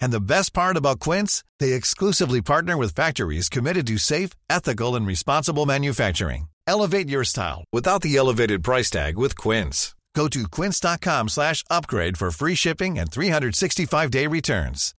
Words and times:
And 0.00 0.12
the 0.12 0.20
best 0.20 0.54
part 0.54 0.76
about 0.76 1.00
Quince, 1.00 1.44
they 1.60 1.72
exclusively 1.72 2.40
partner 2.40 2.76
with 2.76 2.94
factories 2.94 3.48
committed 3.48 3.86
to 3.88 3.98
safe, 3.98 4.30
ethical, 4.48 4.96
and 4.96 5.06
responsible 5.06 5.66
manufacturing. 5.66 6.48
Elevate 6.66 7.08
your 7.08 7.24
style 7.24 7.64
without 7.72 8.02
the 8.02 8.16
elevated 8.16 8.62
price 8.62 8.90
tag 8.90 9.18
with 9.18 9.36
Quince. 9.36 9.94
Go 10.14 10.28
to 10.28 10.48
quince.com 10.48 11.28
slash 11.28 11.64
upgrade 11.68 12.16
for 12.16 12.30
free 12.30 12.54
shipping 12.54 12.98
and 12.98 13.10
365-day 13.10 14.26
returns. 14.28 14.94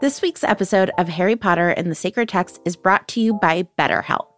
This 0.00 0.22
week's 0.22 0.44
episode 0.44 0.90
of 0.98 1.08
Harry 1.08 1.34
Potter 1.34 1.70
and 1.70 1.90
the 1.90 1.94
Sacred 1.94 2.28
Text 2.28 2.60
is 2.64 2.76
brought 2.76 3.08
to 3.08 3.20
you 3.20 3.34
by 3.34 3.66
BetterHelp. 3.76 4.37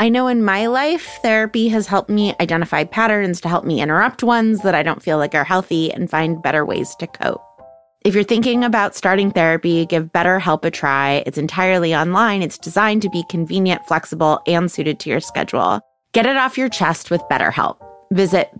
I 0.00 0.08
know 0.08 0.28
in 0.28 0.44
my 0.44 0.66
life, 0.66 1.18
therapy 1.22 1.66
has 1.68 1.88
helped 1.88 2.08
me 2.08 2.32
identify 2.40 2.84
patterns 2.84 3.40
to 3.40 3.48
help 3.48 3.64
me 3.64 3.80
interrupt 3.80 4.22
ones 4.22 4.62
that 4.62 4.74
I 4.74 4.84
don't 4.84 5.02
feel 5.02 5.18
like 5.18 5.34
are 5.34 5.42
healthy 5.42 5.92
and 5.92 6.08
find 6.08 6.40
better 6.40 6.64
ways 6.64 6.94
to 7.00 7.08
cope. 7.08 7.42
If 8.04 8.14
you're 8.14 8.22
thinking 8.22 8.62
about 8.62 8.94
starting 8.94 9.32
therapy, 9.32 9.86
give 9.86 10.12
BetterHelp 10.12 10.64
a 10.64 10.70
try. 10.70 11.24
It's 11.26 11.36
entirely 11.36 11.96
online. 11.96 12.42
It's 12.42 12.58
designed 12.58 13.02
to 13.02 13.10
be 13.10 13.24
convenient, 13.28 13.86
flexible, 13.88 14.40
and 14.46 14.70
suited 14.70 15.00
to 15.00 15.10
your 15.10 15.20
schedule. 15.20 15.80
Get 16.12 16.26
it 16.26 16.36
off 16.36 16.56
your 16.56 16.68
chest 16.68 17.10
with 17.10 17.20
BetterHelp. 17.22 17.78
Visit 18.12 18.50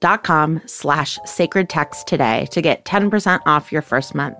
betterhelp.com 0.00 0.62
slash 0.66 1.18
sacred 1.24 1.68
text 1.68 2.06
today 2.06 2.46
to 2.50 2.62
get 2.62 2.84
10% 2.84 3.40
off 3.46 3.72
your 3.72 3.82
first 3.82 4.14
month. 4.14 4.38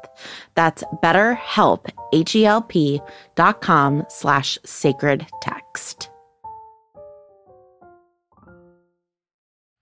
That's 0.55 0.85
betterhelp, 1.03 1.91
H-E-L-P 2.13 3.01
dot 3.35 3.61
com 3.61 4.05
slash 4.09 4.59
sacred 4.65 5.27
text. 5.41 6.11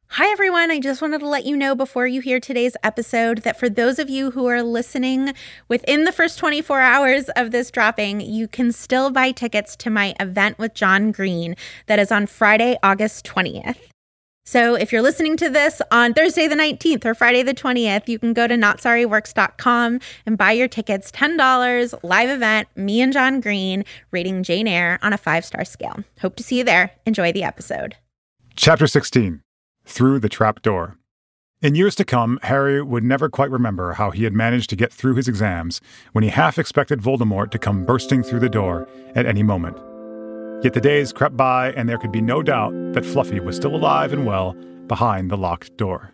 Hi, 0.08 0.30
everyone. 0.30 0.70
I 0.70 0.78
just 0.78 1.02
wanted 1.02 1.18
to 1.18 1.28
let 1.28 1.44
you 1.44 1.56
know 1.56 1.74
before 1.74 2.06
you 2.06 2.20
hear 2.20 2.38
today's 2.38 2.76
episode 2.84 3.38
that 3.38 3.58
for 3.58 3.68
those 3.68 3.98
of 3.98 4.08
you 4.08 4.30
who 4.30 4.46
are 4.46 4.62
listening 4.62 5.34
within 5.66 6.04
the 6.04 6.12
first 6.12 6.38
24 6.38 6.80
hours 6.80 7.28
of 7.30 7.50
this 7.50 7.68
dropping, 7.72 8.20
you 8.20 8.46
can 8.46 8.70
still 8.70 9.10
buy 9.10 9.32
tickets 9.32 9.74
to 9.74 9.90
my 9.90 10.14
event 10.20 10.56
with 10.56 10.72
John 10.72 11.10
Green 11.10 11.56
that 11.86 11.98
is 11.98 12.12
on 12.12 12.28
Friday, 12.28 12.78
August 12.80 13.26
20th. 13.26 13.93
So 14.46 14.74
if 14.74 14.92
you're 14.92 15.02
listening 15.02 15.38
to 15.38 15.48
this 15.48 15.80
on 15.90 16.12
Thursday 16.12 16.46
the 16.46 16.54
19th 16.54 17.06
or 17.06 17.14
Friday 17.14 17.42
the 17.42 17.54
20th, 17.54 18.08
you 18.08 18.18
can 18.18 18.34
go 18.34 18.46
to 18.46 18.54
notsorryworks.com 18.54 20.00
and 20.26 20.38
buy 20.38 20.52
your 20.52 20.68
tickets 20.68 21.10
$10, 21.10 21.98
live 22.02 22.28
event, 22.28 22.68
me 22.76 23.00
and 23.00 23.12
John 23.12 23.40
Green 23.40 23.84
reading 24.10 24.42
Jane 24.42 24.68
Eyre 24.68 24.98
on 25.02 25.14
a 25.14 25.18
five 25.18 25.46
star 25.46 25.64
scale. 25.64 26.04
Hope 26.20 26.36
to 26.36 26.42
see 26.42 26.58
you 26.58 26.64
there. 26.64 26.90
Enjoy 27.06 27.32
the 27.32 27.42
episode. 27.42 27.96
Chapter 28.54 28.86
16 28.86 29.40
Through 29.86 30.18
the 30.20 30.28
Trap 30.28 30.60
Door. 30.60 30.98
In 31.62 31.74
years 31.74 31.94
to 31.94 32.04
come, 32.04 32.38
Harry 32.42 32.82
would 32.82 33.02
never 33.02 33.30
quite 33.30 33.50
remember 33.50 33.94
how 33.94 34.10
he 34.10 34.24
had 34.24 34.34
managed 34.34 34.68
to 34.68 34.76
get 34.76 34.92
through 34.92 35.14
his 35.14 35.26
exams 35.26 35.80
when 36.12 36.22
he 36.22 36.28
half 36.28 36.58
expected 36.58 37.00
Voldemort 37.00 37.50
to 37.52 37.58
come 37.58 37.86
bursting 37.86 38.22
through 38.22 38.40
the 38.40 38.50
door 38.50 38.86
at 39.14 39.24
any 39.24 39.42
moment. 39.42 39.78
Yet 40.64 40.72
the 40.72 40.80
days 40.80 41.12
crept 41.12 41.36
by, 41.36 41.72
and 41.72 41.86
there 41.90 41.98
could 41.98 42.10
be 42.10 42.22
no 42.22 42.42
doubt 42.42 42.72
that 42.94 43.04
Fluffy 43.04 43.38
was 43.38 43.54
still 43.54 43.76
alive 43.76 44.14
and 44.14 44.24
well 44.24 44.54
behind 44.86 45.30
the 45.30 45.36
locked 45.36 45.76
door. 45.76 46.10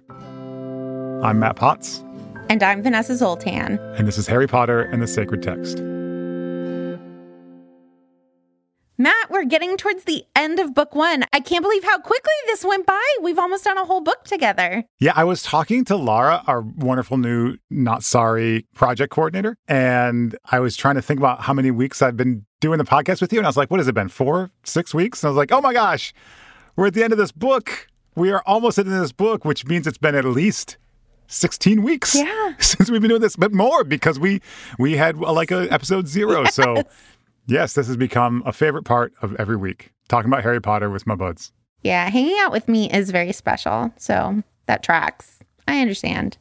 I'm 1.23 1.39
Matt 1.39 1.55
Potts, 1.55 2.03
And 2.49 2.61
I'm 2.61 2.83
Vanessa 2.83 3.15
Zoltan. 3.17 3.79
and 3.97 4.09
this 4.09 4.19
is 4.19 4.27
Harry 4.27 4.49
Potter 4.49 4.83
and 4.83 5.01
the 5.01 5.07
Sacred 5.07 5.41
Text. 5.45 5.79
Matt, 9.01 9.31
we're 9.31 9.47
getting 9.47 9.79
towards 9.79 10.05
the 10.05 10.25
end 10.37 10.59
of 10.61 10.75
book 10.75 10.95
one. 10.95 11.25
I 11.33 11.41
can't 11.41 11.63
believe 11.63 11.83
how 11.85 11.99
quickly 12.01 12.35
this 12.49 12.63
went 12.63 12.85
by. 12.85 13.03
We've 13.23 13.39
almost 13.39 13.65
done 13.65 13.79
a 13.79 13.85
whole 13.87 14.03
book 14.03 14.25
together. 14.25 14.85
Yeah, 14.99 15.15
I 15.17 15.25
was 15.25 15.43
talking 15.43 15.87
to 15.87 15.97
Lara, 15.97 16.43
our 16.47 16.61
wonderful 16.61 17.17
new 17.17 17.57
Not 17.71 18.05
Sorry 18.05 18.67
project 18.75 19.11
coordinator, 19.11 19.57
and 19.67 20.37
I 20.53 20.59
was 20.61 20.77
trying 20.77 20.97
to 20.97 21.03
think 21.03 21.19
about 21.19 21.41
how 21.41 21.55
many 21.55 21.71
weeks 21.71 22.03
I've 22.03 22.19
been 22.19 22.45
doing 22.61 22.77
the 22.77 22.85
podcast 22.85 23.23
with 23.23 23.33
you. 23.33 23.39
And 23.39 23.47
I 23.47 23.49
was 23.49 23.57
like, 23.57 23.71
what 23.71 23.81
has 23.81 23.89
it 23.89 23.95
been, 23.95 24.11
four, 24.11 24.51
six 24.65 24.93
weeks? 24.93 25.23
And 25.23 25.29
I 25.29 25.31
was 25.31 25.37
like, 25.39 25.51
oh 25.51 25.63
my 25.63 25.73
gosh, 25.73 26.13
we're 26.77 26.89
at 26.89 26.93
the 26.93 27.03
end 27.03 27.15
of 27.15 27.19
this 27.19 27.33
book. 27.33 27.87
We 28.17 28.31
are 28.31 28.43
almost 28.45 28.79
at 28.79 28.85
the 28.85 28.91
end 28.91 28.99
of 28.99 29.05
this 29.05 29.13
book, 29.13 29.47
which 29.47 29.65
means 29.65 29.87
it's 29.87 29.97
been 29.97 30.15
at 30.15 30.27
least 30.27 30.77
16 31.29 31.83
weeks 31.83 32.15
Yeah. 32.15 32.53
since 32.59 32.91
we've 32.91 33.01
been 33.01 33.09
doing 33.09 33.23
this, 33.23 33.37
but 33.37 33.55
more 33.55 33.83
because 33.83 34.19
we 34.19 34.43
we 34.79 34.99
had 34.99 35.17
uh, 35.17 35.33
like 35.33 35.51
a 35.51 35.73
episode 35.73 36.07
zero. 36.07 36.45
So 36.45 36.83
yes, 37.51 37.75
this 37.75 37.87
has 37.87 37.97
become 37.97 38.43
a 38.47 38.53
favorite 38.53 38.85
part 38.85 39.13
of 39.23 39.35
every 39.37 39.57
week, 39.57 39.93
talking 40.09 40.31
about 40.31 40.43
Harry 40.43 40.61
Potter 40.61 40.91
with 40.91 41.07
my 41.07 41.15
buds. 41.15 41.53
Yeah, 41.83 42.09
hanging 42.09 42.39
out 42.39 42.53
with 42.53 42.69
me 42.69 42.91
is 42.91 43.11
very 43.11 43.33
special. 43.33 43.93
So 43.97 44.43
that 44.67 44.83
tracks. 44.83 45.39
I 45.67 45.81
understand. 45.81 46.39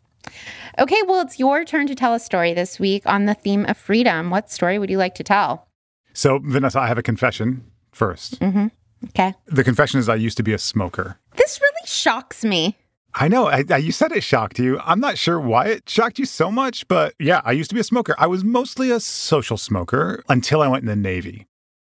Okay, 0.77 1.01
well, 1.07 1.21
it's 1.21 1.39
your 1.39 1.65
turn 1.65 1.87
to 1.87 1.95
tell 1.95 2.13
a 2.13 2.19
story 2.19 2.53
this 2.53 2.79
week 2.79 3.03
on 3.05 3.25
the 3.25 3.33
theme 3.33 3.65
of 3.65 3.77
freedom. 3.77 4.29
What 4.29 4.49
story 4.49 4.79
would 4.79 4.89
you 4.89 4.97
like 4.97 5.15
to 5.15 5.23
tell? 5.23 5.67
So 6.13 6.39
Vanessa, 6.43 6.79
I 6.79 6.87
have 6.87 6.97
a 6.97 7.03
confession 7.03 7.63
first. 7.91 8.39
Mm-hmm. 8.39 8.67
Okay. 9.05 9.33
The 9.47 9.63
confession 9.63 9.99
is 9.99 10.09
I 10.09 10.15
used 10.15 10.37
to 10.37 10.43
be 10.43 10.53
a 10.53 10.57
smoker. 10.57 11.17
This 11.35 11.59
really 11.61 11.87
shocks 11.87 12.43
me. 12.43 12.77
I 13.21 13.27
know. 13.27 13.47
I, 13.47 13.65
I, 13.69 13.77
you 13.77 13.91
said 13.91 14.13
it 14.13 14.23
shocked 14.23 14.59
you. 14.59 14.79
I'm 14.79 15.01
not 15.01 15.17
sure 15.17 15.41
why 15.41 15.65
it 15.65 15.89
shocked 15.89 16.19
you 16.19 16.25
so 16.25 16.49
much, 16.49 16.87
but 16.87 17.15
yeah, 17.19 17.41
I 17.43 17.51
used 17.51 17.69
to 17.69 17.75
be 17.75 17.81
a 17.81 17.83
smoker. 17.83 18.15
I 18.17 18.27
was 18.27 18.45
mostly 18.45 18.91
a 18.91 19.01
social 19.01 19.57
smoker 19.57 20.23
until 20.29 20.61
I 20.61 20.69
went 20.69 20.83
in 20.83 20.87
the 20.87 20.95
Navy. 20.95 21.45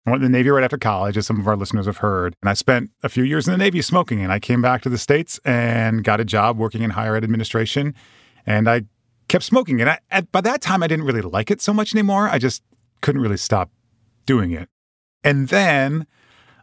I 0.06 0.12
went 0.12 0.24
in 0.24 0.31
the 0.31 0.38
Navy 0.38 0.50
right 0.50 0.63
after 0.63 0.78
college, 0.78 1.18
as 1.18 1.28
some 1.28 1.38
of 1.38 1.46
our 1.46 1.58
listeners 1.58 1.88
have 1.88 1.97
heard. 1.97 2.35
And 2.41 2.50
I 2.50 2.53
spent 2.53 2.91
a 3.03 3.09
few 3.09 3.25
years 3.25 3.50
in 3.50 3.52
the 3.52 3.58
Navy 3.58 3.81
smoking. 3.81 4.24
And 4.24 4.31
I 4.31 4.40
came 4.40 4.62
back 4.62 4.81
to 4.84 4.90
the 4.90 4.97
States 4.97 5.41
and 5.44 6.06
got 6.06 6.22
a 6.22 6.25
job 6.25 6.58
working 6.58 6.84
in 6.84 6.91
higher 6.91 7.18
ed 7.18 7.25
administration. 7.25 7.94
And 8.46 8.69
I 8.69 8.84
kept 9.28 9.44
smoking. 9.44 9.81
And 9.81 9.90
I, 9.90 10.00
at, 10.09 10.31
by 10.31 10.40
that 10.40 10.62
time, 10.62 10.81
I 10.81 10.88
didn't 10.88 11.06
really 11.06 11.22
like 11.22 11.52
it 11.52 11.62
so 11.62 11.74
much 11.74 11.94
anymore. 11.94 12.29
I 12.29 12.40
just 12.40 12.63
couldn't 13.02 13.22
really 13.22 13.35
stop 13.35 13.72
doing 14.26 14.52
it. 14.52 14.70
And 15.22 15.49
then 15.49 16.08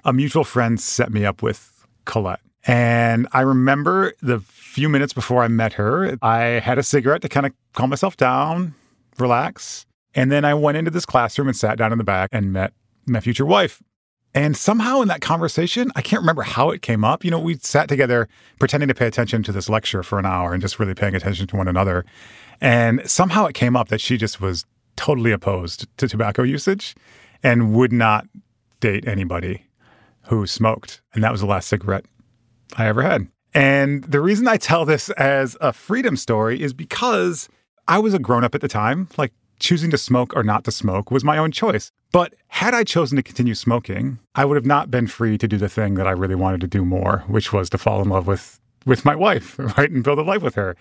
a 0.03 0.15
mutual 0.15 0.45
friend 0.45 0.81
set 0.81 1.13
me 1.13 1.27
up 1.27 1.43
with 1.43 1.87
Colette. 2.07 2.41
And 2.67 3.29
I 3.33 3.43
remember 3.43 4.13
the 4.21 4.41
few 4.41 4.89
minutes 4.89 5.13
before 5.13 5.43
I 5.43 5.49
met 5.49 5.75
her, 5.75 6.19
I 6.21 6.41
had 6.41 6.79
a 6.79 6.83
cigarette 6.83 7.23
to 7.23 7.29
kind 7.29 7.47
of 7.47 7.53
calm 7.75 7.91
myself 7.91 8.17
down, 8.17 8.75
relax. 9.19 9.87
And 10.15 10.33
then 10.33 10.45
I 10.45 10.55
went 10.55 10.77
into 10.77 10.91
this 10.91 11.07
classroom 11.07 11.49
and 11.49 11.57
sat 11.57 11.79
down 11.79 11.93
in 11.93 11.99
the 11.99 12.05
back 12.05 12.31
and 12.33 12.53
met 12.53 12.73
my 13.07 13.21
future 13.21 13.47
wife. 13.47 13.83
And 14.35 14.57
somehow 14.57 15.01
in 15.01 15.09
that 15.09 15.23
conversation, 15.23 15.91
I 15.97 16.03
can't 16.03 16.21
remember 16.21 16.43
how 16.43 16.71
it 16.71 16.83
came 16.83 17.05
up. 17.05 17.25
You 17.25 17.31
know, 17.31 17.39
we 17.39 17.55
sat 17.55 17.89
together 17.89 18.29
pretending 18.59 18.89
to 18.89 18.95
pay 18.95 19.07
attention 19.07 19.43
to 19.45 19.53
this 19.53 19.69
lecture 19.69 20.03
for 20.03 20.19
an 20.19 20.27
hour 20.27 20.53
and 20.53 20.61
just 20.61 20.79
really 20.79 20.95
paying 20.95 21.15
attention 21.15 21.47
to 21.47 21.57
one 21.57 21.69
another. 21.69 22.05
And 22.61 23.09
somehow 23.09 23.47
it 23.47 23.55
came 23.55 23.77
up 23.77 23.89
that 23.89 24.01
she 24.01 24.17
just 24.19 24.41
was 24.41 24.67
totally 24.97 25.31
opposed 25.31 25.87
to 25.99 26.09
tobacco 26.09 26.43
usage 26.43 26.95
and 27.43 27.75
would 27.75 27.93
not 27.93 28.27
date 28.81 29.07
anybody 29.07 29.65
who 30.25 30.47
smoked. 30.47 31.01
And 31.15 31.23
that 31.23 31.33
was 31.33 31.41
the 31.41 31.47
last 31.47 31.69
cigarette 31.69 32.05
I 32.75 32.87
ever 32.87 33.03
had. 33.03 33.29
And 33.55 34.05
the 34.05 34.21
reason 34.21 34.47
I 34.49 34.57
tell 34.57 34.85
this 34.85 35.09
as 35.11 35.57
a 35.61 35.73
freedom 35.73 36.17
story 36.17 36.61
is 36.61 36.73
because 36.75 37.49
I 37.89 37.99
was 37.99 38.15
a 38.15 38.19
grown 38.19 38.45
up 38.45 38.55
at 38.55 38.61
the 38.61 38.69
time, 38.69 39.09
like 39.17 39.33
choosing 39.59 39.91
to 39.91 39.99
smoke 39.99 40.35
or 40.37 40.43
not 40.43 40.65
to 40.65 40.71
smoke 40.71 41.11
was 41.11 41.25
my 41.25 41.39
own 41.39 41.53
choice. 41.53 41.91
But 42.13 42.35
had 42.49 42.75
I 42.75 42.85
chosen 42.85 43.17
to 43.17 43.23
continue 43.23 43.55
smoking, 43.55 44.19
I 44.35 44.45
would 44.45 44.57
have 44.57 44.67
not 44.67 44.91
been 44.91 45.07
free 45.07 45.39
to 45.39 45.49
do 45.49 45.57
the 45.57 45.69
thing 45.69 45.95
that 45.95 46.07
I 46.07 46.13
really 46.13 46.35
wanted 46.35 46.61
to 46.63 46.67
do 46.67 46.85
more, 46.85 47.25
which 47.29 47.53
was 47.53 47.71
to 47.71 47.79
fall 47.79 48.03
in 48.03 48.09
love 48.09 48.27
with 48.27 48.61
with 48.85 49.05
my 49.05 49.17
wife, 49.17 49.59
right, 49.79 49.91
and 49.91 50.05
build 50.05 50.19
a 50.19 50.23
life 50.23 50.43
with 50.43 50.55
her. 50.55 50.77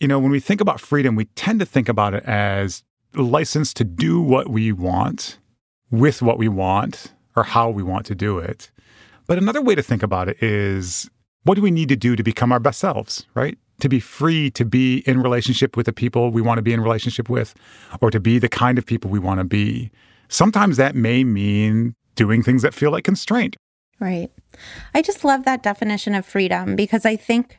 You 0.00 0.08
know, 0.08 0.18
when 0.18 0.30
we 0.30 0.40
think 0.40 0.60
about 0.60 0.80
freedom, 0.80 1.14
we 1.14 1.26
tend 1.36 1.60
to 1.60 1.66
think 1.66 1.88
about 1.88 2.14
it 2.14 2.24
as 2.24 2.82
license 3.14 3.74
to 3.74 3.84
do 3.84 4.20
what 4.20 4.48
we 4.48 4.72
want 4.72 5.38
with 5.90 6.22
what 6.22 6.38
we 6.38 6.48
want 6.48 7.12
or 7.36 7.44
how 7.44 7.70
we 7.70 7.82
want 7.82 8.06
to 8.06 8.14
do 8.14 8.38
it. 8.38 8.70
But 9.32 9.38
another 9.38 9.62
way 9.62 9.74
to 9.74 9.82
think 9.82 10.02
about 10.02 10.28
it 10.28 10.42
is 10.42 11.08
what 11.44 11.54
do 11.54 11.62
we 11.62 11.70
need 11.70 11.88
to 11.88 11.96
do 11.96 12.16
to 12.16 12.22
become 12.22 12.52
our 12.52 12.60
best 12.60 12.78
selves, 12.78 13.24
right? 13.32 13.56
To 13.80 13.88
be 13.88 13.98
free 13.98 14.50
to 14.50 14.66
be 14.66 14.98
in 15.06 15.22
relationship 15.22 15.74
with 15.74 15.86
the 15.86 15.92
people 15.94 16.30
we 16.30 16.42
want 16.42 16.58
to 16.58 16.62
be 16.62 16.74
in 16.74 16.82
relationship 16.82 17.30
with, 17.30 17.54
or 18.02 18.10
to 18.10 18.20
be 18.20 18.38
the 18.38 18.50
kind 18.50 18.76
of 18.76 18.84
people 18.84 19.10
we 19.10 19.18
want 19.18 19.40
to 19.40 19.44
be. 19.44 19.90
Sometimes 20.28 20.76
that 20.76 20.94
may 20.94 21.24
mean 21.24 21.94
doing 22.14 22.42
things 22.42 22.60
that 22.60 22.74
feel 22.74 22.90
like 22.90 23.04
constraint. 23.04 23.56
Right. 24.00 24.30
I 24.92 25.00
just 25.00 25.24
love 25.24 25.46
that 25.46 25.62
definition 25.62 26.14
of 26.14 26.26
freedom 26.26 26.76
because 26.76 27.06
I 27.06 27.16
think 27.16 27.58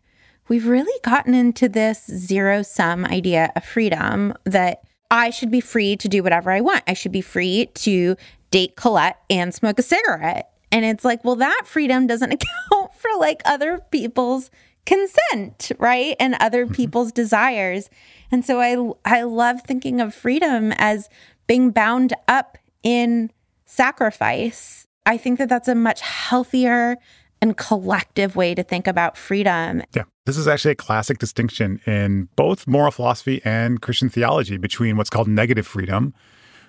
we've 0.49 0.67
really 0.67 0.99
gotten 1.01 1.33
into 1.33 1.67
this 1.67 2.05
zero 2.05 2.61
sum 2.61 3.03
idea 3.03 3.51
of 3.55 3.65
freedom 3.65 4.35
that 4.43 4.83
I 5.09 5.31
should 5.31 5.49
be 5.49 5.59
free 5.59 5.95
to 5.95 6.07
do 6.07 6.21
whatever 6.21 6.51
I 6.51 6.61
want. 6.61 6.83
I 6.85 6.93
should 6.93 7.11
be 7.11 7.21
free 7.21 7.71
to 7.73 8.15
date 8.51 8.75
Colette 8.75 9.17
and 9.31 9.55
smoke 9.55 9.79
a 9.79 9.81
cigarette. 9.81 10.52
And 10.73 10.83
it's 10.83 11.05
like, 11.05 11.23
well, 11.23 11.35
that 11.37 11.61
freedom 11.65 12.07
doesn't 12.07 12.31
account 12.37 12.93
for 12.95 13.09
like 13.19 13.41
other 13.45 13.79
people's 13.91 14.51
consent, 14.85 15.71
right? 15.79 16.15
And 16.19 16.35
other 16.41 16.65
Mm-hmm. 16.65 16.73
people's 16.73 17.11
desires. 17.13 17.89
And 18.31 18.43
so 18.43 18.59
I 18.59 19.19
I 19.19 19.21
love 19.23 19.61
thinking 19.61 20.01
of 20.01 20.13
freedom 20.13 20.73
as 20.77 21.07
being 21.47 21.71
bound 21.71 22.13
up 22.27 22.57
in 22.83 23.31
sacrifice. 23.65 24.87
I 25.05 25.17
think 25.17 25.37
that 25.39 25.49
that's 25.49 25.67
a 25.67 25.75
much 25.75 26.01
healthier 26.01 26.97
and 27.41 27.57
collective 27.57 28.35
way 28.35 28.55
to 28.55 28.63
think 28.63 28.87
about 28.87 29.17
freedom. 29.17 29.83
Yeah. 29.93 30.03
This 30.25 30.37
is 30.37 30.47
actually 30.47 30.71
a 30.71 30.75
classic 30.75 31.17
distinction 31.17 31.81
in 31.85 32.29
both 32.37 32.65
moral 32.67 32.91
philosophy 32.91 33.41
and 33.43 33.81
Christian 33.81 34.09
theology 34.09 34.55
between 34.57 34.95
what's 34.95 35.09
called 35.09 35.27
negative 35.27 35.67
freedom, 35.67 36.13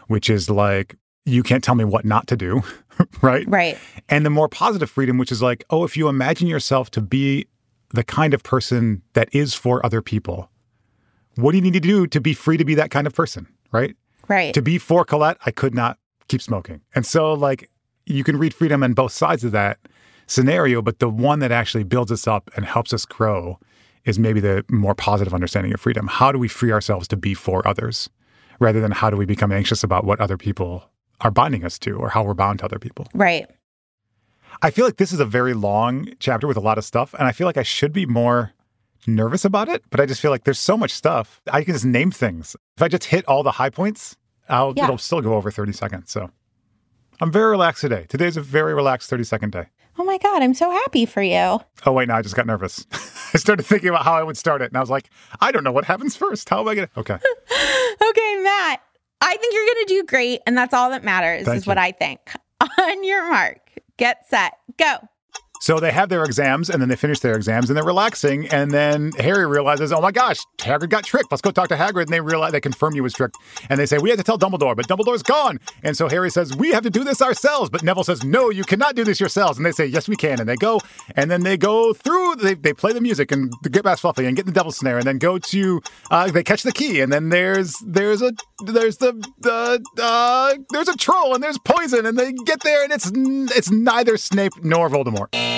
which 0.09 0.29
is 0.29 0.51
like, 0.51 0.97
you 1.25 1.43
can't 1.43 1.65
tell 1.65 1.75
me 1.75 1.85
what 1.85 2.05
not 2.05 2.27
to 2.29 2.37
do, 2.37 2.63
right? 3.23 3.45
Right. 3.49 3.79
And 4.09 4.25
the 4.25 4.31
more 4.31 4.49
positive 4.49 4.91
freedom, 4.91 5.19
which 5.19 5.33
is 5.33 5.43
like, 5.43 5.65
oh, 5.71 5.85
if 5.85 5.97
you 5.97 6.09
imagine 6.09 6.49
yourself 6.49 6.91
to 6.93 7.01
be 7.01 7.47
the 7.91 8.05
kind 8.05 8.35
of 8.35 8.43
person 8.43 9.03
that 9.15 9.29
is 9.33 9.55
for 9.55 9.85
other 9.85 10.03
people, 10.03 10.51
what 11.37 11.53
do 11.53 11.59
you 11.59 11.63
need 11.63 11.73
to 11.73 11.81
do 11.81 12.07
to 12.07 12.21
be 12.21 12.35
free 12.35 12.57
to 12.57 12.65
be 12.65 12.75
that 12.75 12.91
kind 12.91 13.07
of 13.07 13.15
person, 13.15 13.47
right? 13.73 13.97
Right. 14.29 14.55
To 14.55 14.63
be 14.63 14.79
for 14.79 15.05
Colette, 15.05 15.39
I 15.47 15.51
could 15.51 15.75
not 15.75 15.99
keep 16.29 16.43
smoking. 16.43 16.81
And 16.95 17.05
so, 17.05 17.33
like, 17.33 17.71
you 18.07 18.25
can 18.25 18.39
read 18.39 18.55
freedom 18.55 18.83
on 18.83 18.93
both 18.93 19.13
sides 19.13 19.45
of 19.45 19.53
that 19.53 19.79
scenario, 20.27 20.83
but 20.83 20.99
the 20.99 21.09
one 21.09 21.41
that 21.41 21.53
actually 21.53 21.85
builds 21.85 22.13
us 22.13 22.27
up 22.27 22.51
and 22.57 22.65
helps 22.65 22.93
us 22.93 23.05
grow 23.05 23.59
is 24.05 24.19
maybe 24.19 24.41
the 24.41 24.65
more 24.71 24.95
positive 24.95 25.35
understanding 25.35 25.73
of 25.73 25.81
freedom. 25.81 26.07
How 26.07 26.33
do 26.33 26.39
we 26.39 26.49
free 26.49 26.73
ourselves 26.73 27.09
to 27.09 27.17
be 27.17 27.35
for 27.35 27.67
others 27.67 28.11
rather 28.61 28.81
than 28.81 28.93
how 28.93 29.11
do 29.11 29.17
we 29.17 29.27
become 29.27 29.53
anxious 29.53 29.83
about 29.83 30.05
what 30.05 30.21
other 30.21 30.37
people 30.37 30.91
are 31.21 31.31
binding 31.31 31.65
us 31.65 31.79
to 31.81 31.97
or 31.97 32.11
how 32.11 32.23
we're 32.23 32.35
bound 32.35 32.59
to 32.61 32.65
other 32.65 32.79
people? 32.79 33.07
right. 33.15 33.47
I 34.63 34.71
feel 34.71 34.85
like 34.85 34.97
this 34.99 35.13
is 35.13 35.19
a 35.19 35.25
very 35.25 35.53
long 35.53 36.11
chapter 36.21 36.47
with 36.47 36.57
a 36.57 36.61
lot 36.61 36.79
of 36.79 36.85
stuff, 36.85 37.13
and 37.15 37.27
I 37.27 37.33
feel 37.33 37.47
like 37.47 37.57
I 37.57 37.65
should 37.65 37.93
be 37.93 38.07
more 38.07 38.53
nervous 39.07 39.45
about 39.45 39.69
it, 39.69 39.83
but 39.91 40.01
I 40.01 40.07
just 40.07 40.21
feel 40.21 40.31
like 40.31 40.45
there's 40.45 40.61
so 40.61 40.77
much 40.77 40.93
stuff. 40.93 41.41
I 41.53 41.65
can 41.65 41.75
just 41.75 41.85
name 41.85 42.13
things. 42.13 42.55
If 42.77 42.83
I 42.83 42.87
just 42.89 43.05
hit 43.05 43.27
all 43.27 43.43
the 43.43 43.51
high 43.53 43.69
points, 43.71 44.17
I'll, 44.49 44.73
Yeah. 44.77 44.85
it'll 44.85 44.99
still 44.99 45.21
go 45.21 45.35
over 45.35 45.51
30 45.51 45.73
seconds. 45.73 46.11
So 46.13 46.31
I'm 47.21 47.33
very 47.33 47.51
relaxed 47.51 47.81
today. 47.81 48.07
Today's 48.09 48.37
a 48.37 48.41
very 48.41 48.75
relaxed 48.75 49.11
30 49.11 49.25
second 49.25 49.51
day. 49.53 49.67
Oh 49.99 50.05
my 50.05 50.19
God, 50.19 50.41
I'm 50.43 50.55
so 50.55 50.71
happy 50.71 51.05
for 51.05 51.21
you. 51.23 51.59
Oh, 51.85 51.93
wait, 51.93 52.07
no, 52.09 52.15
I 52.15 52.23
just 52.23 52.37
got 52.37 52.47
nervous. 52.47 52.87
I 53.35 53.39
started 53.39 53.65
thinking 53.65 53.89
about 53.89 54.05
how 54.05 54.15
I 54.15 54.23
would 54.23 54.37
start 54.37 54.63
it, 54.63 54.67
and 54.71 54.77
I 54.77 54.81
was 54.81 54.91
like, 54.91 55.11
I 55.41 55.51
don't 55.51 55.65
know 55.65 55.73
what 55.73 55.85
happens 55.85 56.15
first. 56.17 56.49
How 56.49 56.61
am 56.61 56.69
I 56.69 56.75
going 56.77 56.89
to? 56.89 57.01
Okay. 57.01 57.19
Okay, 58.09 58.37
Matt, 58.43 58.83
I 59.25 59.37
think 59.37 59.55
you're 59.55 59.65
going 59.65 59.87
to 59.87 59.95
do 59.95 60.05
great. 60.05 60.41
And 60.47 60.57
that's 60.57 60.75
all 60.75 60.91
that 60.91 61.03
matters, 61.03 61.45
Thank 61.47 61.59
is 61.59 61.67
what. 61.67 61.79
I 61.79 61.93
think. 61.93 62.21
On 62.81 63.05
your 63.05 63.29
mark, 63.31 63.61
get 63.97 64.29
set, 64.29 64.55
go. 64.79 64.97
So 65.65 65.81
they 65.81 65.93
have 65.93 66.11
their 66.11 66.25
exams 66.25 66.69
and 66.69 66.83
then 66.83 66.91
they 66.91 66.97
finish 66.97 67.21
their 67.21 67.35
exams 67.35 67.71
and 67.71 67.77
they're 67.79 67.87
relaxing. 67.87 68.47
And 68.49 68.71
then 68.71 69.13
Harry 69.13 69.47
realizes, 69.47 69.93
oh 69.93 70.01
my 70.03 70.13
gosh, 70.13 70.41
Hagrid 70.59 70.91
got 70.91 71.05
tricked. 71.05 71.33
Let's 71.33 71.41
go 71.41 71.51
talk 71.51 71.69
to 71.71 71.75
Hagrid. 71.75 72.03
And 72.03 72.11
they 72.11 72.21
realize 72.21 72.53
they 72.53 72.61
confirm 72.61 72.93
he 72.93 73.01
was 73.01 73.15
tricked. 73.15 73.39
And 73.71 73.81
they 73.81 73.87
say, 73.87 73.97
we 73.97 74.11
have 74.11 74.19
to 74.19 74.25
tell 74.25 74.39
Dumbledore, 74.39 74.77
but 74.77 74.87
Dumbledore's 74.89 75.23
gone. 75.23 75.59
And 75.83 75.97
so 75.97 76.07
Harry 76.07 76.29
says, 76.29 76.55
we 76.55 76.73
have 76.73 76.83
to 76.83 76.91
do 76.91 77.03
this 77.03 77.23
ourselves. 77.23 77.71
But 77.71 77.83
Neville 77.83 78.05
says, 78.05 78.23
no, 78.25 78.51
you 78.51 78.63
cannot 78.63 78.95
do 78.95 79.05
this 79.05 79.19
yourselves. 79.19 79.57
And 79.57 79.65
they 79.65 79.73
say, 79.73 79.87
yes, 79.87 80.07
we 80.07 80.17
can. 80.17 80.39
And 80.39 80.47
they 80.47 80.57
go 80.57 80.83
and 81.17 81.31
then 81.31 81.45
they 81.45 81.57
go 81.57 81.95
through, 81.95 82.35
they, 82.37 82.53
they 82.53 82.75
play 82.75 82.93
the 82.93 83.01
music 83.01 83.33
and 83.33 83.51
get 83.71 83.85
past 83.85 84.03
Fluffy 84.03 84.27
and 84.27 84.37
get 84.37 84.45
the 84.45 84.53
devil's 84.53 84.77
snare 84.77 84.99
and 84.99 85.07
then 85.07 85.17
go 85.17 85.39
to, 85.39 85.81
uh, 86.11 86.31
they 86.31 86.43
catch 86.43 86.63
the 86.63 86.73
key. 86.73 87.01
And 87.01 87.11
then 87.11 87.31
there's, 87.31 87.75
there's 87.87 88.21
a, 88.21 88.35
there's 88.67 88.99
the, 88.99 89.15
the, 89.39 89.83
uh, 89.99 90.57
there's 90.73 90.89
a 90.89 90.97
troll 90.99 91.33
and 91.33 91.43
there's 91.43 91.57
poison. 91.57 92.05
And 92.05 92.19
they 92.19 92.35
get 92.35 92.61
there 92.61 92.85
and 92.85 92.93
it's, 92.93 93.11
it's 93.57 93.71
neither 93.71 94.19
Snape 94.19 94.63
nor 94.63 94.91
Voldemort. 94.91 95.54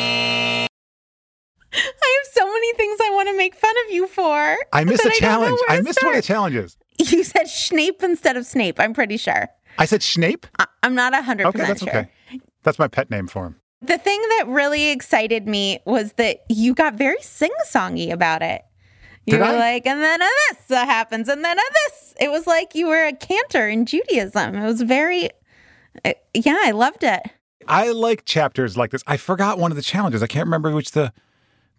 I 1.73 1.79
have 1.79 2.33
so 2.33 2.47
many 2.47 2.73
things 2.75 2.99
I 3.03 3.11
want 3.11 3.29
to 3.29 3.37
make 3.37 3.55
fun 3.55 3.75
of 3.87 3.93
you 3.93 4.07
for. 4.07 4.57
I 4.73 4.85
missed 4.85 5.05
a 5.05 5.11
challenge. 5.11 5.59
I 5.69 5.81
missed 5.81 6.03
one 6.03 6.13
of 6.13 6.17
the 6.17 6.23
challenges. 6.27 6.77
You 6.99 7.25
said 7.25 7.47
Snape 7.49 8.03
instead 8.03 8.37
of 8.39 8.47
Snape, 8.47 8.81
I'm 8.81 8.95
pretty 8.95 9.19
sure. 9.19 9.49
I 9.79 9.85
said 9.85 10.03
Snape. 10.03 10.47
I- 10.59 10.67
I'm 10.83 10.95
not 10.95 11.13
100% 11.13 11.45
Okay, 11.45 11.59
that's 11.59 11.81
sure. 11.81 11.89
okay. 11.91 12.09
That's 12.63 12.79
my 12.79 12.89
pet 12.89 13.11
name 13.11 13.27
for 13.27 13.45
him. 13.47 13.57
The 13.83 13.99
thing 13.99 14.19
that 14.39 14.47
really 14.49 14.89
excited 14.89 15.47
me 15.47 15.81
was 15.85 16.15
that 16.15 16.39
you 16.49 16.73
got 16.75 16.95
very 16.95 17.21
sing 17.21 17.51
songy 17.71 18.11
about 18.11 18.41
it. 18.43 18.63
You 19.27 19.33
Did 19.33 19.41
were 19.41 19.47
I? 19.47 19.57
like, 19.59 19.87
and 19.87 20.01
then 20.01 20.21
this 20.21 20.71
uh, 20.71 20.87
happens, 20.87 21.29
and 21.29 21.45
then 21.45 21.57
this. 21.57 22.15
It 22.19 22.31
was 22.31 22.47
like 22.47 22.75
you 22.75 22.87
were 22.87 23.05
a 23.05 23.13
cantor 23.13 23.69
in 23.69 23.85
Judaism. 23.85 24.55
It 24.55 24.65
was 24.65 24.81
very, 24.81 25.29
uh, 26.05 26.15
yeah, 26.33 26.57
I 26.63 26.71
loved 26.71 27.03
it. 27.05 27.21
I 27.69 27.91
like 27.91 28.25
chapters 28.25 28.77
like 28.77 28.91
this. 28.91 29.03
I 29.07 29.17
forgot 29.17 29.59
one 29.59 29.73
of 29.73 29.77
the 29.77 29.83
challenges. 29.83 30.23
I 30.23 30.27
can't 30.27 30.47
remember 30.47 30.71
which 30.73 30.93
the 30.93 31.13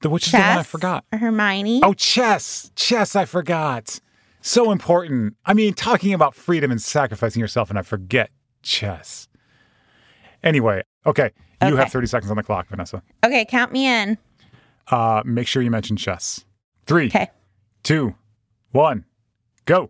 the 0.01 0.09
which 0.09 0.27
is 0.27 0.31
the 0.31 0.37
one 0.39 0.47
I 0.47 0.55
Chess, 0.57 0.67
forgot. 0.67 1.05
Hermione. 1.11 1.81
Oh, 1.83 1.93
chess. 1.93 2.71
Chess. 2.75 3.15
I 3.15 3.25
forgot. 3.25 3.99
So 4.41 4.71
important. 4.71 5.35
I 5.45 5.53
mean, 5.53 5.73
talking 5.73 6.13
about 6.13 6.35
freedom 6.35 6.69
and 6.71 6.81
sacrificing 6.81 7.39
yourself, 7.39 7.69
and 7.69 7.79
I 7.79 7.81
forget 7.81 8.29
chess. 8.61 9.27
Anyway, 10.43 10.83
okay. 11.05 11.31
You 11.61 11.69
Okay. 11.69 11.77
have 11.77 11.91
30 11.91 12.05
seconds 12.07 12.29
on 12.29 12.37
the 12.37 12.43
clock, 12.43 12.67
Vanessa. 12.69 13.01
Okay, 13.25 13.43
count 13.45 13.71
me 13.71 13.87
in. 13.87 14.17
Uh, 14.89 15.23
make 15.25 15.47
sure 15.47 15.63
you 15.63 15.71
mention 15.71 15.97
chess. 15.97 16.45
Three, 16.85 17.07
Okay. 17.07 17.29
two, 17.83 18.13
one, 18.71 19.05
go. 19.65 19.89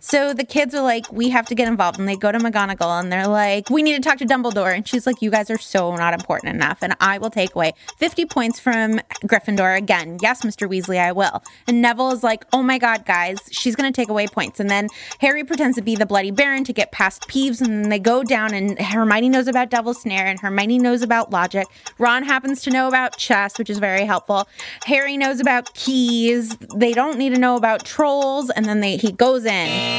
So 0.00 0.32
the 0.32 0.44
kids 0.44 0.74
are 0.74 0.82
like, 0.82 1.10
we 1.12 1.28
have 1.28 1.46
to 1.48 1.54
get 1.54 1.68
involved. 1.68 1.98
And 1.98 2.08
they 2.08 2.16
go 2.16 2.32
to 2.32 2.38
McGonagall 2.38 3.00
and 3.00 3.12
they're 3.12 3.28
like, 3.28 3.68
we 3.68 3.82
need 3.82 3.94
to 3.94 4.00
talk 4.00 4.18
to 4.18 4.24
Dumbledore. 4.24 4.74
And 4.74 4.88
she's 4.88 5.06
like, 5.06 5.20
you 5.20 5.30
guys 5.30 5.50
are 5.50 5.58
so 5.58 5.94
not 5.94 6.14
important 6.14 6.54
enough. 6.54 6.78
And 6.80 6.96
I 7.00 7.18
will 7.18 7.30
take 7.30 7.54
away 7.54 7.74
50 7.98 8.24
points 8.26 8.58
from 8.58 9.00
Gryffindor 9.24 9.76
again. 9.76 10.16
Yes, 10.22 10.42
Mr. 10.42 10.68
Weasley, 10.68 10.98
I 10.98 11.12
will. 11.12 11.42
And 11.68 11.82
Neville 11.82 12.12
is 12.12 12.22
like, 12.22 12.44
oh 12.52 12.62
my 12.62 12.78
God, 12.78 13.04
guys, 13.04 13.38
she's 13.50 13.76
going 13.76 13.92
to 13.92 13.94
take 13.94 14.08
away 14.08 14.26
points. 14.26 14.58
And 14.58 14.70
then 14.70 14.88
Harry 15.20 15.44
pretends 15.44 15.76
to 15.76 15.82
be 15.82 15.96
the 15.96 16.06
Bloody 16.06 16.30
Baron 16.30 16.64
to 16.64 16.72
get 16.72 16.92
past 16.92 17.28
Peeves. 17.28 17.60
And 17.60 17.84
then 17.84 17.88
they 17.90 17.98
go 17.98 18.22
down 18.22 18.54
and 18.54 18.80
Hermione 18.80 19.28
knows 19.28 19.48
about 19.48 19.68
Devil's 19.68 20.00
Snare 20.00 20.26
and 20.26 20.40
Hermione 20.40 20.78
knows 20.78 21.02
about 21.02 21.30
logic. 21.30 21.66
Ron 21.98 22.22
happens 22.22 22.62
to 22.62 22.70
know 22.70 22.88
about 22.88 23.18
chess, 23.18 23.58
which 23.58 23.68
is 23.68 23.78
very 23.78 24.06
helpful. 24.06 24.48
Harry 24.86 25.18
knows 25.18 25.40
about 25.40 25.74
keys. 25.74 26.56
They 26.74 26.92
don't 26.92 27.18
need 27.18 27.34
to 27.34 27.38
know 27.38 27.56
about 27.56 27.84
trolls. 27.84 28.48
And 28.50 28.64
then 28.64 28.80
they 28.80 28.96
he 28.96 29.12
goes 29.12 29.44
in. 29.44 29.89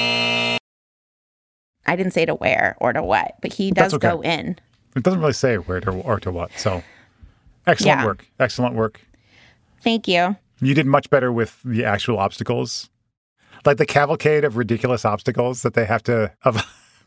I 1.85 1.95
didn't 1.95 2.13
say 2.13 2.25
to 2.25 2.35
where 2.35 2.75
or 2.79 2.93
to 2.93 3.01
what, 3.03 3.35
but 3.41 3.51
he 3.53 3.71
does 3.71 3.93
okay. 3.93 4.07
go 4.09 4.21
in. 4.21 4.57
It 4.95 5.03
doesn't 5.03 5.19
really 5.19 5.33
say 5.33 5.55
where 5.55 5.81
to 5.81 5.91
or 5.91 6.19
to 6.19 6.31
what. 6.31 6.51
So 6.57 6.83
excellent 7.67 7.99
Yeah. 7.99 8.05
work. 8.05 8.25
Excellent 8.39 8.75
work. 8.75 9.01
Thank 9.83 10.07
you. 10.07 10.35
You 10.61 10.73
did 10.73 10.85
much 10.85 11.09
better 11.09 11.31
with 11.31 11.59
the 11.65 11.83
actual 11.83 12.19
obstacles, 12.19 12.89
like 13.65 13.77
the 13.77 13.85
cavalcade 13.85 14.43
of 14.45 14.57
ridiculous 14.57 15.05
obstacles 15.05 15.63
that 15.63 15.73
they 15.73 15.85
have 15.85 16.03
to, 16.03 16.31
of, 16.43 16.63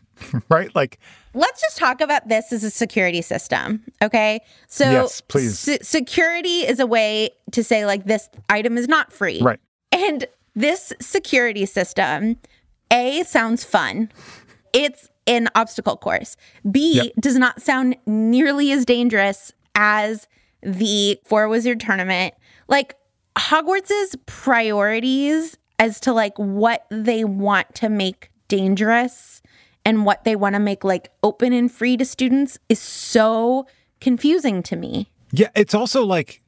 right? 0.49 0.75
Like, 0.75 0.99
Let's 1.35 1.61
just 1.61 1.77
talk 1.79 2.01
about 2.01 2.29
this 2.29 2.53
as 2.53 2.63
a 2.65 2.71
security 2.71 3.23
system, 3.23 3.83
okay? 4.03 4.41
So, 4.69 4.91
Yes, 4.91 5.21
please. 5.21 5.59
se- 5.59 5.79
security 5.83 6.61
is 6.67 6.79
a 6.81 6.87
way 6.87 7.31
to 7.53 7.63
say 7.65 7.87
like 7.87 8.05
this 8.05 8.29
item 8.49 8.77
is 8.77 8.89
not 8.89 9.13
free, 9.13 9.41
right? 9.41 9.61
And 9.93 10.27
this 10.57 10.93
security 11.01 11.65
system, 11.67 12.37
A, 12.91 13.23
sounds 13.25 13.65
fun. 13.65 14.11
It's 14.73 15.09
an 15.27 15.49
obstacle 15.55 15.97
course. 15.97 16.37
B, 16.71 16.95
Yep. 16.97 17.13
does 17.21 17.37
not 17.37 17.63
sound 17.63 17.97
nearly 18.07 18.71
as 18.73 18.85
dangerous 18.85 19.53
as 19.75 20.27
the 20.63 21.19
Four 21.25 21.49
Wizard 21.49 21.81
tournament. 21.81 22.35
Like 22.69 22.97
Hogwarts's 23.37 24.17
priorities 24.27 25.57
as 25.79 25.99
to 26.01 26.13
like 26.13 26.37
what 26.39 26.87
they 26.91 27.25
want 27.25 27.75
to 27.77 27.89
make 27.89 28.31
dangerous 28.49 29.43
and 29.85 30.07
what 30.07 30.25
they 30.25 30.37
want 30.37 30.55
to 30.55 30.61
make 30.61 30.85
like 30.85 31.11
open 31.23 31.53
and 31.53 31.71
free 31.71 31.97
to 31.97 32.05
students 32.05 32.59
is 32.69 32.79
so 32.79 33.67
confusing 34.01 34.63
to 34.63 34.77
me. 34.77 35.11
Yeah, 35.33 35.49
it's 35.57 35.75
also 35.75 36.05
like 36.05 36.41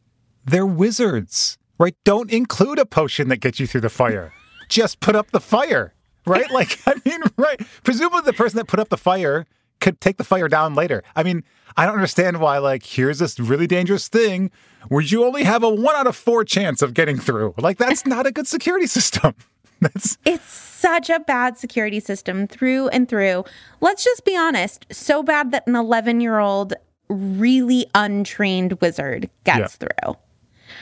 they're 0.44 0.64
wizards, 0.66 1.58
right? 1.78 1.96
Don't 2.04 2.30
include 2.30 2.78
a 2.78 2.86
potion 2.86 3.28
that 3.28 3.38
gets 3.38 3.58
you 3.58 3.66
through 3.66 3.80
the 3.80 3.88
fire. 3.90 4.32
Just 4.68 5.00
put 5.00 5.16
up 5.16 5.30
the 5.32 5.40
fire, 5.40 5.92
right? 6.26 6.50
Like, 6.50 6.80
I 6.86 6.94
mean, 7.04 7.22
right. 7.36 7.60
Presumably 7.84 8.22
the 8.22 8.32
person 8.32 8.56
that 8.58 8.66
put 8.66 8.80
up 8.80 8.88
the 8.88 8.96
fire 8.96 9.46
could 9.80 10.00
take 10.00 10.16
the 10.16 10.24
fire 10.24 10.48
down 10.48 10.74
later. 10.74 11.02
I 11.14 11.22
mean, 11.22 11.44
I 11.76 11.84
don't 11.84 11.94
understand 11.94 12.40
why, 12.40 12.58
like, 12.58 12.84
here's 12.84 13.18
this 13.18 13.38
really 13.38 13.66
dangerous 13.66 14.08
thing 14.08 14.50
where 14.88 15.02
you 15.02 15.24
only 15.24 15.44
have 15.44 15.62
a 15.62 15.68
one 15.68 15.94
out 15.94 16.06
of 16.06 16.16
four 16.16 16.44
chance 16.44 16.82
of 16.82 16.94
getting 16.94 17.18
through. 17.18 17.54
Like, 17.58 17.78
that's 17.78 18.06
not 18.06 18.26
a 18.26 18.32
good 18.32 18.46
security 18.46 18.86
system. 18.86 19.34
That's 19.80 20.16
It's 20.24 20.50
such 20.50 21.10
a 21.10 21.20
bad 21.20 21.58
security 21.58 22.00
system 22.00 22.46
through 22.46 22.88
and 22.88 23.06
through. 23.06 23.44
Let's 23.82 24.02
just 24.02 24.24
be 24.24 24.34
honest, 24.34 24.86
so 24.90 25.22
bad 25.22 25.50
that 25.50 25.66
an 25.66 25.76
11 25.76 26.22
year 26.22 26.38
old, 26.38 26.72
really 27.10 27.86
untrained 27.94 28.80
wizard 28.80 29.28
gets 29.44 29.76
through. 29.76 30.16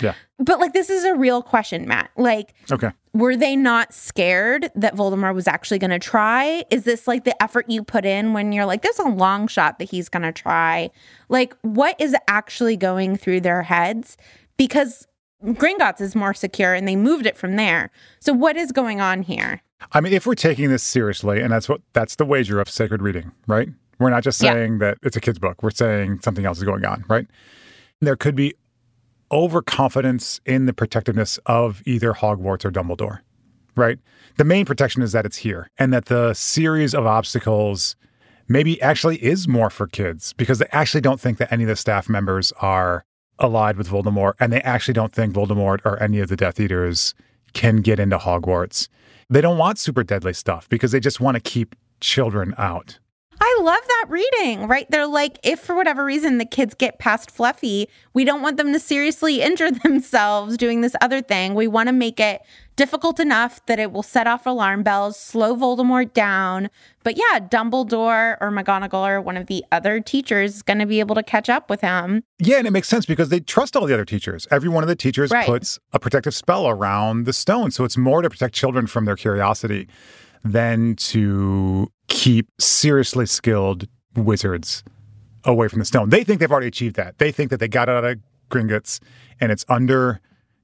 Yeah. 0.00 0.14
But 0.38 0.58
like, 0.60 0.72
this 0.72 0.90
is 0.90 1.04
a 1.04 1.14
real 1.14 1.42
question, 1.42 1.86
Matt. 1.86 2.10
Like, 2.16 2.54
Okay. 2.70 2.90
were 3.12 3.36
they 3.36 3.54
not 3.56 3.94
scared 3.94 4.70
that 4.74 4.96
Voldemort 4.96 5.34
was 5.34 5.46
actually 5.46 5.78
going 5.78 5.90
to 5.92 5.98
try? 5.98 6.64
Is 6.70 6.84
this 6.84 7.06
like 7.06 7.24
the 7.24 7.40
effort 7.42 7.66
you 7.68 7.82
put 7.84 8.04
in 8.04 8.32
when 8.32 8.52
you're 8.52 8.66
like, 8.66 8.82
there's 8.82 8.98
a 8.98 9.08
long 9.08 9.46
shot 9.46 9.78
that 9.78 9.84
he's 9.90 10.08
going 10.08 10.22
to 10.24 10.32
try? 10.32 10.90
Like, 11.28 11.54
what 11.62 12.00
is 12.00 12.14
actually 12.28 12.76
going 12.76 13.16
through 13.16 13.42
their 13.42 13.62
heads? 13.62 14.16
Because 14.56 15.06
Gringotts 15.44 16.00
is 16.00 16.14
more 16.14 16.32
secure 16.34 16.74
and 16.74 16.88
they 16.88 16.96
moved 16.96 17.26
it 17.26 17.36
from 17.36 17.56
there. 17.56 17.90
So, 18.20 18.32
what 18.32 18.56
is 18.56 18.72
going 18.72 19.00
on 19.00 19.22
here? 19.22 19.60
I 19.92 20.00
mean, 20.00 20.12
if 20.14 20.26
we're 20.26 20.34
taking 20.34 20.70
this 20.70 20.82
seriously, 20.82 21.40
and 21.40 21.52
that's 21.52 21.68
what 21.68 21.82
that's 21.92 22.16
the 22.16 22.24
wager 22.24 22.60
of 22.60 22.70
sacred 22.70 23.02
reading, 23.02 23.30
right? 23.46 23.68
We're 23.98 24.10
not 24.10 24.22
just 24.24 24.42
Yeah. 24.42 24.52
saying 24.54 24.78
that 24.78 24.96
it's 25.02 25.16
a 25.16 25.20
kid's 25.20 25.38
book. 25.38 25.62
We're 25.62 25.70
saying 25.70 26.20
something 26.24 26.46
else 26.46 26.58
is 26.58 26.64
going 26.64 26.84
on, 26.86 27.04
right? 27.08 27.26
There 28.00 28.16
could 28.16 28.34
be 28.34 28.54
overconfidence 29.34 30.40
in 30.46 30.66
the 30.66 30.72
protectiveness 30.72 31.38
of 31.44 31.82
either 31.84 32.12
Hogwarts 32.12 32.64
or 32.64 32.70
Dumbledore, 32.70 33.18
right? 33.76 33.98
The 34.36 34.44
main 34.44 34.64
protection 34.64 35.02
is 35.02 35.12
that 35.12 35.26
it's 35.26 35.38
here 35.38 35.68
and 35.76 35.92
that 35.92 36.06
the 36.06 36.32
series 36.34 36.94
of 36.94 37.04
obstacles 37.04 37.96
maybe 38.46 38.80
actually 38.80 39.16
is 39.22 39.48
more 39.48 39.70
for 39.70 39.88
kids 39.88 40.32
because 40.34 40.60
they 40.60 40.68
actually 40.70 41.00
don't 41.00 41.20
think 41.20 41.38
that 41.38 41.52
any 41.52 41.64
of 41.64 41.68
the 41.68 41.76
staff 41.76 42.08
members 42.08 42.52
are 42.60 43.04
allied 43.40 43.76
with 43.76 43.88
Voldemort 43.88 44.34
and 44.38 44.52
they 44.52 44.60
actually 44.60 44.94
don't 44.94 45.12
think 45.12 45.34
Voldemort 45.34 45.80
or 45.84 46.00
any 46.00 46.20
of 46.20 46.28
the 46.28 46.36
Death 46.36 46.60
Eaters 46.60 47.14
can 47.52 47.78
get 47.78 47.98
into 47.98 48.18
Hogwarts. 48.18 48.88
They 49.28 49.40
don't 49.40 49.58
want 49.58 49.78
super 49.78 50.04
deadly 50.04 50.32
stuff 50.32 50.68
because 50.68 50.92
they 50.92 51.00
just 51.00 51.20
want 51.20 51.34
to 51.34 51.40
keep 51.40 51.74
children 52.00 52.54
out. 52.56 52.98
Love 53.64 53.80
that 53.88 54.06
reading, 54.10 54.68
right? 54.68 54.86
They're 54.90 55.06
like, 55.06 55.38
if 55.42 55.58
for 55.58 55.74
whatever 55.74 56.04
reason 56.04 56.36
the 56.36 56.44
kids 56.44 56.74
get 56.74 56.98
past 56.98 57.30
Fluffy, 57.30 57.88
we 58.12 58.22
don't 58.22 58.42
want 58.42 58.58
them 58.58 58.74
to 58.74 58.78
seriously 58.78 59.40
injure 59.48 59.70
themselves 59.70 60.58
doing 60.58 60.82
this 60.82 60.94
other 61.00 61.22
thing. 61.22 61.54
We 61.54 61.66
want 61.66 61.86
to 61.88 61.94
make 61.94 62.20
it 62.20 62.42
difficult 62.76 63.18
enough 63.18 63.64
that 63.64 63.78
it 63.78 63.90
will 63.90 64.02
set 64.02 64.26
off 64.26 64.44
alarm 64.44 64.82
bells, 64.82 65.18
slow 65.18 65.56
Voldemort 65.56 66.12
down. 66.12 66.68
But 67.04 67.16
yeah, 67.16 67.38
Dumbledore 67.40 68.36
or 68.38 68.50
McGonagall 68.50 69.08
or 69.08 69.20
one 69.22 69.38
of 69.38 69.46
the 69.46 69.64
other 69.72 69.98
teachers 70.00 70.56
is 70.56 70.62
going 70.62 70.80
to 70.80 70.86
be 70.86 71.00
able 71.00 71.14
to 71.14 71.22
catch 71.22 71.48
up 71.48 71.70
with 71.70 71.80
him. 71.80 72.22
Yeah, 72.38 72.58
and 72.58 72.66
it 72.66 72.70
makes 72.72 72.88
sense 72.88 73.06
because 73.06 73.30
they 73.30 73.40
trust 73.40 73.76
all 73.76 73.86
the 73.86 73.94
other 73.94 74.04
teachers. 74.04 74.46
Every 74.50 74.68
one 74.68 74.84
of 74.84 74.88
the 74.88 74.96
teachers 74.96 75.30
Right. 75.30 75.46
puts 75.46 75.78
a 75.94 75.98
protective 75.98 76.34
spell 76.34 76.68
around 76.68 77.24
the 77.24 77.32
stone. 77.32 77.70
So 77.70 77.84
it's 77.84 77.96
more 77.96 78.20
to 78.20 78.28
protect 78.28 78.54
children 78.54 78.86
from 78.86 79.06
their 79.06 79.16
curiosity 79.16 79.88
than 80.44 80.96
to 80.96 81.90
keep 82.08 82.48
seriously 82.60 83.26
skilled 83.26 83.86
wizards 84.16 84.84
away 85.44 85.68
from 85.68 85.78
the 85.78 85.84
stone. 85.84 86.10
They 86.10 86.24
think 86.24 86.40
they've 86.40 86.50
already 86.50 86.68
achieved 86.68 86.96
that. 86.96 87.18
They 87.18 87.32
think 87.32 87.50
that 87.50 87.60
they 87.60 87.68
got 87.68 87.88
it 87.88 87.92
out 87.92 88.04
of 88.04 88.18
Gringotts 88.50 89.00
and 89.40 89.50
it's 89.52 89.64
under 89.68 90.20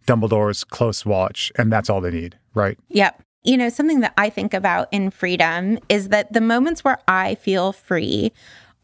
Dumbledore's 0.07 0.65
close 0.65 1.05
watch, 1.05 1.53
and 1.57 1.73
that's 1.73 1.91
all 1.91 2.01
they 2.01 2.11
need, 2.11 2.39
right? 2.55 2.79
Yep. 2.89 3.23
You 3.45 3.57
know, 3.57 3.69
something 3.69 4.01
that 4.01 4.13
I 4.17 4.29
think 4.29 4.53
about 4.55 4.89
in 4.93 5.11
freedom 5.11 5.79
is 5.89 6.09
that 6.09 6.33
the 6.33 6.41
moments 6.41 6.85
where 6.85 6.99
I 7.09 7.37
feel 7.37 7.73
free 7.73 8.33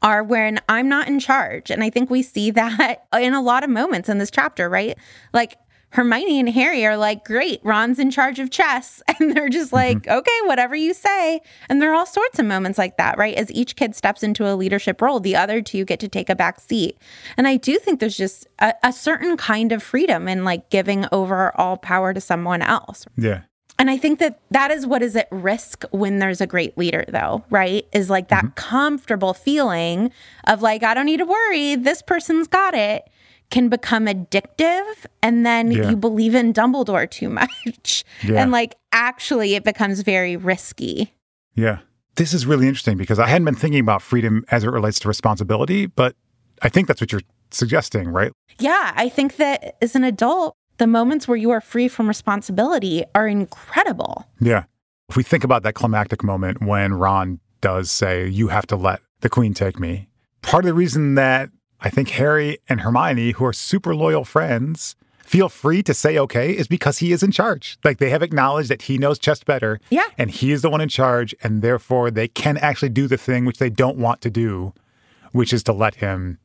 are 0.02 0.22
when 0.22 0.60
I'm 0.68 0.88
not 0.88 1.08
in 1.08 1.18
charge. 1.18 1.70
And 1.70 1.82
I 1.82 1.90
think 1.90 2.10
we 2.10 2.22
see 2.22 2.50
that 2.52 3.06
in 3.18 3.34
a 3.34 3.42
lot 3.42 3.64
of 3.64 3.70
moments 3.70 4.08
in 4.08 4.18
this 4.18 4.30
chapter, 4.30 4.68
right? 4.68 4.96
Like 5.32 5.56
Hermione 5.90 6.40
and 6.40 6.48
Harry 6.50 6.84
are 6.84 6.96
like, 6.96 7.24
great, 7.24 7.60
Ron's 7.64 7.98
in 7.98 8.10
charge 8.10 8.38
of 8.38 8.50
chess. 8.50 9.02
And 9.18 9.34
they're 9.34 9.48
just 9.48 9.72
mm-hmm. 9.72 9.76
like, 9.76 10.06
okay, 10.06 10.38
whatever 10.44 10.76
you 10.76 10.92
say. 10.92 11.40
And 11.70 11.80
there 11.80 11.90
are 11.90 11.94
all 11.94 12.04
sorts 12.04 12.38
of 12.38 12.44
moments 12.44 12.76
like 12.76 12.98
that, 12.98 13.16
right? 13.16 13.34
As 13.34 13.50
each 13.50 13.74
kid 13.76 13.96
steps 13.96 14.22
into 14.22 14.46
a 14.46 14.54
leadership 14.54 15.00
role, 15.00 15.20
the 15.20 15.34
other 15.36 15.62
two 15.62 15.86
get 15.86 16.00
to 16.00 16.08
take 16.08 16.28
a 16.28 16.34
back 16.36 16.60
seat. 16.60 16.98
And 17.38 17.48
I 17.48 17.56
do 17.56 17.78
think 17.78 17.98
there's 18.00 18.16
just 18.16 18.46
a, 18.58 18.74
a 18.82 18.92
certain 18.92 19.38
kind 19.38 19.72
of 19.72 19.82
freedom 19.82 20.28
in 20.28 20.44
like 20.44 20.68
giving 20.68 21.06
over 21.12 21.50
all 21.58 21.78
power 21.78 22.12
to 22.12 22.20
someone 22.20 22.60
else, 22.60 23.06
Yeah. 23.16 23.42
and 23.78 23.88
I 23.90 23.96
think 23.96 24.18
that 24.18 24.38
that 24.50 24.70
is 24.70 24.86
what 24.86 25.02
is 25.02 25.16
at 25.16 25.28
risk 25.30 25.84
when 25.92 26.18
there's 26.18 26.42
a 26.42 26.46
great 26.46 26.76
leader, 26.76 27.04
though, 27.08 27.42
right? 27.48 27.86
Is 27.92 28.10
like 28.10 28.28
that 28.28 28.44
mm-hmm. 28.44 28.54
comfortable 28.54 29.32
feeling 29.32 30.10
of 30.46 30.60
like, 30.60 30.82
I 30.82 30.92
don't 30.92 31.06
need 31.06 31.18
to 31.18 31.24
worry, 31.26 31.74
this 31.76 32.02
person's 32.02 32.48
got 32.48 32.74
it, 32.74 33.08
can 33.50 33.68
become 33.68 34.06
addictive. 34.06 34.84
And 35.22 35.44
then 35.46 35.70
Yeah. 35.70 35.90
you 35.90 35.96
believe 35.96 36.34
in 36.34 36.52
Dumbledore 36.52 37.08
too 37.10 37.28
much. 37.28 38.04
Yeah. 38.24 38.42
And 38.42 38.50
like, 38.50 38.74
actually, 38.92 39.54
it 39.54 39.64
becomes 39.64 40.00
very 40.02 40.36
risky. 40.36 41.12
Yeah. 41.54 41.78
This 42.16 42.32
is 42.32 42.46
really 42.46 42.66
interesting 42.66 42.96
because 42.96 43.18
I 43.18 43.26
hadn't 43.26 43.44
been 43.44 43.54
thinking 43.54 43.80
about 43.80 44.02
freedom 44.02 44.44
as 44.50 44.64
it 44.64 44.70
relates 44.70 44.98
to 45.00 45.08
responsibility, 45.08 45.86
but 45.86 46.14
I 46.62 46.68
think 46.70 46.88
that's 46.88 47.00
what 47.00 47.12
you're 47.12 47.20
suggesting, 47.50 48.08
right? 48.08 48.32
Yeah. 48.58 48.92
I 48.96 49.08
think 49.08 49.36
that 49.36 49.76
as 49.82 49.94
an 49.94 50.02
adult, 50.04 50.54
the 50.78 50.86
moments 50.86 51.28
where 51.28 51.36
you 51.36 51.50
are 51.50 51.60
free 51.60 51.88
from 51.88 52.08
responsibility 52.08 53.04
are 53.14 53.28
incredible. 53.28 54.26
Yeah. 54.40 54.64
If 55.08 55.16
we 55.16 55.22
think 55.22 55.44
about 55.44 55.62
that 55.62 55.74
climactic 55.74 56.24
moment 56.24 56.60
when 56.62 56.94
Ron 56.94 57.38
does 57.60 57.90
say, 57.90 58.26
You 58.28 58.48
have 58.48 58.66
to 58.68 58.76
let 58.76 59.00
the 59.20 59.28
queen 59.28 59.54
take 59.54 59.78
me, 59.78 60.08
part 60.42 60.64
of 60.64 60.66
the 60.68 60.74
reason 60.74 61.14
that 61.14 61.50
I 61.86 61.90
think 61.90 62.08
Harry 62.10 62.58
and 62.68 62.80
Hermione, 62.80 63.30
who 63.30 63.44
are 63.44 63.52
super 63.52 63.94
loyal 63.94 64.24
friends, 64.24 64.96
feel 65.20 65.48
free 65.48 65.84
to 65.84 65.94
say 65.94 66.18
okay 66.18 66.50
is 66.50 66.66
because 66.66 66.98
he 66.98 67.12
is 67.12 67.22
in 67.22 67.30
charge. 67.30 67.78
Like 67.84 67.98
they 67.98 68.10
have 68.10 68.24
acknowledged 68.24 68.70
that 68.70 68.82
he 68.82 68.98
knows 68.98 69.20
chess 69.20 69.44
better. 69.44 69.78
Yeah. 69.88 70.08
And 70.18 70.32
he 70.32 70.50
is 70.50 70.62
the 70.62 70.68
one 70.68 70.80
in 70.80 70.88
charge. 70.88 71.32
And 71.44 71.62
therefore 71.62 72.10
they 72.10 72.26
can 72.26 72.56
actually 72.56 72.88
do 72.88 73.06
the 73.06 73.16
thing 73.16 73.44
which 73.44 73.58
they 73.58 73.70
don't 73.70 73.98
want 73.98 74.20
to 74.22 74.30
do, 74.30 74.74
which 75.30 75.52
is 75.52 75.62
to 75.62 75.72
let 75.72 75.94
him 75.94 76.38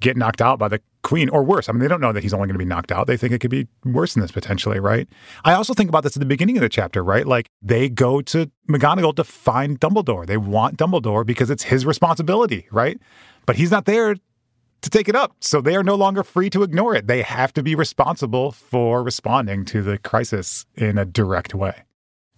get 0.00 0.16
knocked 0.16 0.40
out 0.40 0.58
by 0.58 0.68
the 0.68 0.80
queen 1.02 1.28
or 1.28 1.42
worse. 1.42 1.68
I 1.68 1.72
mean, 1.72 1.80
they 1.80 1.88
don't 1.88 2.00
know 2.00 2.14
that 2.14 2.22
he's 2.22 2.32
only 2.32 2.46
going 2.46 2.54
to 2.54 2.58
be 2.58 2.64
knocked 2.64 2.90
out. 2.90 3.06
They 3.06 3.18
think 3.18 3.34
it 3.34 3.40
could 3.40 3.50
be 3.50 3.68
worse 3.84 4.14
than 4.14 4.22
this 4.22 4.32
potentially, 4.32 4.80
right? 4.80 5.06
I 5.44 5.52
also 5.52 5.74
think 5.74 5.90
about 5.90 6.04
this 6.04 6.16
at 6.16 6.20
the 6.20 6.26
beginning 6.26 6.56
of 6.56 6.62
the 6.62 6.70
chapter, 6.70 7.04
right? 7.04 7.26
Like 7.26 7.50
they 7.60 7.90
go 7.90 8.22
to 8.22 8.50
McGonagall 8.66 9.14
to 9.16 9.24
find 9.24 9.78
Dumbledore. 9.78 10.24
They 10.24 10.38
want 10.38 10.78
Dumbledore 10.78 11.26
because 11.26 11.50
it's 11.50 11.64
his 11.64 11.84
responsibility, 11.84 12.66
right? 12.72 12.98
But 13.44 13.56
he's 13.56 13.70
not 13.70 13.84
there 13.84 14.16
to 14.82 14.90
take 14.90 15.08
it 15.08 15.14
up. 15.16 15.34
So 15.40 15.60
they 15.60 15.76
are 15.76 15.82
no 15.82 15.94
longer 15.94 16.22
free 16.22 16.50
to 16.50 16.62
ignore 16.62 16.94
it. 16.94 17.06
They 17.06 17.22
have 17.22 17.52
to 17.54 17.62
be 17.62 17.74
responsible 17.74 18.50
for 18.52 19.02
responding 19.02 19.64
to 19.66 19.82
the 19.82 19.98
crisis 19.98 20.66
in 20.76 20.98
a 20.98 21.04
direct 21.04 21.54
way. 21.54 21.82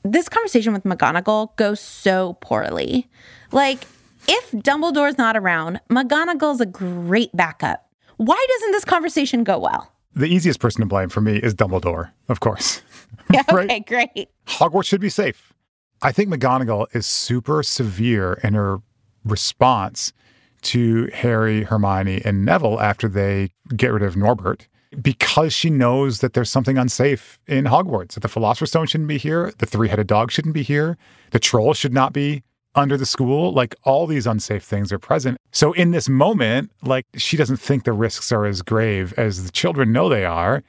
this 0.04 0.28
conversation 0.28 0.72
with 0.72 0.82
McGonagall 0.84 1.54
goes 1.56 1.78
so 1.80 2.36
poorly. 2.40 3.08
Like, 3.52 3.84
if 4.28 4.50
Dumbledore's 4.52 5.18
not 5.18 5.36
around, 5.36 5.80
McGonagall's 5.90 6.60
a 6.60 6.66
great 6.66 7.30
backup. 7.36 7.88
Why 8.16 8.44
doesn't 8.50 8.72
this 8.72 8.84
conversation 8.84 9.44
go 9.44 9.58
well? 9.58 9.92
The 10.14 10.26
easiest 10.26 10.60
person 10.60 10.80
to 10.80 10.86
blame 10.86 11.08
for 11.08 11.20
me 11.20 11.36
is 11.38 11.54
Dumbledore, 11.54 12.10
of 12.28 12.40
course. 12.40 12.82
Yeah, 13.32 13.42
Right. 13.52 13.64
okay, 13.70 13.80
great. 13.80 14.28
Hogwarts 14.46 14.84
should 14.86 15.00
be 15.00 15.08
safe. 15.08 15.52
I 16.02 16.12
think 16.12 16.28
McGonagall 16.28 16.86
is 16.94 17.06
super 17.06 17.62
severe 17.62 18.34
in 18.42 18.54
her 18.54 18.78
response 19.24 20.12
to 20.62 21.08
Harry, 21.12 21.64
Hermione, 21.64 22.22
and 22.24 22.44
Neville 22.44 22.80
after 22.80 23.08
they 23.08 23.50
get 23.76 23.92
rid 23.92 24.02
of 24.02 24.16
Norbert 24.16 24.68
because 25.00 25.52
she 25.52 25.70
knows 25.70 26.20
that 26.20 26.34
there's 26.34 26.50
something 26.50 26.76
unsafe 26.76 27.40
in 27.46 27.64
Hogwarts. 27.64 28.14
That 28.14 28.20
the 28.20 28.28
Philosopher's 28.28 28.70
Stone 28.70 28.86
shouldn't 28.86 29.08
be 29.08 29.18
here, 29.18 29.52
the 29.58 29.66
three 29.66 29.88
headed 29.88 30.06
dog 30.06 30.30
shouldn't 30.30 30.54
be 30.54 30.62
here, 30.62 30.98
the 31.30 31.38
troll 31.38 31.74
should 31.74 31.92
not 31.92 32.12
be 32.12 32.42
under 32.74 32.96
the 32.96 33.06
school. 33.06 33.52
Like 33.52 33.74
all 33.84 34.06
these 34.06 34.26
unsafe 34.26 34.64
things 34.64 34.92
are 34.92 34.98
present. 34.98 35.38
So 35.50 35.72
in 35.72 35.90
this 35.90 36.08
moment, 36.08 36.70
like 36.82 37.06
she 37.16 37.36
doesn't 37.36 37.58
think 37.58 37.84
the 37.84 37.92
risks 37.92 38.32
are 38.32 38.44
as 38.44 38.62
grave 38.62 39.14
as 39.16 39.44
the 39.44 39.52
children 39.52 39.92
know 39.92 40.08
they 40.08 40.24
are. 40.24 40.62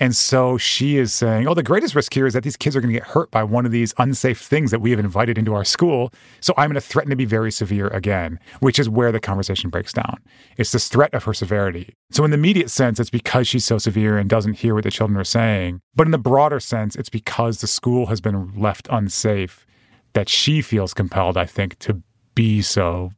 And 0.00 0.16
so 0.16 0.56
she 0.56 0.96
is 0.96 1.12
saying, 1.12 1.46
oh, 1.46 1.52
the 1.52 1.62
greatest 1.62 1.94
risk 1.94 2.14
here 2.14 2.26
is 2.26 2.32
that 2.32 2.42
these 2.42 2.56
kids 2.56 2.74
are 2.74 2.80
going 2.80 2.92
to 2.92 2.98
get 2.98 3.08
hurt 3.08 3.30
by 3.30 3.44
one 3.44 3.66
of 3.66 3.72
these 3.72 3.92
unsafe 3.98 4.40
things 4.40 4.70
that 4.70 4.80
we 4.80 4.90
have 4.90 4.98
invited 4.98 5.36
into 5.36 5.52
our 5.54 5.64
school. 5.64 6.10
So 6.40 6.54
I'm 6.56 6.70
going 6.70 6.74
to 6.74 6.80
threaten 6.80 7.10
to 7.10 7.16
be 7.16 7.26
very 7.26 7.52
severe 7.52 7.88
again, 7.88 8.40
which 8.60 8.78
is 8.78 8.88
where 8.88 9.12
the 9.12 9.20
conversation 9.20 9.68
breaks 9.68 9.92
down. 9.92 10.16
It's 10.56 10.72
this 10.72 10.88
threat 10.88 11.12
of 11.12 11.24
her 11.24 11.34
severity. 11.34 11.94
So, 12.10 12.24
in 12.24 12.30
the 12.30 12.38
immediate 12.38 12.70
sense, 12.70 12.98
it's 12.98 13.10
because 13.10 13.46
she's 13.46 13.64
so 13.64 13.76
severe 13.76 14.16
and 14.16 14.28
doesn't 14.28 14.54
hear 14.54 14.74
what 14.74 14.84
the 14.84 14.90
children 14.90 15.18
are 15.18 15.24
saying. 15.24 15.80
But 15.94 16.06
in 16.06 16.12
the 16.12 16.18
broader 16.18 16.60
sense, 16.60 16.96
it's 16.96 17.10
because 17.10 17.60
the 17.60 17.66
school 17.66 18.06
has 18.06 18.22
been 18.22 18.54
left 18.58 18.88
unsafe 18.90 19.66
that 20.14 20.28
she 20.28 20.62
feels 20.62 20.94
compelled, 20.94 21.36
I 21.36 21.44
think, 21.44 21.78
to 21.80 22.02
be 22.34 22.62
so 22.62 23.12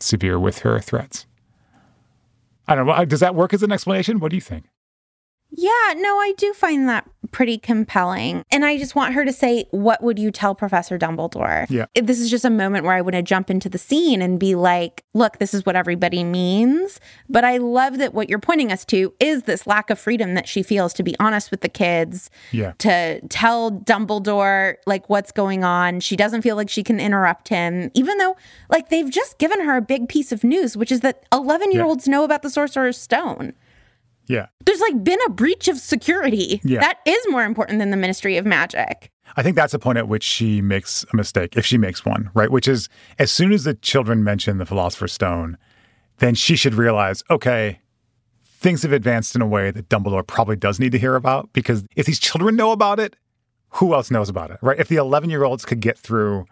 severe 0.00 0.38
with 0.38 0.58
her 0.60 0.80
threats. 0.80 1.26
I 2.66 2.74
don't 2.74 2.86
know. 2.86 3.04
Does 3.04 3.20
that 3.20 3.34
work 3.34 3.54
as 3.54 3.62
an 3.62 3.72
explanation? 3.72 4.18
What 4.18 4.30
do 4.30 4.36
you 4.36 4.42
think? 4.42 4.64
Yeah, 5.56 5.94
no, 5.96 6.18
I 6.18 6.32
do 6.36 6.52
find 6.52 6.88
that 6.88 7.08
pretty 7.30 7.58
compelling. 7.58 8.44
And 8.52 8.64
I 8.64 8.76
just 8.78 8.94
want 8.94 9.14
her 9.14 9.24
to 9.24 9.32
say, 9.32 9.64
What 9.70 10.02
would 10.02 10.18
you 10.18 10.30
tell 10.30 10.54
Professor 10.54 10.98
Dumbledore? 10.98 11.66
Yeah. 11.70 11.86
This 11.94 12.20
is 12.20 12.30
just 12.30 12.44
a 12.44 12.50
moment 12.50 12.84
where 12.84 12.94
I 12.94 13.00
want 13.00 13.14
to 13.14 13.22
jump 13.22 13.50
into 13.50 13.68
the 13.68 13.78
scene 13.78 14.20
and 14.22 14.38
be 14.38 14.54
like, 14.54 15.04
Look, 15.14 15.38
this 15.38 15.54
is 15.54 15.64
what 15.64 15.76
everybody 15.76 16.22
means. 16.24 17.00
But 17.28 17.44
I 17.44 17.56
love 17.58 17.98
that 17.98 18.14
what 18.14 18.28
you're 18.28 18.38
pointing 18.38 18.70
us 18.72 18.84
to 18.86 19.12
is 19.20 19.44
this 19.44 19.66
lack 19.66 19.90
of 19.90 19.98
freedom 19.98 20.34
that 20.34 20.46
she 20.48 20.62
feels 20.62 20.92
to 20.94 21.02
be 21.02 21.14
honest 21.18 21.50
with 21.50 21.60
the 21.60 21.68
kids, 21.68 22.30
Yeah. 22.52 22.72
to 22.78 23.20
tell 23.28 23.70
Dumbledore 23.70 24.74
like 24.86 25.08
what's 25.08 25.32
going 25.32 25.64
on. 25.64 26.00
She 26.00 26.16
doesn't 26.16 26.42
feel 26.42 26.56
like 26.56 26.68
she 26.68 26.82
can 26.82 27.00
interrupt 27.00 27.48
him, 27.48 27.90
even 27.94 28.18
though 28.18 28.36
like 28.70 28.88
they've 28.90 29.10
just 29.10 29.38
given 29.38 29.60
her 29.64 29.76
a 29.76 29.82
big 29.82 30.08
piece 30.08 30.30
of 30.32 30.44
news, 30.44 30.76
which 30.76 30.92
is 30.92 31.00
that 31.00 31.24
11 31.32 31.72
year 31.72 31.84
olds 31.84 32.06
know 32.08 32.24
about 32.24 32.42
the 32.42 32.50
Sorcerer's 32.50 32.98
Stone 32.98 33.54
Yeah. 34.26 34.46
there's 34.64 34.80
like 34.80 35.04
been 35.04 35.18
a 35.26 35.30
breach 35.30 35.68
of 35.68 35.78
security. 35.78 36.60
Yeah. 36.64 36.80
That 36.80 36.98
is 37.04 37.18
more 37.28 37.44
important 37.44 37.78
than 37.78 37.90
the 37.90 37.96
Ministry 37.96 38.36
of 38.36 38.46
Magic. 38.46 39.10
I 39.36 39.42
think 39.42 39.56
that's 39.56 39.74
a 39.74 39.78
point 39.78 39.98
at 39.98 40.08
which 40.08 40.22
she 40.22 40.60
makes 40.60 41.04
a 41.12 41.16
mistake, 41.16 41.56
if 41.56 41.66
she 41.66 41.78
makes 41.78 42.04
one, 42.04 42.30
right? 42.34 42.50
Which 42.50 42.68
is 42.68 42.88
as 43.18 43.32
soon 43.32 43.52
as 43.52 43.64
the 43.64 43.74
children 43.74 44.22
mention 44.22 44.58
the 44.58 44.66
Philosopher's 44.66 45.12
Stone, 45.12 45.58
then 46.18 46.34
she 46.34 46.56
should 46.56 46.74
realize, 46.74 47.22
okay, 47.30 47.80
things 48.44 48.82
have 48.82 48.92
advanced 48.92 49.34
in 49.34 49.42
a 49.42 49.46
way 49.46 49.70
that 49.70 49.88
Dumbledore 49.88 50.26
probably 50.26 50.56
does 50.56 50.78
need 50.80 50.92
to 50.92 50.98
hear 50.98 51.16
about 51.16 51.52
because 51.52 51.84
if 51.96 52.06
these 52.06 52.18
children 52.18 52.56
know 52.56 52.72
about 52.72 53.00
it, 53.00 53.16
who 53.70 53.92
else 53.92 54.10
knows 54.10 54.28
about 54.28 54.50
it, 54.50 54.58
right? 54.62 54.78
If 54.78 54.88
the 54.88 54.96
11 54.96 55.30
year 55.30 55.44
olds 55.44 55.64
could 55.64 55.80
get 55.80 55.98
through 55.98 56.46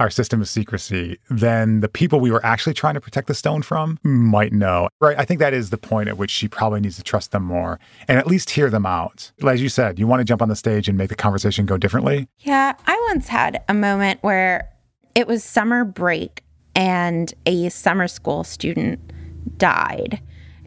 our 0.00 0.10
system 0.10 0.40
of 0.40 0.48
secrecy, 0.48 1.18
then 1.28 1.80
the 1.80 1.88
people 1.88 2.20
we 2.20 2.30
were 2.30 2.44
actually 2.44 2.72
trying 2.72 2.94
to 2.94 3.00
protect 3.00 3.28
the 3.28 3.34
stone 3.34 3.62
from 3.62 3.98
might 4.02 4.52
know, 4.52 4.88
right? 5.00 5.16
I 5.18 5.24
think 5.24 5.38
that 5.40 5.52
is 5.52 5.70
the 5.70 5.78
point 5.78 6.08
at 6.08 6.16
which 6.16 6.30
she 6.30 6.48
probably 6.48 6.80
needs 6.80 6.96
to 6.96 7.02
trust 7.02 7.32
them 7.32 7.44
more 7.44 7.78
and 8.08 8.18
at 8.18 8.26
least 8.26 8.50
hear 8.50 8.70
them 8.70 8.86
out. 8.86 9.30
As 9.46 9.62
you 9.62 9.68
said, 9.68 9.98
you 9.98 10.06
want 10.06 10.20
to 10.20 10.24
jump 10.24 10.40
on 10.40 10.48
the 10.48 10.56
stage 10.56 10.88
and 10.88 10.96
make 10.96 11.10
the 11.10 11.14
conversation 11.14 11.66
go 11.66 11.76
differently. 11.76 12.28
Yeah, 12.38 12.72
I 12.86 13.06
once 13.10 13.28
had 13.28 13.62
a 13.68 13.74
moment 13.74 14.22
where 14.22 14.70
it 15.14 15.26
was 15.26 15.44
summer 15.44 15.84
break 15.84 16.42
and 16.74 17.32
a 17.44 17.68
summer 17.68 18.08
school 18.08 18.42
student 18.42 19.12
died. 19.58 20.22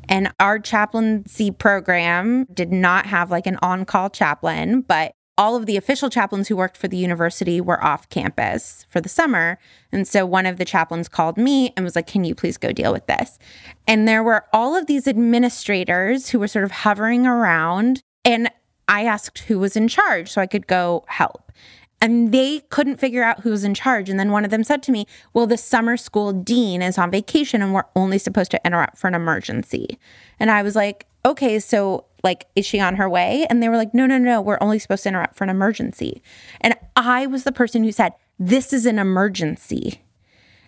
And 0.10 0.32
our 0.40 0.60
chaplaincy 0.60 1.50
program 1.50 2.46
did 2.54 2.72
not 2.72 3.08
have 3.08 3.32
like 3.32 3.48
an 3.48 3.58
on 3.62 3.86
call 3.86 4.10
chaplain, 4.10 4.82
but 4.82 5.14
all 5.38 5.56
of 5.56 5.66
the 5.66 5.78
official 5.78 6.10
chaplains 6.10 6.48
who 6.48 6.56
worked 6.56 6.78
for 6.78 6.88
the 6.88 6.98
university 6.98 7.60
were 7.60 7.84
off 7.84 8.10
campus 8.10 8.86
for 8.90 9.02
the 9.02 9.10
summer. 9.10 9.58
And 9.92 10.08
so 10.08 10.26
one 10.26 10.46
of 10.46 10.58
the 10.58 10.66
chaplains 10.66 11.08
called 11.08 11.38
me 11.38 11.74
and 11.76 11.84
was 11.84 11.96
like, 11.96 12.08
Can 12.08 12.24
you 12.24 12.36
please 12.36 12.58
go 12.58 12.72
deal 12.72 12.92
with 12.92 13.08
this? 13.08 13.40
And 13.88 14.08
there 14.08 14.24
were 14.24 14.46
all 14.54 14.76
of 14.76 14.86
these 14.86 15.08
administrators 15.08 16.30
who 16.30 16.40
were 16.40 16.48
sort 16.48 16.66
of 16.66 16.72
hovering 16.72 17.26
around. 17.26 18.04
And 18.24 18.50
I 18.88 19.06
asked 19.06 19.40
who 19.40 19.60
was 19.60 19.76
in 19.76 19.88
charge 19.88 20.32
so 20.32 20.42
I 20.42 20.48
could 20.48 20.68
go 20.68 21.04
help. 21.08 21.52
And 22.00 22.34
they 22.34 22.60
couldn't 22.70 22.98
figure 22.98 23.24
out 23.24 23.40
who 23.40 23.52
was 23.52 23.64
in 23.64 23.74
charge. 23.74 24.10
And 24.10 24.20
then 24.20 24.32
one 24.32 24.44
of 24.44 24.52
them 24.52 24.64
said 24.64 24.84
to 24.84 24.92
me, 24.92 25.08
Well, 25.34 25.48
the 25.48 25.58
summer 25.58 25.98
school 25.98 26.32
dean 26.32 26.84
is 26.84 26.98
on 26.98 27.10
vacation 27.10 27.64
and 27.64 27.74
we're 27.74 27.84
only 27.96 28.20
supposed 28.20 28.52
to 28.52 28.62
interrupt 28.64 29.00
for 29.00 29.08
an 29.08 29.16
emergency. 29.16 29.98
And 30.40 30.52
I 30.52 30.62
was 30.62 30.76
like, 30.76 31.08
Okay, 31.26 31.60
so 31.60 32.06
like, 32.24 32.48
is 32.56 32.66
she 32.66 32.80
on 32.80 32.96
her 32.96 33.10
way? 33.10 33.46
And 33.50 33.62
they 33.62 33.70
were 33.70 33.78
like, 33.78 33.94
No, 33.94 34.06
no, 34.06 34.18
no, 34.18 34.42
we're 34.42 34.58
only 34.62 34.80
supposed 34.80 35.04
to 35.04 35.10
interrupt 35.10 35.36
for 35.36 35.44
an 35.44 35.50
emergency. 35.50 36.22
And 36.62 36.76
I 36.96 37.26
was 37.28 37.44
the 37.44 37.52
person 37.52 37.84
who 37.84 37.92
said, 37.92 38.14
This 38.40 38.74
is 38.74 38.86
an 38.86 39.00
emergency. 39.00 40.02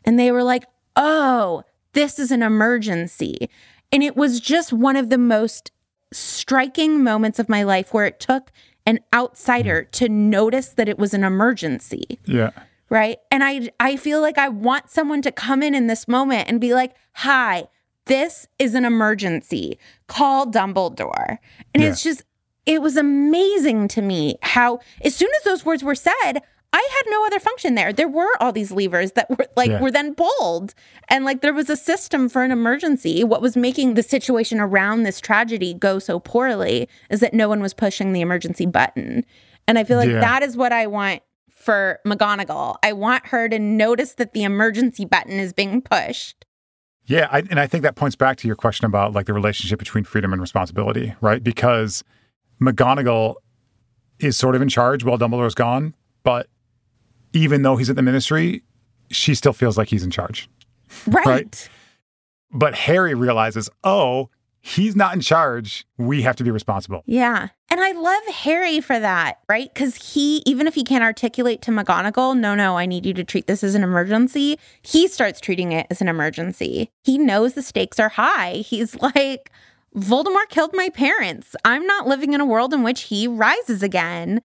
And 0.04 0.20
they 0.20 0.32
were 0.32 0.44
like, 0.44 0.66
Oh, 0.96 1.64
this 1.94 2.20
is 2.20 2.32
an 2.32 2.44
emergency. 2.44 3.50
And 3.92 4.04
it 4.04 4.18
was 4.18 4.40
just 4.40 4.74
one 4.74 4.96
of 4.96 5.10
the 5.10 5.18
most 5.18 5.72
striking 6.12 7.04
moments 7.04 7.40
of 7.40 7.50
my 7.50 7.64
life 7.64 7.94
where 7.94 8.06
it 8.06 8.20
took 8.20 8.52
an 8.86 9.00
outsider 9.14 9.84
mm. 9.84 9.92
to 9.92 10.10
notice 10.10 10.70
that 10.70 10.88
it 10.88 10.98
was 10.98 11.14
an 11.14 11.24
emergency 11.24 12.20
Yeah. 12.26 12.52
right 12.90 13.18
and 13.32 13.44
i 13.44 13.70
i 13.80 13.96
feel 13.96 14.22
like 14.22 14.38
i 14.38 14.48
want 14.48 14.90
someone 14.90 15.22
to 15.24 15.32
come 15.32 15.64
in 15.64 15.74
in 15.76 15.88
this 15.88 16.08
moment 16.08 16.48
and 16.48 16.62
be 16.62 16.74
like 16.74 16.96
hi 17.14 17.68
this 18.06 18.48
is 18.60 18.74
an 18.76 18.86
emergency 18.86 19.78
call 20.08 20.46
dumbledore 20.48 21.38
and 21.74 21.84
Yeah. 21.84 21.90
it's 21.90 22.04
just 22.04 22.24
it 22.66 22.82
was 22.82 22.98
amazing 22.98 23.88
to 23.90 24.02
me 24.02 24.38
how 24.42 24.80
as 25.04 25.16
soon 25.16 25.30
as 25.38 25.44
those 25.44 25.66
words 25.66 25.84
were 25.84 25.96
said 25.96 26.14
i 26.74 26.90
had 26.92 27.12
no 27.12 27.26
other 27.26 27.40
function 27.40 27.76
there 27.76 27.92
there 27.94 28.08
were 28.08 28.30
all 28.40 28.52
these 28.52 28.72
levers 28.72 29.14
that 29.14 29.30
were 29.30 29.46
like 29.56 29.70
Yeah. 29.70 29.82
were 29.82 29.92
then 29.92 30.14
pulled 30.16 30.74
and 31.10 31.26
like 31.26 31.42
there 31.42 31.54
was 31.54 31.70
a 31.70 31.76
system 31.78 32.30
for 32.30 32.44
an 32.44 32.52
emergency 32.52 33.24
what 33.24 33.42
was 33.42 33.56
making 33.58 33.94
the 33.94 34.04
situation 34.04 34.60
around 34.60 35.04
this 35.04 35.20
tragedy 35.20 35.74
go 35.74 36.00
so 36.00 36.20
poorly 36.20 36.88
is 37.10 37.20
that 37.22 37.34
no 37.34 37.50
one 37.50 37.62
was 37.62 37.74
pushing 37.74 38.14
the 38.14 38.22
emergency 38.22 38.66
button 38.66 39.26
and 39.68 39.80
i 39.80 39.84
feel 39.84 39.98
like 39.98 40.10
Yeah. 40.10 40.20
that 40.20 40.44
is 40.44 40.56
what 40.58 40.72
i 40.74 40.86
want 40.88 41.22
for 41.50 42.00
McGonagall. 42.06 42.76
I 42.84 42.94
want 42.94 43.26
her 43.28 43.50
to 43.50 43.58
notice 43.58 44.14
that 44.16 44.34
the 44.34 44.44
emergency 44.44 45.04
button 45.04 45.40
is 45.40 45.52
being 45.52 45.82
pushed. 45.82 46.45
Yeah, 47.08 47.28
I, 47.32 47.40
and 47.40 47.60
I 47.60 47.68
think 47.68 47.84
that 47.84 47.96
points 47.96 48.16
back 48.16 48.38
to 48.38 48.48
your 48.48 48.56
question 48.56 48.86
about 48.86 49.14
like 49.14 49.28
the 49.28 49.34
relationship 49.34 49.78
between 49.80 50.04
freedom 50.04 50.34
and 50.34 50.42
responsibility, 50.42 51.14
right? 51.22 51.44
Because 51.44 52.04
McGonagall 52.62 53.36
is 54.20 54.38
sort 54.38 54.56
of 54.56 54.62
in 54.62 54.70
charge 54.70 55.04
while 55.04 55.18
Dumbledore's 55.18 55.56
gone, 55.56 55.94
but 56.24 56.48
even 57.34 57.62
though 57.62 57.76
he's 57.76 57.90
at 57.90 57.96
the 57.96 58.02
ministry, 58.02 58.64
she 59.12 59.36
still 59.36 59.54
feels 59.54 59.78
like 59.78 59.90
he's 59.90 60.04
in 60.04 60.10
charge. 60.10 60.50
Right. 61.06 61.26
Right. 61.26 61.70
But 62.52 62.74
Harry 62.76 63.14
realizes, 63.14 63.70
oh, 63.84 64.30
he's 64.66 64.96
not 64.96 65.14
in 65.14 65.22
charge. 65.22 65.86
We 65.98 66.24
have 66.24 66.36
to 66.38 66.44
be 66.44 66.50
responsible. 66.50 67.04
Yeah. 67.06 67.50
And 67.70 67.80
I 67.80 67.92
love 67.92 68.24
Harry 68.34 68.82
for 68.82 69.00
that, 69.00 69.40
right? 69.48 69.72
Because 69.72 70.14
he, 70.14 70.42
even 70.48 70.66
if 70.66 70.74
he 70.74 70.84
can't 70.84 71.04
articulate 71.04 71.62
to 71.64 71.72
McGonagall, 71.72 72.36
no, 72.36 72.56
no, 72.56 72.76
I 72.76 72.88
need 72.88 73.06
you 73.06 73.14
to 73.14 73.24
treat 73.24 73.46
this 73.46 73.64
as 73.64 73.76
an 73.76 73.84
emergency, 73.84 74.58
he 74.82 75.08
starts 75.08 75.40
treating 75.40 75.72
it 75.72 75.86
as 75.92 76.02
an 76.02 76.08
emergency. 76.08 76.90
He 77.04 77.20
knows 77.20 77.54
the 77.54 77.62
stakes 77.62 78.00
are 78.00 78.10
high. 78.10 78.54
He's 78.54 79.00
like, 79.02 79.52
Voldemort 79.96 80.50
killed 80.50 80.72
my 80.74 80.90
parents. 80.90 81.56
I'm 81.64 81.86
not 81.86 82.08
living 82.08 82.34
in 82.34 82.42
a 82.42 82.46
world 82.46 82.74
in 82.74 82.82
which 82.82 83.04
he 83.04 83.28
rises 83.28 83.84
again. 83.84 84.42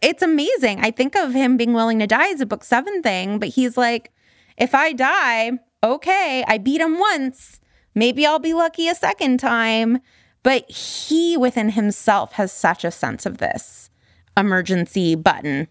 It's 0.00 0.22
amazing. 0.22 0.84
I 0.84 0.92
think 0.92 1.16
of 1.16 1.32
him 1.32 1.56
being 1.56 1.72
willing 1.72 1.98
to 1.98 2.06
die 2.06 2.30
as 2.30 2.40
a 2.40 2.46
book 2.46 2.62
seven 2.62 3.02
thing, 3.02 3.40
but 3.40 3.48
he's 3.48 3.76
like, 3.76 4.12
if 4.56 4.72
I 4.72 4.92
die, 4.92 5.52
okay, 5.82 6.44
I 6.46 6.58
beat 6.58 6.80
him 6.80 7.00
once. 7.00 7.58
Maybe 7.94 8.26
I'll 8.26 8.38
be 8.38 8.54
lucky 8.54 8.88
a 8.88 8.94
second 8.94 9.38
time. 9.38 10.00
But 10.42 10.70
he 10.70 11.36
within 11.36 11.70
himself 11.70 12.32
has 12.32 12.52
such 12.52 12.84
a 12.84 12.90
sense 12.90 13.24
of 13.24 13.38
this 13.38 13.90
emergency 14.36 15.14
button. 15.14 15.68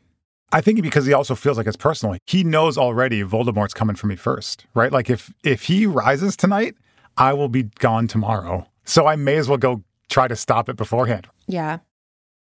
I 0.51 0.61
think 0.61 0.81
because 0.81 1.05
he 1.05 1.13
also 1.13 1.35
feels 1.35 1.57
like 1.57 1.67
it's 1.67 1.77
personal. 1.77 2.17
He 2.25 2.43
knows 2.43 2.77
already 2.77 3.23
Voldemort's 3.23 3.73
coming 3.73 3.95
for 3.95 4.07
me 4.07 4.15
first, 4.15 4.65
right? 4.73 4.91
Like 4.91 5.09
if 5.09 5.33
if 5.43 5.63
he 5.63 5.85
rises 5.85 6.35
tonight, 6.35 6.75
I 7.17 7.33
will 7.33 7.49
be 7.49 7.63
gone 7.63 8.07
tomorrow. 8.07 8.67
So 8.83 9.07
I 9.07 9.15
may 9.15 9.37
as 9.37 9.47
well 9.47 9.57
go 9.57 9.83
try 10.09 10.27
to 10.27 10.35
stop 10.35 10.69
it 10.69 10.75
beforehand. 10.75 11.27
Yeah. 11.47 11.79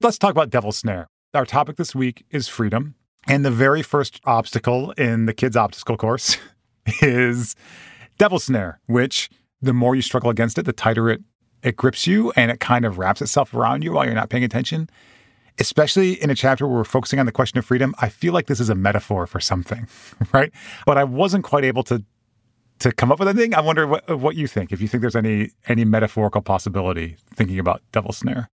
Let's 0.00 0.18
talk 0.18 0.30
about 0.30 0.50
Devil's 0.50 0.78
Snare. 0.78 1.06
Our 1.34 1.46
topic 1.46 1.76
this 1.76 1.94
week 1.94 2.24
is 2.30 2.48
freedom. 2.48 2.94
And 3.26 3.44
the 3.44 3.50
very 3.50 3.82
first 3.82 4.20
obstacle 4.24 4.90
in 4.92 5.26
the 5.26 5.32
kids' 5.32 5.56
obstacle 5.56 5.96
course 5.96 6.36
is 7.00 7.54
Devil's 8.18 8.44
Snare, 8.44 8.80
which 8.86 9.30
the 9.62 9.72
more 9.72 9.94
you 9.94 10.02
struggle 10.02 10.30
against 10.30 10.58
it, 10.58 10.64
the 10.64 10.72
tighter 10.72 11.08
it, 11.08 11.22
it 11.62 11.76
grips 11.76 12.06
you 12.06 12.32
and 12.32 12.50
it 12.50 12.60
kind 12.60 12.84
of 12.84 12.98
wraps 12.98 13.22
itself 13.22 13.54
around 13.54 13.82
you 13.82 13.92
while 13.92 14.04
you're 14.04 14.14
not 14.14 14.28
paying 14.28 14.44
attention. 14.44 14.90
Especially 15.58 16.20
in 16.22 16.30
a 16.30 16.34
chapter 16.34 16.66
where 16.66 16.78
we're 16.78 16.84
focusing 16.84 17.20
on 17.20 17.26
the 17.26 17.32
question 17.32 17.58
of 17.58 17.64
freedom, 17.64 17.94
I 17.98 18.08
feel 18.08 18.32
like 18.32 18.46
this 18.46 18.58
is 18.58 18.70
a 18.70 18.74
metaphor 18.74 19.26
for 19.26 19.38
something, 19.38 19.86
right? 20.32 20.50
But 20.86 20.98
I 20.98 21.04
wasn't 21.04 21.44
quite 21.44 21.64
able 21.64 21.82
to 21.84 22.04
to 22.78 22.90
come 22.90 23.12
up 23.12 23.20
with 23.20 23.28
anything. 23.28 23.54
I 23.54 23.60
wonder 23.60 23.86
what 23.86 24.18
what 24.18 24.34
you 24.34 24.48
think. 24.48 24.72
If 24.72 24.80
you 24.80 24.88
think 24.88 25.02
there's 25.02 25.14
any 25.14 25.50
any 25.68 25.84
metaphorical 25.84 26.40
possibility 26.40 27.16
thinking 27.34 27.58
about 27.58 27.82
Devil's 27.92 28.16
Snare. 28.16 28.48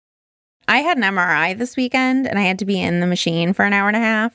I 0.68 0.78
had 0.78 0.96
an 0.96 1.04
MRI 1.04 1.56
this 1.56 1.76
weekend 1.76 2.26
and 2.26 2.38
I 2.38 2.42
had 2.42 2.58
to 2.58 2.64
be 2.64 2.80
in 2.80 3.00
the 3.00 3.06
machine 3.06 3.52
for 3.52 3.64
an 3.64 3.72
hour 3.72 3.88
and 3.88 3.96
a 3.96 4.00
half. 4.00 4.34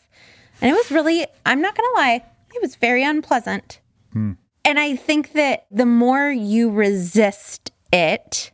And 0.61 0.69
it 0.69 0.73
was 0.73 0.91
really, 0.91 1.25
I'm 1.45 1.61
not 1.61 1.75
going 1.75 1.89
to 1.89 1.99
lie, 1.99 2.23
it 2.53 2.61
was 2.61 2.75
very 2.75 3.03
unpleasant. 3.03 3.79
Hmm. 4.13 4.33
And 4.63 4.79
I 4.79 4.95
think 4.95 5.33
that 5.33 5.65
the 5.71 5.85
more 5.85 6.31
you 6.31 6.69
resist 6.69 7.71
it, 7.91 8.51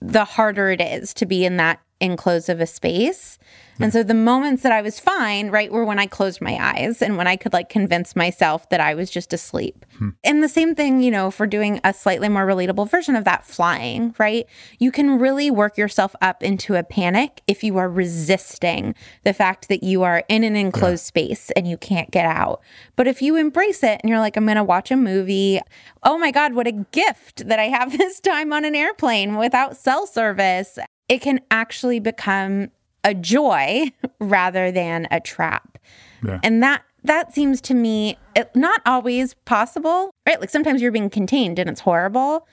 the 0.00 0.24
harder 0.24 0.70
it 0.70 0.80
is 0.80 1.14
to 1.14 1.26
be 1.26 1.44
in 1.44 1.56
that 1.58 1.80
enclosed 2.00 2.48
of 2.48 2.60
a 2.60 2.66
space. 2.66 3.38
And 3.82 3.92
so 3.92 4.02
the 4.02 4.14
moments 4.14 4.62
that 4.62 4.72
I 4.72 4.80
was 4.80 5.00
fine, 5.00 5.50
right, 5.50 5.72
were 5.72 5.84
when 5.84 5.98
I 5.98 6.06
closed 6.06 6.40
my 6.40 6.56
eyes 6.60 7.02
and 7.02 7.16
when 7.16 7.26
I 7.26 7.36
could 7.36 7.52
like 7.52 7.68
convince 7.68 8.14
myself 8.14 8.68
that 8.68 8.80
I 8.80 8.94
was 8.94 9.10
just 9.10 9.32
asleep. 9.32 9.84
Hmm. 9.98 10.10
And 10.22 10.42
the 10.42 10.48
same 10.48 10.74
thing, 10.74 11.02
you 11.02 11.10
know, 11.10 11.30
for 11.30 11.46
doing 11.46 11.80
a 11.82 11.92
slightly 11.92 12.28
more 12.28 12.46
relatable 12.46 12.88
version 12.88 13.16
of 13.16 13.24
that 13.24 13.44
flying, 13.44 14.14
right? 14.18 14.46
You 14.78 14.92
can 14.92 15.18
really 15.18 15.50
work 15.50 15.76
yourself 15.76 16.14
up 16.22 16.42
into 16.42 16.76
a 16.76 16.84
panic 16.84 17.42
if 17.46 17.64
you 17.64 17.76
are 17.78 17.88
resisting 17.88 18.94
the 19.24 19.34
fact 19.34 19.68
that 19.68 19.82
you 19.82 20.04
are 20.04 20.22
in 20.28 20.44
an 20.44 20.54
enclosed 20.54 21.04
space 21.04 21.50
and 21.56 21.66
you 21.66 21.76
can't 21.76 22.10
get 22.10 22.26
out. 22.26 22.60
But 22.94 23.08
if 23.08 23.20
you 23.20 23.36
embrace 23.36 23.82
it 23.82 24.00
and 24.02 24.10
you're 24.10 24.20
like, 24.20 24.36
I'm 24.36 24.44
going 24.44 24.56
to 24.56 24.64
watch 24.64 24.90
a 24.90 24.96
movie. 24.96 25.60
Oh 26.04 26.18
my 26.18 26.30
God, 26.30 26.54
what 26.54 26.66
a 26.68 26.72
gift 26.72 27.48
that 27.48 27.58
I 27.58 27.64
have 27.64 27.98
this 27.98 28.20
time 28.20 28.52
on 28.52 28.64
an 28.64 28.76
airplane 28.76 29.36
without 29.36 29.76
cell 29.76 30.06
service. 30.06 30.78
It 31.08 31.20
can 31.20 31.40
actually 31.50 31.98
become 31.98 32.70
a 33.04 33.14
joy 33.14 33.90
rather 34.20 34.70
than 34.70 35.08
a 35.10 35.20
trap. 35.20 35.78
Yeah. 36.24 36.40
And 36.42 36.62
that 36.62 36.82
that 37.04 37.34
seems 37.34 37.60
to 37.62 37.74
me 37.74 38.16
it, 38.36 38.54
not 38.54 38.80
always 38.86 39.34
possible, 39.44 40.14
right? 40.26 40.40
Like 40.40 40.50
sometimes 40.50 40.80
you're 40.80 40.92
being 40.92 41.10
contained 41.10 41.58
and 41.58 41.68
it's 41.68 41.80
horrible, 41.80 42.46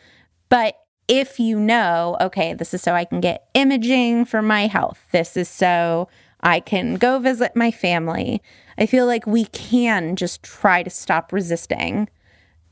but 0.50 0.76
if 1.08 1.40
you 1.40 1.60
know, 1.60 2.18
okay, 2.22 2.54
this 2.54 2.74
is 2.74 2.82
so 2.82 2.94
I 2.94 3.06
can 3.06 3.20
get 3.20 3.48
imaging 3.54 4.26
for 4.26 4.42
my 4.42 4.68
health. 4.68 5.00
This 5.12 5.38
is 5.38 5.50
so 5.50 6.08
I 6.42 6.60
can 6.60 6.96
go 6.96 7.20
visit 7.20 7.56
my 7.56 7.72
family. 7.72 8.42
I 8.78 8.86
feel 8.86 9.06
like 9.06 9.26
we 9.28 9.46
can 9.46 10.16
just 10.16 10.44
try 10.44 10.84
to 10.84 10.90
stop 10.90 11.34
resisting 11.34 12.10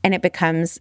and 0.02 0.14
it 0.14 0.22
becomes 0.22 0.78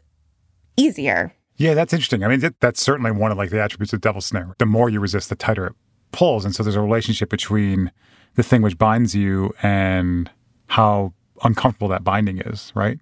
easier. 0.77 1.33
Yeah, 1.57 1.73
that's 1.73 1.93
interesting. 1.93 2.23
I 2.23 2.27
mean, 2.27 2.39
that, 2.41 2.59
that's 2.59 2.81
certainly 2.81 3.11
one 3.11 3.31
of 3.31 3.37
like 3.37 3.49
the 3.49 3.59
attributes 3.59 3.91
of 3.91 4.01
devil 4.01 4.21
snare. 4.21 4.55
The 4.59 4.67
more 4.67 4.89
you 4.89 4.99
resist, 4.99 5.29
the 5.29 5.35
tighter 5.35 5.67
it 5.67 5.73
pulls, 6.11 6.45
and 6.45 6.55
so 6.55 6.63
there's 6.63 6.75
a 6.75 6.81
relationship 6.81 7.29
between 7.29 7.91
the 8.35 8.43
thing 8.43 8.61
which 8.61 8.77
binds 8.77 9.15
you 9.15 9.53
and 9.61 10.29
how 10.67 11.13
uncomfortable 11.43 11.87
that 11.89 12.03
binding 12.03 12.39
is, 12.39 12.71
right? 12.75 12.99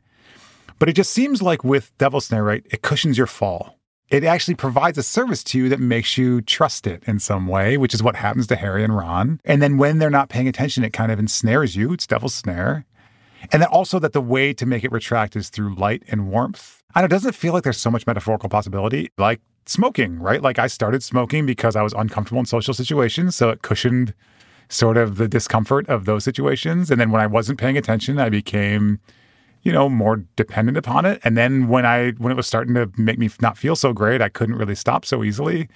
But 0.79 0.89
it 0.89 0.93
just 0.93 1.11
seems 1.11 1.41
like 1.41 1.63
with 1.63 1.91
devil 1.97 2.21
snare, 2.21 2.43
right, 2.43 2.65
it 2.69 2.81
cushions 2.81 3.17
your 3.17 3.27
fall. 3.27 3.77
It 4.09 4.23
actually 4.23 4.55
provides 4.55 4.97
a 4.97 5.03
service 5.03 5.43
to 5.45 5.57
you 5.57 5.69
that 5.69 5.79
makes 5.79 6.17
you 6.17 6.41
trust 6.41 6.85
it 6.85 7.03
in 7.07 7.19
some 7.19 7.47
way, 7.47 7.75
which 7.75 7.93
is 7.93 8.03
what 8.03 8.15
happens 8.15 8.45
to 8.47 8.55
Harry 8.55 8.83
and 8.83 8.95
Ron. 8.95 9.41
And 9.45 9.61
then 9.61 9.77
when 9.77 9.97
they're 9.97 10.11
not 10.11 10.29
paying 10.29 10.47
attention, 10.47 10.83
it 10.83 10.93
kind 10.93 11.11
of 11.11 11.19
ensnares 11.19 11.75
you. 11.75 11.93
It's 11.93 12.05
Devil's 12.05 12.35
snare. 12.35 12.85
And 13.51 13.61
then 13.61 13.69
also 13.69 13.97
that 13.99 14.13
the 14.13 14.21
way 14.21 14.53
to 14.53 14.65
make 14.65 14.83
it 14.83 14.91
retract 14.91 15.35
is 15.35 15.49
through 15.49 15.75
light 15.75 16.03
and 16.07 16.29
warmth. 16.29 16.83
I 16.93 17.01
know, 17.01 17.07
doesn't 17.07 17.29
it 17.29 17.35
feel 17.35 17.53
like 17.53 17.63
there's 17.63 17.79
so 17.79 17.91
much 17.91 18.05
metaphorical 18.05 18.49
possibility? 18.49 19.09
Like 19.17 19.41
smoking, 19.65 20.19
right? 20.19 20.41
Like 20.41 20.59
I 20.59 20.67
started 20.67 21.03
smoking 21.03 21.45
because 21.45 21.75
I 21.75 21.81
was 21.81 21.93
uncomfortable 21.93 22.39
in 22.39 22.45
social 22.45 22.73
situations. 22.73 23.35
So 23.35 23.49
it 23.49 23.61
cushioned 23.61 24.13
sort 24.69 24.97
of 24.97 25.17
the 25.17 25.27
discomfort 25.27 25.87
of 25.89 26.05
those 26.05 26.23
situations. 26.23 26.91
And 26.91 26.99
then 26.99 27.11
when 27.11 27.21
I 27.21 27.27
wasn't 27.27 27.59
paying 27.59 27.77
attention, 27.77 28.19
I 28.19 28.29
became, 28.29 28.99
you 29.63 29.71
know, 29.71 29.89
more 29.89 30.23
dependent 30.35 30.77
upon 30.77 31.05
it. 31.05 31.19
And 31.23 31.37
then 31.37 31.67
when 31.67 31.85
I 31.85 32.11
when 32.11 32.31
it 32.31 32.35
was 32.35 32.47
starting 32.47 32.73
to 32.75 32.91
make 32.97 33.19
me 33.19 33.29
not 33.41 33.57
feel 33.57 33.75
so 33.75 33.93
great, 33.93 34.21
I 34.21 34.29
couldn't 34.29 34.55
really 34.55 34.75
stop 34.75 35.05
so 35.05 35.23
easily. 35.23 35.67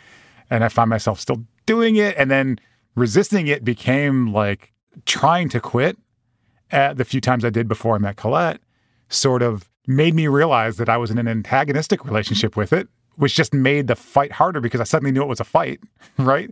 And 0.50 0.64
I 0.64 0.70
found 0.70 0.90
myself 0.90 1.20
still 1.20 1.44
doing 1.66 1.96
it. 1.96 2.16
And 2.18 2.32
then 2.32 2.60
resisting 2.96 3.48
it 3.48 3.64
became 3.64 4.34
like 4.34 4.74
trying 5.06 5.50
to 5.50 5.60
quit 5.60 5.98
at 6.72 6.98
the 6.98 7.06
few 7.06 7.22
times 7.22 7.44
I 7.46 7.50
did 7.50 7.68
before 7.68 7.96
I 7.96 8.00
met 8.00 8.18
Colette, 8.18 8.62
sort 9.10 9.42
of 9.42 9.70
made 9.88 10.14
me 10.14 10.28
realize 10.28 10.78
that 10.78 10.90
I 10.90 10.98
was 10.98 11.10
in 11.10 11.18
an 11.18 11.28
antagonistic 11.28 12.06
relationship 12.06 12.56
with 12.56 12.72
it, 12.74 12.88
which 13.20 13.36
just 13.36 13.54
made 13.54 13.88
the 13.88 13.98
fight 13.98 14.32
harder 14.32 14.62
because 14.62 14.80
I 14.80 14.86
suddenly 14.86 15.12
knew 15.12 15.22
it 15.22 15.28
was 15.28 15.42
a 15.42 15.46
fight, 15.46 15.82
right? 16.18 16.50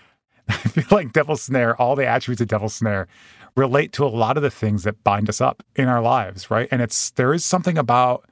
I 0.48 0.54
feel 0.54 0.84
like 0.90 1.12
Devil 1.12 1.36
Snare, 1.36 1.80
all 1.80 1.96
the 1.96 2.06
attributes 2.06 2.42
of 2.42 2.48
Devil 2.48 2.68
Snare 2.68 3.08
relate 3.56 3.92
to 3.94 4.04
a 4.04 4.08
lot 4.08 4.36
of 4.36 4.42
the 4.42 4.50
things 4.50 4.84
that 4.84 5.02
bind 5.02 5.28
us 5.30 5.40
up 5.40 5.62
in 5.76 5.88
our 5.88 6.02
lives, 6.02 6.50
right? 6.50 6.68
And 6.70 6.82
it's 6.82 7.10
there 7.12 7.32
is 7.32 7.44
something 7.44 7.78
about 7.78 8.28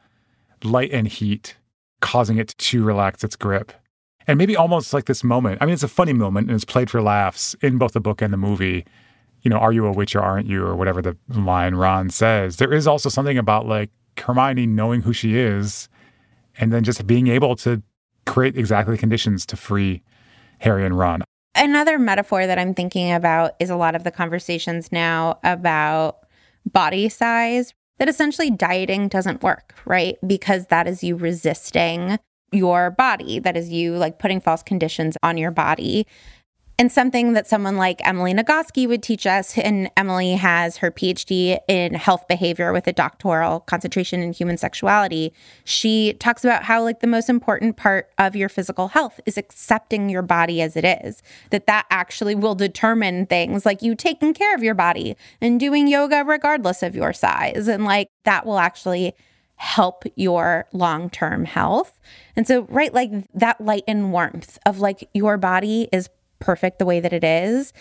light 0.62 0.92
and 0.92 1.08
heat 1.08 1.56
causing 2.00 2.36
it 2.36 2.54
to 2.58 2.84
relax 2.84 3.24
its 3.24 3.36
grip. 3.36 3.72
And 4.26 4.36
maybe 4.36 4.54
almost 4.54 4.92
like 4.92 5.06
this 5.06 5.24
moment. 5.24 5.62
I 5.62 5.64
mean, 5.64 5.72
it's 5.72 5.82
a 5.82 5.88
funny 5.88 6.12
moment 6.12 6.48
and 6.48 6.54
it's 6.54 6.64
played 6.64 6.90
for 6.90 7.00
laughs 7.00 7.56
in 7.62 7.78
both 7.78 7.92
the 7.92 8.00
book 8.00 8.20
and 8.20 8.32
the 8.32 8.36
movie. 8.36 8.84
You 9.40 9.48
know, 9.48 9.56
are 9.56 9.72
you 9.72 9.86
a 9.86 9.92
witch 9.92 10.14
or 10.14 10.20
aren't 10.20 10.46
you, 10.46 10.62
or 10.62 10.76
whatever 10.76 11.00
the 11.00 11.16
line 11.30 11.74
Ron 11.74 12.10
says. 12.10 12.58
There 12.58 12.74
is 12.74 12.86
also 12.86 13.08
something 13.08 13.38
about 13.38 13.66
like 13.66 13.90
Hermione 14.18 14.66
knowing 14.66 15.00
who 15.00 15.14
she 15.14 15.36
is 15.36 15.88
and 16.58 16.72
then 16.72 16.84
just 16.84 17.06
being 17.06 17.28
able 17.28 17.56
to 17.56 17.82
create 18.26 18.56
exactly 18.56 18.94
the 18.94 19.00
conditions 19.00 19.46
to 19.46 19.56
free 19.56 20.02
Harry 20.58 20.84
and 20.84 20.98
Ron. 20.98 21.22
Another 21.54 21.98
metaphor 21.98 22.46
that 22.46 22.58
I'm 22.58 22.74
thinking 22.74 23.10
about 23.12 23.52
is 23.58 23.70
a 23.70 23.76
lot 23.76 23.94
of 23.94 24.04
the 24.04 24.10
conversations 24.10 24.92
now 24.92 25.38
about 25.42 26.18
body 26.70 27.08
size, 27.08 27.72
that 27.98 28.08
essentially 28.08 28.50
dieting 28.50 29.08
doesn't 29.08 29.42
work, 29.42 29.74
right? 29.84 30.16
Because 30.26 30.66
that 30.66 30.86
is 30.86 31.02
you 31.02 31.16
resisting 31.16 32.18
your 32.52 32.90
body, 32.90 33.38
that 33.40 33.56
is 33.56 33.70
you 33.70 33.96
like 33.96 34.18
putting 34.18 34.40
false 34.40 34.62
conditions 34.62 35.16
on 35.22 35.36
your 35.36 35.50
body. 35.50 36.06
And 36.80 36.92
something 36.92 37.32
that 37.32 37.48
someone 37.48 37.76
like 37.76 38.00
Emily 38.06 38.32
Nagoski 38.32 38.86
would 38.86 39.02
teach 39.02 39.26
us, 39.26 39.58
and 39.58 39.90
Emily 39.96 40.34
has 40.34 40.76
her 40.76 40.92
PhD 40.92 41.58
in 41.66 41.94
health 41.94 42.28
behavior 42.28 42.72
with 42.72 42.86
a 42.86 42.92
doctoral 42.92 43.58
concentration 43.60 44.22
in 44.22 44.32
human 44.32 44.56
sexuality. 44.56 45.32
She 45.64 46.12
talks 46.20 46.44
about 46.44 46.62
how, 46.62 46.84
like, 46.84 47.00
the 47.00 47.08
most 47.08 47.28
important 47.28 47.76
part 47.76 48.10
of 48.16 48.36
your 48.36 48.48
physical 48.48 48.86
health 48.86 49.18
is 49.26 49.36
accepting 49.36 50.08
your 50.08 50.22
body 50.22 50.62
as 50.62 50.76
it 50.76 50.84
is, 50.84 51.20
that 51.50 51.66
that 51.66 51.84
actually 51.90 52.36
will 52.36 52.54
determine 52.54 53.26
things 53.26 53.66
like 53.66 53.82
you 53.82 53.96
taking 53.96 54.32
care 54.32 54.54
of 54.54 54.62
your 54.62 54.76
body 54.76 55.16
and 55.40 55.58
doing 55.58 55.88
yoga 55.88 56.22
regardless 56.24 56.84
of 56.84 56.94
your 56.94 57.12
size. 57.12 57.66
And 57.66 57.86
like 57.86 58.06
that 58.22 58.46
will 58.46 58.60
actually 58.60 59.14
help 59.56 60.04
your 60.14 60.68
long 60.72 61.10
term 61.10 61.44
health. 61.44 62.00
And 62.36 62.46
so, 62.46 62.62
right, 62.68 62.94
like 62.94 63.10
that 63.34 63.60
light 63.60 63.82
and 63.88 64.12
warmth 64.12 64.56
of 64.64 64.78
like 64.78 65.08
your 65.12 65.36
body 65.36 65.88
is 65.92 66.08
perfect 66.38 66.78
the 66.78 66.86
way 66.86 67.00
that 67.00 67.12
it 67.12 67.24
is. 67.24 67.72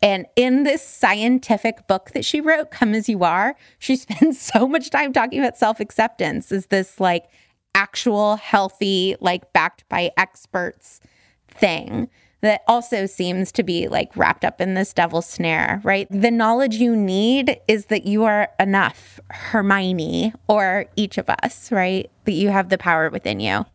And 0.00 0.26
in 0.36 0.62
this 0.62 0.86
scientific 0.86 1.88
book 1.88 2.12
that 2.12 2.24
she 2.24 2.40
wrote, 2.40 2.70
Come 2.70 2.94
As 2.94 3.08
You 3.08 3.24
Are, 3.24 3.56
she 3.78 3.96
spends 3.96 4.40
so 4.40 4.68
much 4.68 4.90
time 4.90 5.12
talking 5.12 5.40
about 5.40 5.56
self 5.56 5.80
acceptance 5.80 6.52
is 6.52 6.66
this 6.66 7.00
like 7.00 7.26
actual 7.74 8.36
healthy, 8.36 9.16
like 9.20 9.52
backed 9.52 9.88
by 9.88 10.10
experts 10.16 11.00
thing 11.48 12.08
that 12.40 12.62
also 12.68 13.06
seems 13.06 13.50
to 13.52 13.62
be 13.62 13.88
like 13.88 14.16
wrapped 14.16 14.44
up 14.44 14.60
in 14.60 14.74
this 14.74 14.92
devil 14.92 15.22
snare, 15.22 15.80
right? 15.82 16.06
The 16.10 16.30
knowledge 16.30 16.76
you 16.76 16.94
need 16.94 17.58
is 17.66 17.86
that 17.86 18.06
you 18.06 18.24
are 18.24 18.48
enough, 18.60 19.18
Hermione, 19.30 20.32
or 20.46 20.86
each 20.94 21.18
of 21.18 21.28
us, 21.42 21.72
right? 21.72 22.10
That 22.24 22.32
you 22.32 22.50
have 22.50 22.68
the 22.68 22.78
power 22.78 23.10
within 23.10 23.40
you. 23.40 23.66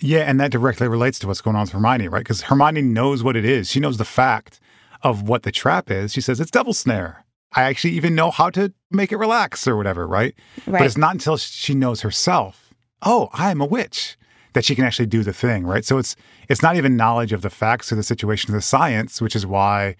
Yeah, 0.00 0.20
and 0.20 0.38
that 0.40 0.50
directly 0.50 0.88
relates 0.88 1.18
to 1.20 1.26
what's 1.26 1.40
going 1.40 1.56
on 1.56 1.62
with 1.62 1.70
Hermione, 1.72 2.08
right? 2.08 2.20
Because 2.20 2.42
Hermione 2.42 2.82
knows 2.82 3.22
what 3.22 3.36
it 3.36 3.44
is. 3.44 3.70
She 3.70 3.80
knows 3.80 3.96
the 3.98 4.04
fact 4.04 4.60
of 5.02 5.28
what 5.28 5.42
the 5.42 5.52
trap 5.52 5.90
is. 5.90 6.12
She 6.12 6.20
says 6.20 6.40
it's 6.40 6.50
devil 6.50 6.72
snare. 6.72 7.24
I 7.54 7.62
actually 7.62 7.94
even 7.94 8.14
know 8.14 8.30
how 8.30 8.50
to 8.50 8.72
make 8.90 9.10
it 9.10 9.16
relax 9.16 9.66
or 9.66 9.76
whatever, 9.76 10.06
right? 10.06 10.34
Right. 10.66 10.80
But 10.80 10.86
it's 10.86 10.96
not 10.98 11.14
until 11.14 11.36
she 11.36 11.74
knows 11.74 12.02
herself, 12.02 12.74
oh, 13.02 13.28
I'm 13.32 13.60
a 13.60 13.64
witch, 13.64 14.16
that 14.52 14.64
she 14.64 14.74
can 14.74 14.84
actually 14.84 15.06
do 15.06 15.22
the 15.22 15.32
thing, 15.32 15.64
right? 15.66 15.84
So 15.84 15.98
it's 15.98 16.14
it's 16.48 16.62
not 16.62 16.76
even 16.76 16.96
knowledge 16.96 17.32
of 17.32 17.42
the 17.42 17.50
facts 17.50 17.90
or 17.90 17.94
the 17.96 18.02
situation 18.02 18.50
of 18.50 18.54
the 18.54 18.62
science, 18.62 19.20
which 19.22 19.34
is 19.34 19.46
why 19.46 19.96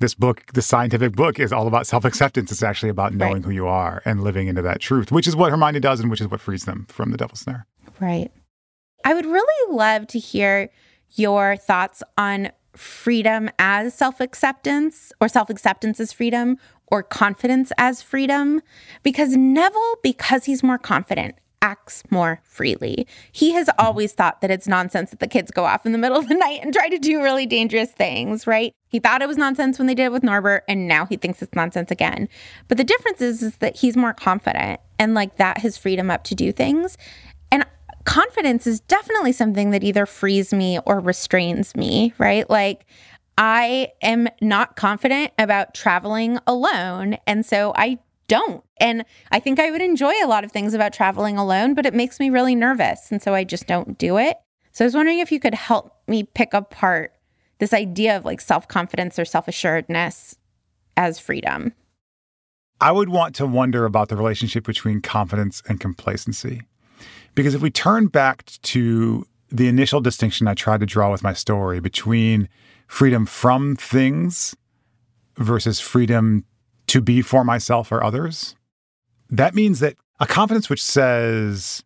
this 0.00 0.14
book, 0.14 0.44
the 0.54 0.62
scientific 0.62 1.12
book, 1.12 1.38
is 1.38 1.52
all 1.52 1.66
about 1.68 1.86
self 1.86 2.04
acceptance. 2.04 2.50
It's 2.50 2.62
actually 2.62 2.88
about 2.88 3.14
knowing 3.14 3.34
Right. 3.34 3.44
who 3.44 3.50
you 3.50 3.66
are 3.68 4.02
and 4.04 4.24
living 4.24 4.48
into 4.48 4.62
that 4.62 4.80
truth, 4.80 5.12
which 5.12 5.28
is 5.28 5.36
what 5.36 5.50
Hermione 5.50 5.80
does 5.80 6.00
and 6.00 6.10
which 6.10 6.20
is 6.20 6.28
what 6.28 6.40
frees 6.40 6.64
them 6.64 6.86
from 6.88 7.10
the 7.12 7.18
devil 7.18 7.36
snare. 7.36 7.66
Right. 8.00 8.32
I 9.04 9.14
would 9.14 9.26
really 9.26 9.74
love 9.74 10.06
to 10.08 10.18
hear 10.18 10.70
your 11.14 11.56
thoughts 11.56 12.02
on 12.16 12.50
freedom 12.76 13.50
as 13.58 13.94
self 13.94 14.20
acceptance 14.20 15.12
or 15.20 15.28
self 15.28 15.50
acceptance 15.50 16.00
as 16.00 16.12
freedom 16.12 16.58
or 16.86 17.02
confidence 17.02 17.72
as 17.78 18.02
freedom. 18.02 18.62
Because 19.02 19.36
Neville, 19.36 19.96
because 20.02 20.44
he's 20.44 20.62
more 20.62 20.78
confident, 20.78 21.36
acts 21.62 22.02
more 22.10 22.40
freely. 22.42 23.06
He 23.32 23.52
has 23.52 23.68
mm-hmm. 23.68 23.84
always 23.84 24.12
thought 24.12 24.40
that 24.40 24.50
it's 24.50 24.66
nonsense 24.66 25.10
that 25.10 25.20
the 25.20 25.28
kids 25.28 25.50
go 25.50 25.64
off 25.64 25.86
in 25.86 25.92
the 25.92 25.98
middle 25.98 26.18
of 26.18 26.28
the 26.28 26.34
night 26.46 26.60
and 26.62 26.72
try 26.72 26.88
to 26.88 26.98
do 26.98 27.22
really 27.22 27.46
dangerous 27.46 27.90
things, 27.90 28.46
right? 28.46 28.74
He 28.88 28.98
thought 28.98 29.22
it 29.22 29.28
was 29.28 29.36
nonsense 29.36 29.78
when 29.78 29.86
they 29.86 29.94
did 29.94 30.06
it 30.06 30.12
with 30.12 30.22
Norbert, 30.22 30.64
and 30.68 30.88
now 30.88 31.06
he 31.06 31.16
thinks 31.16 31.42
it's 31.42 31.54
nonsense 31.54 31.90
again. 31.90 32.28
But 32.68 32.78
the 32.78 32.84
difference 32.84 33.20
is, 33.20 33.42
is 33.42 33.56
that 33.58 33.76
he's 33.76 33.96
more 33.96 34.12
confident 34.12 34.80
and 34.98 35.14
like 35.14 35.36
that 35.36 35.58
his 35.58 35.76
freedom 35.76 36.10
up 36.10 36.24
to 36.24 36.34
do 36.34 36.52
things. 36.52 36.96
And 37.52 37.64
confidence 38.04 38.66
is 38.66 38.80
definitely 38.80 39.32
something 39.32 39.70
that 39.70 39.84
either 39.84 40.06
frees 40.06 40.52
me 40.52 40.78
or 40.86 41.00
restrains 41.00 41.74
me, 41.76 42.14
right? 42.18 42.48
Like, 42.48 42.86
I 43.38 43.88
am 44.02 44.28
not 44.40 44.76
confident 44.76 45.32
about 45.38 45.74
traveling 45.74 46.38
alone. 46.46 47.16
And 47.26 47.44
so 47.44 47.72
I 47.74 47.98
don't. 48.28 48.62
And 48.78 49.04
I 49.32 49.40
think 49.40 49.58
I 49.58 49.70
would 49.70 49.82
enjoy 49.82 50.12
a 50.22 50.26
lot 50.26 50.44
of 50.44 50.52
things 50.52 50.74
about 50.74 50.92
traveling 50.92 51.36
alone, 51.36 51.74
but 51.74 51.86
it 51.86 51.94
makes 51.94 52.20
me 52.20 52.30
really 52.30 52.54
nervous. 52.54 53.10
And 53.10 53.22
so 53.22 53.34
I 53.34 53.44
just 53.44 53.66
don't 53.66 53.98
do 53.98 54.18
it. 54.18 54.36
So 54.72 54.84
I 54.84 54.86
was 54.86 54.94
wondering 54.94 55.18
if 55.18 55.32
you 55.32 55.40
could 55.40 55.54
help 55.54 55.96
me 56.06 56.22
pick 56.22 56.54
apart 56.54 57.12
this 57.58 57.72
idea 57.72 58.16
of 58.16 58.24
like 58.24 58.40
self 58.40 58.68
confidence 58.68 59.18
or 59.18 59.24
self 59.24 59.48
assuredness 59.48 60.36
as 60.96 61.18
freedom. 61.18 61.72
I 62.80 62.92
would 62.92 63.08
want 63.08 63.34
to 63.36 63.46
wonder 63.46 63.84
about 63.84 64.08
the 64.08 64.16
relationship 64.16 64.64
between 64.64 65.02
confidence 65.02 65.62
and 65.68 65.80
complacency. 65.80 66.62
Because 67.34 67.54
if 67.54 67.62
we 67.62 67.70
turn 67.70 68.06
back 68.06 68.44
to 68.62 69.26
the 69.50 69.68
initial 69.68 70.00
distinction 70.00 70.46
I 70.46 70.54
tried 70.54 70.80
to 70.80 70.86
draw 70.86 71.10
with 71.10 71.22
my 71.22 71.32
story 71.32 71.80
between 71.80 72.48
freedom 72.86 73.26
from 73.26 73.76
things 73.76 74.56
versus 75.36 75.80
freedom 75.80 76.44
to 76.88 77.00
be 77.00 77.22
for 77.22 77.44
myself 77.44 77.92
or 77.92 78.02
others, 78.02 78.56
that 79.28 79.54
means 79.54 79.80
that 79.80 79.96
a 80.18 80.26
confidence 80.26 80.68
which 80.68 80.82
says, 80.82 81.82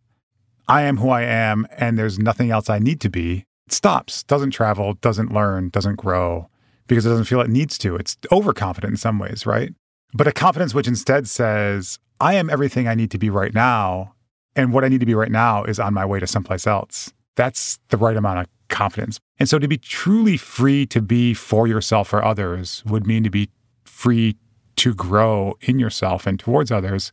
I 0.67 0.81
am 0.83 0.97
who 0.97 1.09
I 1.09 1.21
am 1.21 1.67
and 1.77 1.97
there's 1.97 2.19
nothing 2.19 2.49
else 2.51 2.69
I 2.69 2.79
need 2.79 2.99
to 3.01 3.09
be, 3.09 3.45
stops, 3.69 4.23
doesn't 4.23 4.51
travel, 4.51 4.95
doesn't 4.95 5.31
learn, 5.31 5.69
doesn't 5.69 5.95
grow 5.95 6.49
because 6.87 7.05
it 7.05 7.09
doesn't 7.09 7.25
feel 7.25 7.41
it 7.41 7.49
needs 7.49 7.77
to. 7.79 7.95
It's 7.95 8.17
overconfident 8.31 8.91
in 8.91 8.97
some 8.97 9.19
ways, 9.19 9.45
right? 9.45 9.73
But 10.13 10.27
a 10.27 10.31
confidence 10.31 10.73
which 10.73 10.87
instead 10.87 11.27
says, 11.27 11.99
I 12.19 12.35
am 12.35 12.49
everything 12.49 12.87
I 12.87 12.95
need 12.95 13.11
to 13.11 13.17
be 13.17 13.29
right 13.29 13.53
now. 13.53 14.14
And 14.55 14.73
what 14.73 14.83
I 14.83 14.87
need 14.87 14.99
to 15.01 15.05
be 15.05 15.15
right 15.15 15.31
now 15.31 15.63
is 15.63 15.79
on 15.79 15.93
my 15.93 16.05
way 16.05 16.19
to 16.19 16.27
someplace 16.27 16.65
else. 16.65 17.13
That's 17.35 17.79
the 17.89 17.97
right 17.97 18.15
amount 18.15 18.39
of 18.39 18.47
confidence. 18.69 19.19
And 19.39 19.49
so 19.49 19.59
to 19.59 19.67
be 19.67 19.77
truly 19.77 20.37
free 20.37 20.85
to 20.87 21.01
be 21.01 21.33
for 21.33 21.67
yourself 21.67 22.13
or 22.13 22.23
others 22.23 22.83
would 22.85 23.05
mean 23.05 23.23
to 23.23 23.29
be 23.29 23.49
free 23.83 24.37
to 24.77 24.93
grow 24.93 25.57
in 25.61 25.79
yourself 25.79 26.25
and 26.25 26.39
towards 26.39 26.71
others. 26.71 27.11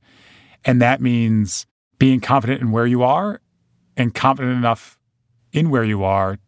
And 0.65 0.81
that 0.81 1.01
means 1.01 1.67
being 1.99 2.21
confident 2.21 2.61
in 2.61 2.71
where 2.71 2.87
you 2.87 3.03
are 3.03 3.41
and 3.97 4.15
confident 4.15 4.57
enough 4.57 4.99
in 5.53 5.71
where 5.71 5.85
you 5.85 6.03
are 6.05 6.39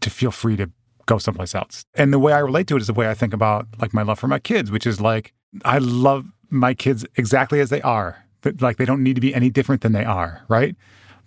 to 0.00 0.10
feel 0.10 0.30
free 0.30 0.56
to 0.56 0.70
go 1.06 1.18
someplace 1.18 1.54
else. 1.54 1.84
And 1.94 2.12
the 2.12 2.18
way 2.18 2.32
I 2.32 2.38
relate 2.38 2.66
to 2.68 2.76
it 2.76 2.80
is 2.80 2.86
the 2.86 2.94
way 2.94 3.08
I 3.08 3.14
think 3.14 3.32
about 3.32 3.66
like 3.80 3.94
my 3.94 4.02
love 4.02 4.18
for 4.18 4.28
my 4.28 4.38
kids, 4.38 4.70
which 4.70 4.86
is 4.86 5.00
like 5.00 5.32
I 5.64 5.78
love 5.78 6.26
my 6.48 6.74
kids 6.74 7.04
exactly 7.16 7.60
as 7.60 7.70
they 7.70 7.82
are. 7.82 8.24
Like 8.60 8.76
they 8.76 8.84
don't 8.84 9.02
need 9.02 9.14
to 9.14 9.20
be 9.20 9.34
any 9.34 9.50
different 9.50 9.82
than 9.82 9.92
they 9.92 10.04
are, 10.04 10.42
right? 10.48 10.76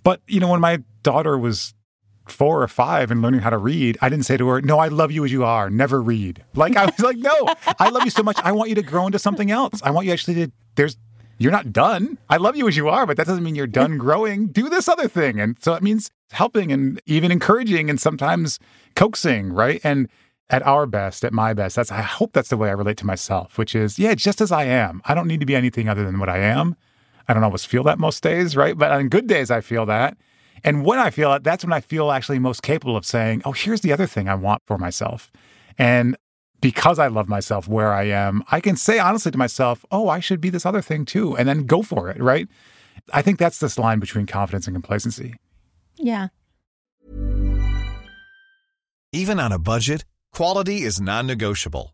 But 0.03 0.21
you 0.27 0.39
know, 0.39 0.49
when 0.49 0.61
my 0.61 0.83
daughter 1.03 1.37
was 1.37 1.73
four 2.27 2.63
or 2.63 2.67
five 2.67 3.11
and 3.11 3.21
learning 3.21 3.41
how 3.41 3.49
to 3.49 3.57
read, 3.57 3.97
I 4.01 4.09
didn't 4.09 4.25
say 4.25 4.37
to 4.37 4.47
her, 4.47 4.61
No, 4.61 4.79
I 4.79 4.87
love 4.87 5.11
you 5.11 5.25
as 5.25 5.31
you 5.31 5.43
are. 5.43 5.69
Never 5.69 6.01
read. 6.01 6.43
Like 6.55 6.75
I 6.75 6.85
was 6.85 6.99
like, 6.99 7.17
No, 7.17 7.53
I 7.79 7.89
love 7.89 8.03
you 8.03 8.11
so 8.11 8.23
much. 8.23 8.37
I 8.43 8.51
want 8.51 8.69
you 8.69 8.75
to 8.75 8.81
grow 8.81 9.05
into 9.05 9.19
something 9.19 9.51
else. 9.51 9.81
I 9.83 9.91
want 9.91 10.07
you 10.07 10.13
actually 10.13 10.35
to 10.35 10.51
there's 10.75 10.97
you're 11.39 11.51
not 11.51 11.73
done. 11.73 12.17
I 12.29 12.37
love 12.37 12.55
you 12.55 12.67
as 12.67 12.77
you 12.77 12.87
are, 12.89 13.05
but 13.05 13.17
that 13.17 13.25
doesn't 13.27 13.43
mean 13.43 13.55
you're 13.55 13.67
done 13.67 13.97
growing. 13.97 14.47
Do 14.47 14.69
this 14.69 14.87
other 14.87 15.07
thing. 15.07 15.39
And 15.39 15.57
so 15.59 15.73
it 15.73 15.83
means 15.83 16.11
helping 16.31 16.71
and 16.71 17.01
even 17.05 17.31
encouraging 17.31 17.89
and 17.89 17.99
sometimes 17.99 18.59
coaxing, 18.95 19.51
right? 19.51 19.81
And 19.83 20.09
at 20.49 20.65
our 20.65 20.85
best, 20.85 21.25
at 21.25 21.33
my 21.33 21.53
best, 21.53 21.75
that's 21.75 21.91
I 21.91 22.01
hope 22.01 22.33
that's 22.33 22.49
the 22.49 22.57
way 22.57 22.69
I 22.69 22.73
relate 22.73 22.97
to 22.97 23.05
myself, 23.05 23.57
which 23.57 23.75
is, 23.75 23.97
yeah, 23.97 24.13
just 24.13 24.39
as 24.41 24.51
I 24.51 24.65
am. 24.65 25.01
I 25.05 25.15
don't 25.15 25.27
need 25.27 25.39
to 25.39 25.45
be 25.45 25.55
anything 25.55 25.89
other 25.89 26.05
than 26.05 26.19
what 26.19 26.29
I 26.29 26.37
am. 26.37 26.75
I 27.27 27.33
don't 27.33 27.43
always 27.43 27.65
feel 27.65 27.83
that 27.83 27.99
most 27.99 28.21
days, 28.23 28.55
right? 28.55 28.77
But 28.77 28.91
on 28.91 29.09
good 29.09 29.27
days 29.27 29.51
I 29.51 29.61
feel 29.61 29.85
that. 29.87 30.17
And 30.63 30.85
when 30.85 30.99
I 30.99 31.09
feel 31.09 31.33
it, 31.33 31.43
that's 31.43 31.63
when 31.63 31.73
I 31.73 31.81
feel 31.81 32.11
actually 32.11 32.39
most 32.39 32.63
capable 32.63 32.95
of 32.95 33.05
saying, 33.05 33.41
oh, 33.45 33.51
here's 33.51 33.81
the 33.81 33.91
other 33.91 34.07
thing 34.07 34.29
I 34.29 34.35
want 34.35 34.61
for 34.65 34.77
myself. 34.77 35.31
And 35.77 36.15
because 36.61 36.99
I 36.99 37.07
love 37.07 37.27
myself 37.27 37.67
where 37.67 37.91
I 37.91 38.03
am, 38.03 38.43
I 38.49 38.61
can 38.61 38.77
say 38.77 38.97
honestly 38.97 39.31
to 39.31 39.37
myself, 39.37 39.83
oh, 39.91 40.07
I 40.07 40.21
should 40.21 40.39
be 40.39 40.49
this 40.49 40.65
other 40.65 40.81
thing 40.81 41.03
too, 41.03 41.35
and 41.35 41.47
then 41.47 41.65
go 41.65 41.81
for 41.81 42.09
it, 42.09 42.21
right? 42.21 42.47
I 43.11 43.21
think 43.21 43.37
that's 43.37 43.59
this 43.59 43.77
line 43.77 43.99
between 43.99 44.25
confidence 44.25 44.65
and 44.67 44.75
complacency. 44.75 45.35
Yeah. 45.97 46.29
Even 49.11 49.39
on 49.39 49.51
a 49.51 49.59
budget, 49.59 50.05
quality 50.31 50.83
is 50.83 51.01
non 51.01 51.27
negotiable. 51.27 51.93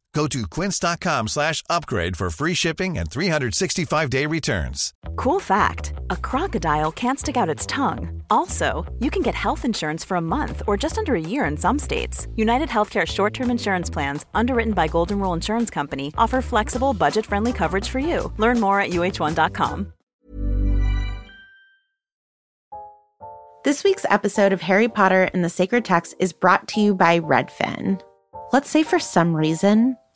Go 0.13 0.27
to 0.27 0.45
quince.com 0.45 1.29
slash 1.29 1.63
upgrade 1.69 2.17
for 2.17 2.29
free 2.29 2.53
shipping 2.53 2.97
and 2.97 3.09
365-day 3.09 4.25
returns. 4.25 4.93
Cool 5.15 5.39
fact, 5.39 5.93
a 6.09 6.17
crocodile 6.17 6.91
can't 6.91 7.19
stick 7.19 7.37
out 7.37 7.47
its 7.49 7.65
tongue. 7.65 8.21
Also, 8.29 8.85
you 8.99 9.09
can 9.09 9.21
get 9.21 9.35
health 9.35 9.63
insurance 9.63 10.03
for 10.03 10.17
a 10.17 10.21
month 10.21 10.63
or 10.67 10.75
just 10.75 10.97
under 10.97 11.15
a 11.15 11.21
year 11.21 11.45
in 11.45 11.55
some 11.55 11.79
states. 11.79 12.27
United 12.35 12.67
Healthcare 12.67 13.07
short-term 13.07 13.49
insurance 13.49 13.89
plans, 13.89 14.25
underwritten 14.33 14.73
by 14.73 14.87
Golden 14.87 15.19
Rule 15.19 15.33
Insurance 15.33 15.69
Company, 15.69 16.13
offer 16.17 16.41
flexible, 16.41 16.93
budget-friendly 16.93 17.53
coverage 17.53 17.87
for 17.87 17.99
you. 17.99 18.33
Learn 18.37 18.59
more 18.59 18.81
at 18.81 18.89
uh1.com. 18.89 19.93
This 23.63 23.83
week's 23.83 24.05
episode 24.09 24.53
of 24.53 24.61
Harry 24.61 24.87
Potter 24.87 25.29
and 25.33 25.43
the 25.43 25.49
Sacred 25.49 25.85
Text 25.85 26.15
is 26.19 26.33
brought 26.33 26.67
to 26.69 26.81
you 26.81 26.95
by 26.95 27.19
Redfin. 27.19 28.01
Let's 28.51 28.69
say 28.69 28.83
for 28.83 28.99
some 28.99 29.33
reason 29.35 29.95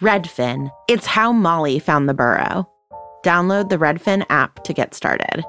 Redfin. 0.00 0.70
It's 0.88 1.06
how 1.06 1.32
Molly 1.32 1.78
found 1.78 2.08
the 2.08 2.14
burrow. 2.14 2.68
Download 3.24 3.70
the 3.70 3.78
Redfin 3.78 4.26
app 4.28 4.62
to 4.64 4.74
get 4.74 4.94
started. 4.94 5.42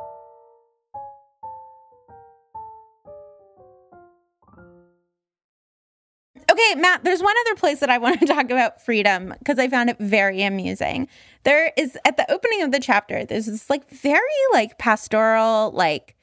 Okay, 6.50 6.76
Matt, 6.76 7.04
there's 7.04 7.22
one 7.22 7.36
other 7.46 7.56
place 7.56 7.82
that 7.82 7.90
I 7.90 7.98
want 7.98 8.22
to 8.22 8.26
talk 8.34 8.46
about 8.46 8.82
freedom 8.82 9.34
because 9.40 9.60
I 9.60 9.68
found 9.68 9.90
it 9.90 9.98
very 10.00 10.42
amusing. 10.44 11.08
There 11.44 11.74
is 11.78 11.98
at 12.06 12.16
the 12.16 12.30
opening 12.32 12.62
of 12.64 12.72
the 12.72 12.80
chapter, 12.80 13.26
there's 13.26 13.48
this 13.48 13.70
like 13.70 13.90
very 13.90 14.22
like 14.54 14.78
pastoral, 14.78 15.72
like 15.72 16.17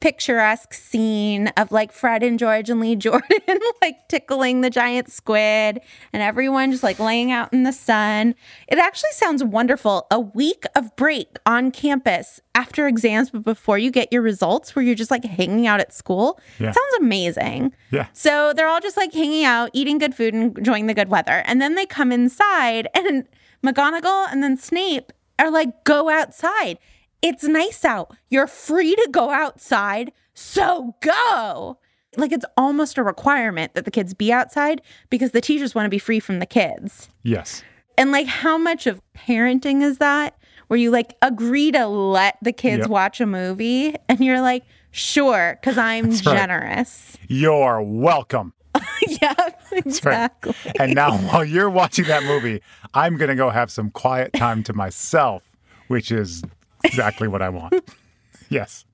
picturesque 0.00 0.74
scene 0.74 1.48
of 1.56 1.72
like 1.72 1.90
Fred 1.92 2.22
and 2.22 2.38
George 2.38 2.70
and 2.70 2.80
Lee 2.80 2.96
Jordan 2.96 3.58
like 3.82 4.08
tickling 4.08 4.60
the 4.60 4.70
giant 4.70 5.10
squid 5.10 5.80
and 6.12 6.22
everyone 6.22 6.70
just 6.70 6.82
like 6.82 6.98
laying 6.98 7.32
out 7.32 7.52
in 7.52 7.62
the 7.62 7.72
sun. 7.72 8.34
It 8.68 8.78
actually 8.78 9.12
sounds 9.12 9.42
wonderful. 9.42 10.06
A 10.10 10.20
week 10.20 10.64
of 10.74 10.94
break 10.96 11.38
on 11.46 11.70
campus 11.70 12.40
after 12.54 12.86
exams, 12.86 13.30
but 13.30 13.44
before 13.44 13.78
you 13.78 13.90
get 13.90 14.12
your 14.12 14.22
results, 14.22 14.74
where 14.74 14.84
you're 14.84 14.94
just 14.94 15.10
like 15.10 15.24
hanging 15.24 15.66
out 15.66 15.80
at 15.80 15.92
school. 15.92 16.40
Yeah. 16.58 16.72
Sounds 16.72 16.94
amazing. 16.98 17.72
Yeah. 17.90 18.06
So 18.12 18.52
they're 18.54 18.68
all 18.68 18.80
just 18.80 18.96
like 18.96 19.12
hanging 19.12 19.44
out, 19.44 19.70
eating 19.72 19.98
good 19.98 20.14
food, 20.14 20.34
and 20.34 20.56
enjoying 20.56 20.86
the 20.86 20.94
good 20.94 21.08
weather. 21.08 21.42
And 21.46 21.60
then 21.60 21.74
they 21.74 21.86
come 21.86 22.12
inside, 22.12 22.88
and 22.94 23.26
McGonagall 23.62 24.28
and 24.30 24.42
then 24.42 24.56
Snape 24.56 25.12
are 25.38 25.50
like, 25.50 25.84
go 25.84 26.08
outside. 26.08 26.78
It's 27.22 27.44
nice 27.44 27.84
out. 27.84 28.14
You're 28.30 28.46
free 28.46 28.94
to 28.94 29.08
go 29.10 29.30
outside. 29.30 30.12
So 30.34 30.94
go. 31.00 31.78
Like 32.16 32.32
it's 32.32 32.44
almost 32.56 32.98
a 32.98 33.02
requirement 33.02 33.74
that 33.74 33.84
the 33.84 33.90
kids 33.90 34.14
be 34.14 34.32
outside 34.32 34.80
because 35.10 35.32
the 35.32 35.40
teachers 35.40 35.74
want 35.74 35.86
to 35.86 35.90
be 35.90 35.98
free 35.98 36.20
from 36.20 36.38
the 36.38 36.46
kids. 36.46 37.08
Yes. 37.22 37.62
And 37.98 38.12
like 38.12 38.26
how 38.26 38.56
much 38.58 38.86
of 38.86 39.00
parenting 39.16 39.82
is 39.82 39.98
that? 39.98 40.36
Where 40.68 40.78
you 40.78 40.90
like 40.90 41.14
agree 41.22 41.70
to 41.72 41.86
let 41.86 42.38
the 42.42 42.52
kids 42.52 42.80
Yep. 42.82 42.88
watch 42.90 43.20
a 43.20 43.26
movie 43.26 43.94
and 44.08 44.20
you're 44.20 44.40
like, 44.40 44.64
sure, 44.90 45.58
because 45.60 45.78
I'm 45.78 46.10
That's 46.10 46.26
right. 46.26 46.36
generous. 46.36 47.16
You're 47.28 47.82
welcome. 47.82 48.52
yeah, 49.22 49.32
That's 49.70 50.04
right. 50.04 50.30
exactly. 50.30 50.54
And 50.78 50.94
now 50.94 51.16
while 51.18 51.44
you're 51.44 51.70
watching 51.70 52.06
that 52.06 52.24
movie, 52.24 52.60
I'm 52.94 53.16
going 53.16 53.28
to 53.30 53.34
go 53.34 53.48
have 53.50 53.70
some 53.70 53.90
quiet 53.90 54.32
time 54.34 54.62
to 54.64 54.72
myself, 54.74 55.56
which 55.88 56.10
is 56.10 56.42
exactly 56.86 57.28
what 57.28 57.42
I 57.42 57.48
want. 57.48 57.74
yes. 58.48 58.84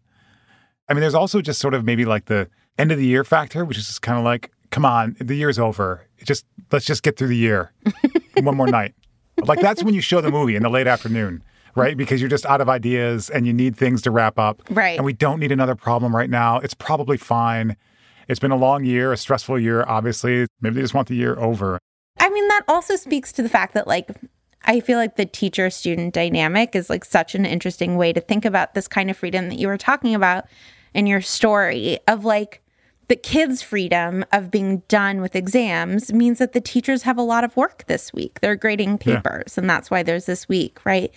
I 0.89 0.95
mean, 0.95 1.01
there's 1.01 1.15
also 1.15 1.41
just 1.41 1.61
sort 1.61 1.75
of 1.75 1.85
maybe 1.85 2.05
like 2.05 2.27
the 2.27 2.49
end 2.79 2.93
of 2.93 2.99
the 2.99 3.07
year 3.07 3.25
factor, 3.25 3.65
which 3.65 3.79
is 3.79 3.87
just 3.87 4.03
kind 4.03 4.19
of 4.19 4.25
like, 4.25 4.51
come 4.71 4.85
on, 4.85 5.17
the 5.21 5.35
year's 5.35 5.59
over. 5.59 6.07
Just 6.25 6.45
let's 6.71 6.85
just 6.85 7.03
get 7.03 7.17
through 7.17 7.29
the 7.29 7.37
year. 7.37 7.73
One 8.43 8.57
more 8.57 8.67
night. 8.67 8.95
Like 9.45 9.61
that's 9.61 9.83
when 9.83 9.95
you 9.95 10.01
show 10.01 10.21
the 10.21 10.31
movie 10.31 10.57
in 10.57 10.63
the 10.63 10.71
late 10.71 10.87
afternoon, 10.87 11.43
right? 11.75 11.97
Because 11.97 12.21
you're 12.21 12.31
just 12.31 12.47
out 12.47 12.61
of 12.61 12.69
ideas 12.69 13.31
and 13.31 13.47
you 13.47 13.53
need 13.53 13.77
things 13.77 14.03
to 14.03 14.11
wrap 14.11 14.39
up. 14.39 14.63
Right. 14.71 14.97
And 14.97 15.05
we 15.05 15.13
don't 15.13 15.39
need 15.39 15.53
another 15.53 15.75
problem 15.75 16.15
right 16.15 16.31
now. 16.31 16.59
It's 16.59 16.75
probably 16.75 17.17
fine. 17.17 17.77
It's 18.29 18.41
been 18.41 18.51
a 18.51 18.57
long 18.57 18.85
year, 18.85 19.13
a 19.13 19.17
stressful 19.17 19.59
year, 19.59 19.85
obviously. 19.87 20.47
Maybe 20.61 20.77
they 20.77 20.81
just 20.83 20.95
want 20.95 21.09
the 21.09 21.17
year 21.17 21.39
over. 21.39 21.79
I 22.19 22.29
mean, 22.29 22.47
that 22.49 22.63
also 22.69 22.97
speaks 22.97 23.33
to 23.33 23.43
the 23.43 23.49
fact 23.49 23.75
that, 23.75 23.87
like, 23.87 24.11
I 24.65 24.81
feel 24.81 24.99
like 24.99 25.17
the 25.17 25.27
teacher 25.27 25.71
student 25.71 26.15
dynamic 26.15 26.75
is 26.75 26.91
like 26.91 27.05
such 27.05 27.35
an 27.35 27.47
interesting 27.47 27.97
way 27.97 28.13
to 28.13 28.21
think 28.21 28.45
about 28.45 28.75
this 28.75 28.89
kind 28.89 29.11
of 29.11 29.17
freedom 29.17 29.49
that 29.49 29.59
you 29.59 29.69
were 29.69 29.79
talking 29.79 30.15
about 30.15 30.45
in 30.95 31.07
your 31.07 31.21
story 31.21 31.99
of 32.07 32.25
like 32.25 32.63
the 33.09 33.17
kids' 33.17 33.61
freedom 33.61 34.25
of 34.33 34.51
being 34.51 34.79
done 34.89 35.21
with 35.21 35.37
exams 35.37 36.13
means 36.13 36.39
that 36.39 36.53
the 36.53 36.61
teachers 36.61 37.03
have 37.03 37.19
a 37.19 37.23
lot 37.23 37.45
of 37.45 37.57
work 37.57 37.85
this 37.87 38.13
week. 38.13 38.41
They're 38.41 38.57
grading 38.57 38.99
papers, 38.99 39.59
and 39.59 39.69
that's 39.69 39.91
why 39.91 40.03
there's 40.03 40.27
this 40.27 40.49
week, 40.49 40.85
right? 40.87 41.13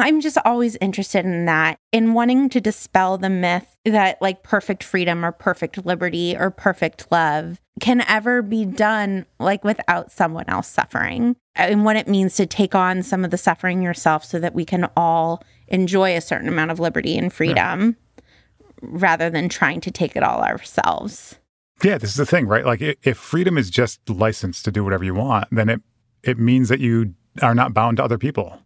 I'm 0.00 0.20
just 0.20 0.38
always 0.44 0.76
interested 0.80 1.24
in 1.24 1.46
that, 1.46 1.78
in 1.92 2.14
wanting 2.14 2.48
to 2.50 2.60
dispel 2.60 3.18
the 3.18 3.30
myth 3.30 3.76
that 3.84 4.20
like 4.20 4.42
perfect 4.42 4.84
freedom 4.84 5.24
or 5.24 5.32
perfect 5.32 5.84
liberty 5.84 6.36
or 6.36 6.50
perfect 6.50 7.10
love 7.10 7.60
can 7.80 8.02
ever 8.08 8.42
be 8.42 8.64
done 8.64 9.24
like 9.38 9.64
without 9.64 10.10
someone 10.10 10.44
else 10.48 10.68
suffering 10.68 11.36
and 11.54 11.84
what 11.84 11.96
it 11.96 12.08
means 12.08 12.34
to 12.36 12.46
take 12.46 12.74
on 12.74 13.02
some 13.02 13.24
of 13.24 13.30
the 13.30 13.38
suffering 13.38 13.82
yourself 13.82 14.24
so 14.24 14.38
that 14.38 14.54
we 14.54 14.64
can 14.64 14.88
all 14.96 15.42
enjoy 15.68 16.16
a 16.16 16.20
certain 16.20 16.48
amount 16.48 16.70
of 16.70 16.80
liberty 16.80 17.16
and 17.16 17.32
freedom 17.32 17.96
rather 18.82 19.30
than 19.30 19.48
trying 19.48 19.80
to 19.80 19.90
take 19.90 20.16
it 20.16 20.22
all 20.22 20.42
ourselves. 20.42 21.38
Yeah, 21.82 21.98
this 21.98 22.10
is 22.10 22.16
the 22.16 22.26
thing, 22.26 22.46
right? 22.46 22.64
Like 22.64 22.80
if 22.82 23.16
freedom 23.16 23.56
is 23.56 23.70
just 23.70 24.08
license 24.08 24.62
to 24.64 24.72
do 24.72 24.82
whatever 24.82 25.04
you 25.04 25.14
want, 25.14 25.48
then 25.50 25.68
it 25.68 25.80
it 26.24 26.38
means 26.38 26.68
that 26.68 26.80
you 26.80 27.14
are 27.42 27.54
not 27.54 27.72
bound 27.72 27.98
to 27.98 28.04
other 28.04 28.18
people. 28.18 28.58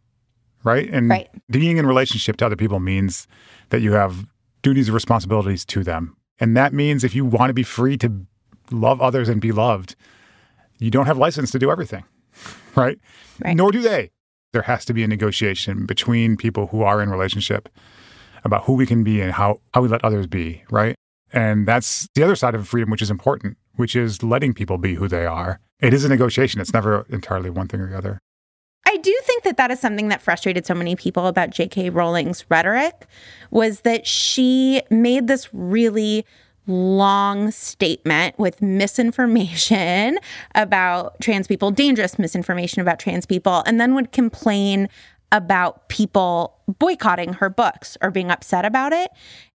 Right? 0.65 0.89
And 0.91 1.11
Right. 1.11 1.29
being 1.51 1.77
in 1.77 1.87
relationship 1.87 2.37
to 2.39 2.47
other 2.47 2.57
people 2.57 2.79
means 2.81 3.27
that 3.71 3.81
you 3.81 3.93
have 3.93 4.27
duties 4.63 4.89
and 4.89 4.95
responsibilities 4.95 5.65
to 5.67 5.83
them. 5.83 6.17
And 6.39 6.57
that 6.57 6.73
means 6.73 7.03
if 7.05 7.15
you 7.15 7.25
want 7.25 7.51
to 7.51 7.55
be 7.55 7.63
free 7.65 7.97
to 7.99 8.27
love 8.71 9.01
others 9.01 9.29
and 9.29 9.41
be 9.41 9.53
loved, 9.53 9.97
you 10.79 10.91
don't 10.91 11.07
have 11.07 11.19
license 11.19 11.51
to 11.53 11.59
do 11.59 11.71
everything. 11.71 12.05
Right? 12.75 12.99
Right. 13.45 13.55
Nor 13.55 13.71
do 13.73 13.83
they. 13.83 14.11
There 14.55 14.63
has 14.63 14.87
to 14.87 14.95
be 14.95 15.03
a 15.03 15.09
negotiation 15.09 15.85
between 15.85 16.39
people 16.39 16.69
who 16.69 16.83
are 16.83 17.03
in 17.03 17.11
relationship 17.11 17.69
about 18.45 18.65
who 18.65 18.73
we 18.73 18.87
can 18.87 19.05
be 19.05 19.21
and 19.21 19.33
how, 19.33 19.61
how 19.75 19.83
we 19.83 19.89
let 19.89 20.03
others 20.05 20.27
be, 20.27 20.63
right? 20.71 20.95
And 21.35 21.67
that's 21.69 22.09
the 22.15 22.23
other 22.23 22.35
side 22.37 22.55
of 22.55 22.67
freedom, 22.67 22.91
which 22.91 23.03
is 23.03 23.11
important, 23.11 23.57
which 23.77 23.95
is 23.95 24.23
letting 24.23 24.55
people 24.55 24.79
be 24.79 24.95
who 24.95 25.07
they 25.07 25.27
are. 25.27 25.61
It 25.81 25.93
is 25.93 26.05
a 26.05 26.09
negotiation. 26.09 26.61
It's 26.63 26.73
never 26.73 27.05
entirely 27.11 27.51
one 27.51 27.69
thing 27.69 27.81
or 27.81 27.89
the 27.91 27.99
other. 27.99 28.19
I 28.93 28.99
do 28.99 29.19
think 29.25 29.45
that 29.45 29.57
that 29.57 29.71
is 29.71 29.81
something 29.81 30.09
that 30.09 30.21
frustrated 30.21 30.67
so 30.67 30.75
many 30.75 30.97
people 30.97 31.27
about 31.27 31.49
J.K. 31.49 31.89
Rowling's 31.89 32.45
rhetoric 32.51 33.07
was 33.51 33.81
that 33.81 34.07
she 34.07 34.83
made 34.91 35.29
this 35.29 35.49
really 35.55 36.27
long 36.67 37.51
statement 37.51 38.39
with 38.39 38.61
misinformation 38.61 40.19
about 40.55 41.19
trans 41.23 41.47
people, 41.47 41.71
dangerous 41.71 42.19
misinformation 42.19 42.83
about 42.83 42.99
trans 42.99 43.25
people, 43.25 43.63
and 43.65 43.81
then 43.81 43.95
would 43.95 44.13
complain 44.13 44.91
about 45.33 45.89
people 45.89 46.59
boycotting 46.79 47.33
her 47.33 47.49
books 47.49 47.97
or 48.03 48.11
being 48.11 48.31
upset 48.31 48.67
about 48.67 48.93
it. 48.93 49.11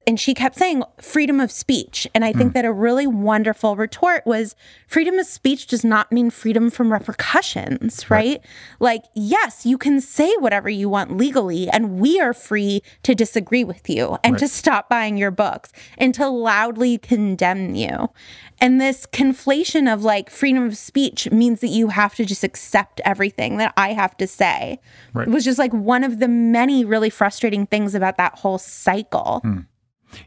And 0.07 0.17
she 0.17 0.33
kept 0.33 0.55
saying 0.55 0.83
freedom 1.01 1.41
of 1.41 1.51
speech. 1.51 2.07
And 2.15 2.23
I 2.23 2.31
think 2.31 2.51
mm. 2.51 2.53
that 2.53 2.65
a 2.65 2.71
really 2.71 3.05
wonderful 3.05 3.75
retort 3.75 4.25
was 4.25 4.55
freedom 4.87 5.19
of 5.19 5.27
speech 5.27 5.67
does 5.67 5.83
not 5.83 6.11
mean 6.13 6.29
freedom 6.29 6.69
from 6.69 6.93
repercussions, 6.93 8.09
right? 8.09 8.41
Like, 8.79 9.03
yes, 9.13 9.65
you 9.65 9.77
can 9.77 9.99
say 9.99 10.33
whatever 10.39 10.69
you 10.69 10.87
want 10.87 11.17
legally, 11.17 11.69
and 11.69 11.99
we 11.99 12.21
are 12.21 12.33
free 12.33 12.81
to 13.03 13.13
disagree 13.13 13.65
with 13.65 13.89
you 13.89 14.17
and 14.23 14.37
to 14.37 14.47
stop 14.47 14.87
buying 14.87 15.17
your 15.17 15.31
books 15.31 15.73
and 15.97 16.13
to 16.15 16.29
loudly 16.29 16.97
condemn 16.97 17.75
you. 17.75 18.09
And 18.59 18.81
this 18.81 19.05
conflation 19.05 19.91
of 19.91 20.03
like 20.03 20.29
freedom 20.29 20.63
of 20.63 20.77
speech 20.77 21.29
means 21.31 21.59
that 21.59 21.67
you 21.67 21.89
have 21.89 22.15
to 22.15 22.25
just 22.25 22.43
accept 22.43 23.01
everything 23.03 23.57
that 23.57 23.73
I 23.77 23.93
have 23.93 24.15
to 24.17 24.27
say 24.27 24.79
Right. 25.13 25.27
was 25.27 25.43
just 25.43 25.59
like 25.59 25.73
one 25.73 26.03
of 26.03 26.19
the 26.19 26.27
many 26.27 26.85
really 26.85 27.09
frustrating 27.09 27.65
things 27.65 27.93
about 27.93 28.17
that 28.17 28.39
whole 28.39 28.57
cycle. 28.57 29.41
Hmm. 29.43 29.59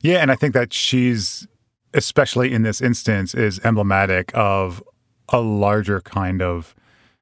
Yeah, 0.02 0.18
and 0.18 0.30
I 0.30 0.36
think 0.36 0.54
that 0.54 0.72
she's, 0.72 1.46
especially 1.94 2.52
in 2.52 2.62
this 2.62 2.80
instance, 2.80 3.34
is 3.34 3.60
emblematic 3.64 4.30
of 4.34 4.82
a 5.28 5.40
larger 5.40 6.00
kind 6.00 6.42
of 6.42 6.74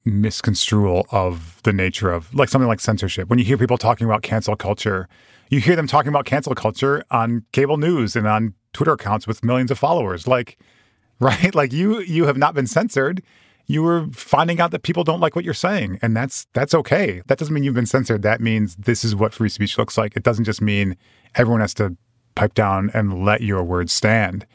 misconstrual 0.04 1.06
of 1.10 1.60
the 1.64 1.72
nature 1.72 2.10
of 2.10 2.32
like 2.34 2.48
something 2.48 2.68
like 2.68 2.80
censorship. 2.80 3.28
When 3.28 3.38
you 3.38 3.44
hear 3.44 3.58
people 3.58 3.78
talking 3.78 4.06
about 4.06 4.22
cancel 4.22 4.56
culture, 4.56 5.08
you 5.50 5.60
hear 5.60 5.76
them 5.76 5.86
talking 5.86 6.08
about 6.08 6.24
cancel 6.24 6.54
culture 6.54 7.04
on 7.10 7.44
cable 7.52 7.76
news 7.76 8.16
and 8.16 8.26
on 8.26 8.54
Twitter 8.72 8.92
accounts 8.92 9.26
with 9.26 9.44
millions 9.44 9.70
of 9.70 9.78
followers. 9.78 10.26
Like, 10.26 10.58
right? 11.20 11.54
Like 11.54 11.72
you 11.72 12.00
you 12.00 12.26
have 12.26 12.36
not 12.36 12.54
been 12.54 12.66
censored. 12.66 13.22
You 13.66 13.82
were 13.82 14.06
finding 14.12 14.60
out 14.60 14.70
that 14.70 14.82
people 14.82 15.04
don't 15.04 15.20
like 15.20 15.36
what 15.36 15.44
you're 15.44 15.52
saying, 15.52 15.98
and 16.00 16.16
that's 16.16 16.46
that's 16.54 16.74
okay. 16.74 17.22
That 17.26 17.38
doesn't 17.38 17.52
mean 17.52 17.64
you've 17.64 17.74
been 17.74 17.86
censored. 17.86 18.22
That 18.22 18.40
means 18.40 18.76
this 18.76 19.04
is 19.04 19.14
what 19.14 19.34
free 19.34 19.48
speech 19.48 19.76
looks 19.76 19.98
like. 19.98 20.16
It 20.16 20.22
doesn't 20.22 20.44
just 20.44 20.62
mean 20.62 20.96
everyone 21.34 21.60
has 21.60 21.74
to 21.74 21.96
pipe 22.38 22.54
down 22.54 22.90
and 22.94 23.24
let 23.24 23.40
your 23.40 23.62
words 23.62 23.92
stand. 23.92 24.46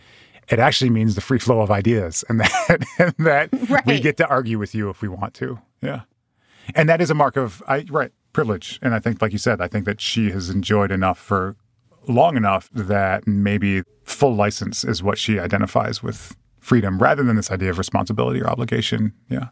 It 0.50 0.60
actually 0.60 0.90
means 0.90 1.16
the 1.16 1.22
free 1.22 1.40
flow 1.40 1.62
of 1.62 1.72
ideas, 1.72 2.24
and 2.30 2.40
that 2.40 2.86
and 3.00 3.26
that 3.26 3.86
we 3.86 4.00
get 4.00 4.18
to 4.18 4.28
argue 4.28 4.60
with 4.60 4.76
you 4.76 4.90
if 4.90 5.02
we 5.02 5.08
want 5.08 5.34
to. 5.36 5.60
Yeah, 5.82 6.02
and 6.76 6.90
that 6.90 7.02
is 7.02 7.10
a 7.10 7.16
mark 7.16 7.38
of 7.38 7.64
I 7.68 7.86
right 7.90 8.12
privilege. 8.34 8.80
And 8.82 8.94
I 8.94 9.00
think, 9.00 9.22
like 9.22 9.32
you 9.32 9.38
said, 9.38 9.62
I 9.62 9.68
think 9.68 9.86
that 9.86 10.02
she 10.02 10.32
has 10.32 10.50
enjoyed 10.50 10.92
enough 10.92 11.18
for 11.18 11.56
long 12.08 12.36
enough 12.36 12.70
that 12.74 13.26
maybe 13.28 13.84
full 14.04 14.36
license 14.36 14.84
is 14.84 15.02
what 15.02 15.18
she 15.18 15.40
identifies 15.40 16.04
with 16.04 16.36
freedom 16.60 16.98
rather 17.00 17.24
than 17.24 17.36
this 17.36 17.52
idea 17.52 17.70
of 17.70 17.78
responsibility 17.78 18.42
or 18.42 18.50
obligation. 18.50 19.14
Yeah. 19.30 19.50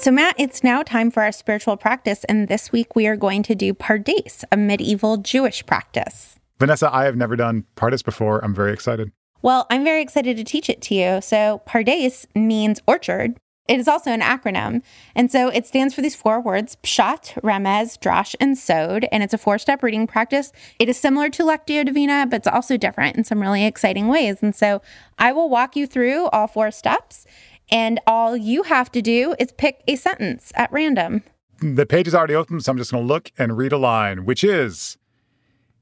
So, 0.00 0.10
Matt, 0.10 0.34
it's 0.38 0.64
now 0.64 0.82
time 0.82 1.10
for 1.10 1.22
our 1.22 1.30
spiritual 1.30 1.76
practice. 1.76 2.24
And 2.24 2.48
this 2.48 2.72
week 2.72 2.96
we 2.96 3.06
are 3.06 3.16
going 3.16 3.42
to 3.42 3.54
do 3.54 3.74
Pardes, 3.74 4.44
a 4.50 4.56
medieval 4.56 5.18
Jewish 5.18 5.66
practice. 5.66 6.38
Vanessa, 6.58 6.88
I 6.90 7.04
have 7.04 7.16
never 7.16 7.36
done 7.36 7.66
Pardes 7.76 8.02
before. 8.02 8.42
I'm 8.42 8.54
very 8.54 8.72
excited. 8.72 9.12
Well, 9.42 9.66
I'm 9.68 9.84
very 9.84 10.00
excited 10.00 10.38
to 10.38 10.44
teach 10.44 10.70
it 10.70 10.80
to 10.82 10.94
you. 10.94 11.20
So, 11.20 11.60
Pardes 11.66 12.24
means 12.34 12.80
orchard. 12.86 13.36
It 13.70 13.78
is 13.78 13.86
also 13.86 14.10
an 14.10 14.20
acronym. 14.20 14.82
And 15.14 15.30
so 15.30 15.48
it 15.48 15.64
stands 15.64 15.94
for 15.94 16.02
these 16.02 16.16
four 16.16 16.40
words 16.40 16.76
Pshat, 16.82 17.40
Remez, 17.42 17.96
Drash, 17.98 18.34
and 18.40 18.58
Sod. 18.58 19.06
And 19.12 19.22
it's 19.22 19.32
a 19.32 19.38
four 19.38 19.58
step 19.58 19.82
reading 19.82 20.08
practice. 20.08 20.50
It 20.80 20.88
is 20.88 20.98
similar 20.98 21.28
to 21.30 21.44
Lectio 21.44 21.84
Divina, 21.84 22.26
but 22.28 22.38
it's 22.38 22.48
also 22.48 22.76
different 22.76 23.16
in 23.16 23.22
some 23.22 23.40
really 23.40 23.64
exciting 23.64 24.08
ways. 24.08 24.42
And 24.42 24.56
so 24.56 24.82
I 25.18 25.30
will 25.30 25.48
walk 25.48 25.76
you 25.76 25.86
through 25.86 26.26
all 26.28 26.48
four 26.48 26.72
steps. 26.72 27.26
And 27.70 28.00
all 28.06 28.36
you 28.36 28.64
have 28.64 28.90
to 28.92 29.02
do 29.02 29.34
is 29.38 29.52
pick 29.52 29.82
a 29.86 29.96
sentence 29.96 30.52
at 30.56 30.72
random. 30.72 31.22
The 31.60 31.86
page 31.86 32.08
is 32.08 32.14
already 32.14 32.34
open, 32.34 32.60
so 32.60 32.72
I'm 32.72 32.78
just 32.78 32.90
going 32.90 33.04
to 33.04 33.08
look 33.08 33.30
and 33.38 33.56
read 33.56 33.72
a 33.72 33.78
line, 33.78 34.24
which 34.24 34.42
is 34.42 34.96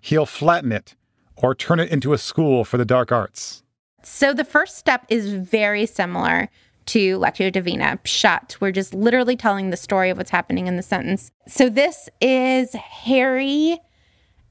He'll 0.00 0.26
flatten 0.26 0.72
it 0.72 0.94
or 1.36 1.54
turn 1.54 1.80
it 1.80 1.90
into 1.90 2.12
a 2.12 2.18
school 2.18 2.64
for 2.64 2.78
the 2.78 2.84
dark 2.84 3.12
arts. 3.12 3.62
So 4.02 4.32
the 4.32 4.44
first 4.44 4.78
step 4.78 5.04
is 5.08 5.32
very 5.32 5.86
similar 5.86 6.48
to 6.86 7.18
Lectio 7.18 7.52
Divina, 7.52 7.98
Pshat. 8.04 8.60
We're 8.60 8.72
just 8.72 8.94
literally 8.94 9.36
telling 9.36 9.70
the 9.70 9.76
story 9.76 10.10
of 10.10 10.16
what's 10.16 10.30
happening 10.30 10.66
in 10.66 10.76
the 10.76 10.82
sentence. 10.82 11.30
So 11.46 11.68
this 11.68 12.08
is 12.20 12.72
Harry 12.74 13.78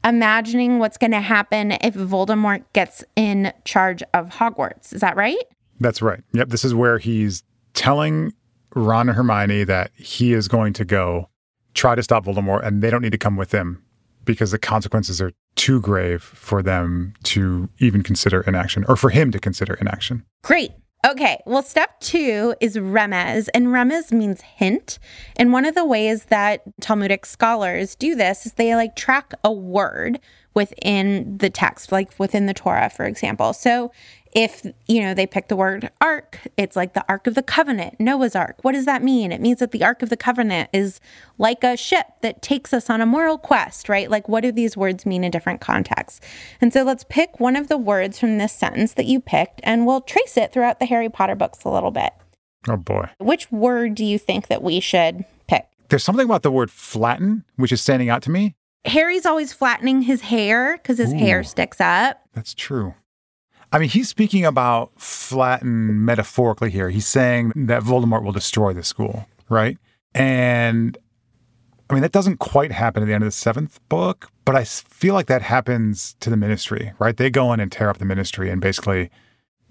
imagining 0.04 0.80
what's 0.80 0.98
going 0.98 1.12
to 1.12 1.22
happen 1.22 1.72
if 1.72 1.96
Voldemort 1.96 2.64
gets 2.74 3.04
in 3.16 3.52
charge 3.66 4.04
of 4.14 4.30
Hogwarts. 4.30 4.94
Is 4.94 5.02
that 5.02 5.16
right? 5.16 5.44
That's 5.80 6.02
right. 6.02 6.24
Yep. 6.34 6.50
This 6.50 6.66
is 6.66 6.74
where 6.74 6.98
he's 6.98 7.44
telling 7.74 8.34
Ron 8.76 9.10
and 9.10 9.16
Hermione 9.16 9.64
that 9.66 9.92
he 9.96 10.34
is 10.34 10.48
going 10.48 10.74
to 10.74 10.86
go 10.86 11.30
try 11.74 11.96
to 11.96 12.04
stop 12.04 12.26
Voldemort 12.26 12.66
and 12.66 12.82
they 12.82 12.90
don't 12.90 13.02
need 13.02 13.12
to 13.12 13.18
come 13.18 13.36
with 13.36 13.52
him 13.52 13.84
because 14.26 14.52
the 14.52 14.60
consequences 14.60 15.22
are 15.22 15.32
too 15.56 15.80
grave 15.82 16.22
for 16.22 16.62
them 16.62 17.14
to 17.24 17.70
even 17.80 18.04
consider 18.04 18.42
inaction 18.42 18.86
or 18.88 18.96
for 18.96 19.10
him 19.10 19.32
to 19.32 19.40
consider 19.40 19.76
inaction. 19.76 20.24
Great. 20.44 20.72
Okay, 21.06 21.40
well, 21.46 21.62
step 21.62 22.00
two 22.00 22.56
is 22.60 22.76
remez, 22.76 23.48
and 23.54 23.68
remez 23.68 24.12
means 24.12 24.42
hint. 24.42 24.98
And 25.36 25.54
one 25.54 25.64
of 25.64 25.76
the 25.76 25.86
ways 25.86 26.26
that 26.26 26.64
Talmudic 26.82 27.26
scholars 27.26 27.96
do 27.96 28.16
this 28.16 28.46
is 28.46 28.54
they 28.54 28.76
like 28.76 28.96
track 28.96 29.34
a 29.44 29.52
word 29.52 30.20
within 30.58 31.38
the 31.38 31.52
text, 31.52 31.92
like 31.92 32.10
within 32.18 32.48
the 32.48 32.54
Torah, 32.54 32.90
for 32.90 33.06
example. 33.06 33.54
So 33.54 33.92
if, 34.34 34.66
you 34.88 35.02
know, 35.02 35.14
they 35.14 35.28
pick 35.28 35.50
the 35.50 35.56
word 35.56 35.92
ark, 36.02 36.40
it's 36.58 36.76
like 36.76 36.96
the 36.96 37.06
Ark 37.08 37.28
of 37.28 37.36
the 37.36 37.44
Covenant, 37.44 38.00
Noah's 38.00 38.36
Ark. 38.36 38.56
What 38.64 38.72
does 38.72 38.86
that 38.86 39.04
mean? 39.04 39.32
It 39.32 39.40
means 39.40 39.60
that 39.60 39.72
the 39.72 39.84
Ark 39.84 40.02
of 40.02 40.10
the 40.10 40.18
Covenant 40.18 40.72
is 40.74 41.00
like 41.38 41.64
a 41.64 41.78
ship 41.78 42.08
that 42.24 42.42
takes 42.42 42.74
us 42.74 42.90
on 42.90 43.02
a 43.02 43.06
moral 43.06 43.38
quest, 43.38 43.88
right? 43.88 44.10
Like, 44.10 44.28
what 44.28 44.42
do 44.42 44.52
these 44.52 44.76
words 44.76 45.06
mean 45.06 45.24
in 45.24 45.30
different 45.30 45.62
contexts? 45.62 46.22
And 46.60 46.74
so 46.74 46.82
let's 46.82 47.06
pick 47.08 47.40
one 47.40 47.56
of 47.56 47.68
the 47.68 47.78
words 47.78 48.18
from 48.18 48.40
this 48.40 48.52
sentence 48.52 48.94
that 48.94 49.06
you 49.06 49.20
picked 49.20 49.62
and 49.62 49.86
we'll 49.86 50.02
trace 50.02 50.38
it 50.38 50.54
throughout 50.54 50.80
the 50.80 50.88
Harry 50.88 51.08
Potter 51.08 51.36
books 51.36 51.64
a 51.66 51.70
little 51.70 51.92
bit. 51.92 52.14
Oh 52.68 52.78
boy. 52.78 53.10
Which 53.20 53.52
word 53.52 53.94
do 53.94 54.04
you 54.04 54.18
think 54.18 54.48
that 54.48 54.64
we 54.64 54.80
should 54.80 55.24
pick? 55.46 55.68
There's 55.90 56.04
something 56.04 56.26
about 56.26 56.42
the 56.42 56.50
word 56.50 56.72
flatten, 56.72 57.44
which 57.58 57.72
is 57.72 57.80
standing 57.80 58.10
out 58.10 58.24
to 58.24 58.32
me. 58.32 58.56
Harry's 58.88 59.26
always 59.26 59.54
flattening 59.54 60.02
his 60.02 60.22
hair 60.22 60.78
because 60.78 60.98
his 60.98 61.12
hair 61.14 61.44
sticks 61.44 61.80
up. 61.82 62.22
That's 62.34 62.54
true. 62.54 62.96
I 63.72 63.80
mean, 63.80 63.90
he's 63.90 64.08
speaking 64.08 64.46
about 64.46 64.92
flatten 65.00 66.06
metaphorically 66.06 66.70
here. 66.70 66.90
He's 66.90 67.08
saying 67.08 67.52
that 67.56 67.84
Voldemort 67.84 68.24
will 68.24 68.32
destroy 68.32 68.74
the 68.74 68.84
school, 68.84 69.28
right? 69.50 69.78
And 70.14 70.98
I 71.90 71.94
mean, 71.94 72.02
that 72.02 72.12
doesn't 72.12 72.38
quite 72.38 72.72
happen 72.72 73.04
at 73.04 73.06
the 73.06 73.14
end 73.14 73.24
of 73.24 73.28
the 73.28 73.32
seventh 73.32 73.80
book, 73.90 74.30
but 74.46 74.56
I 74.56 74.64
feel 74.64 75.14
like 75.14 75.28
that 75.28 75.42
happens 75.42 76.16
to 76.22 76.30
the 76.30 76.38
ministry, 76.38 76.94
right? 77.00 77.16
They 77.16 77.30
go 77.30 77.54
in 77.54 77.60
and 77.60 77.72
tear 77.72 77.90
up 77.90 77.98
the 77.98 78.06
ministry 78.06 78.50
and 78.50 78.62
basically, 78.62 79.10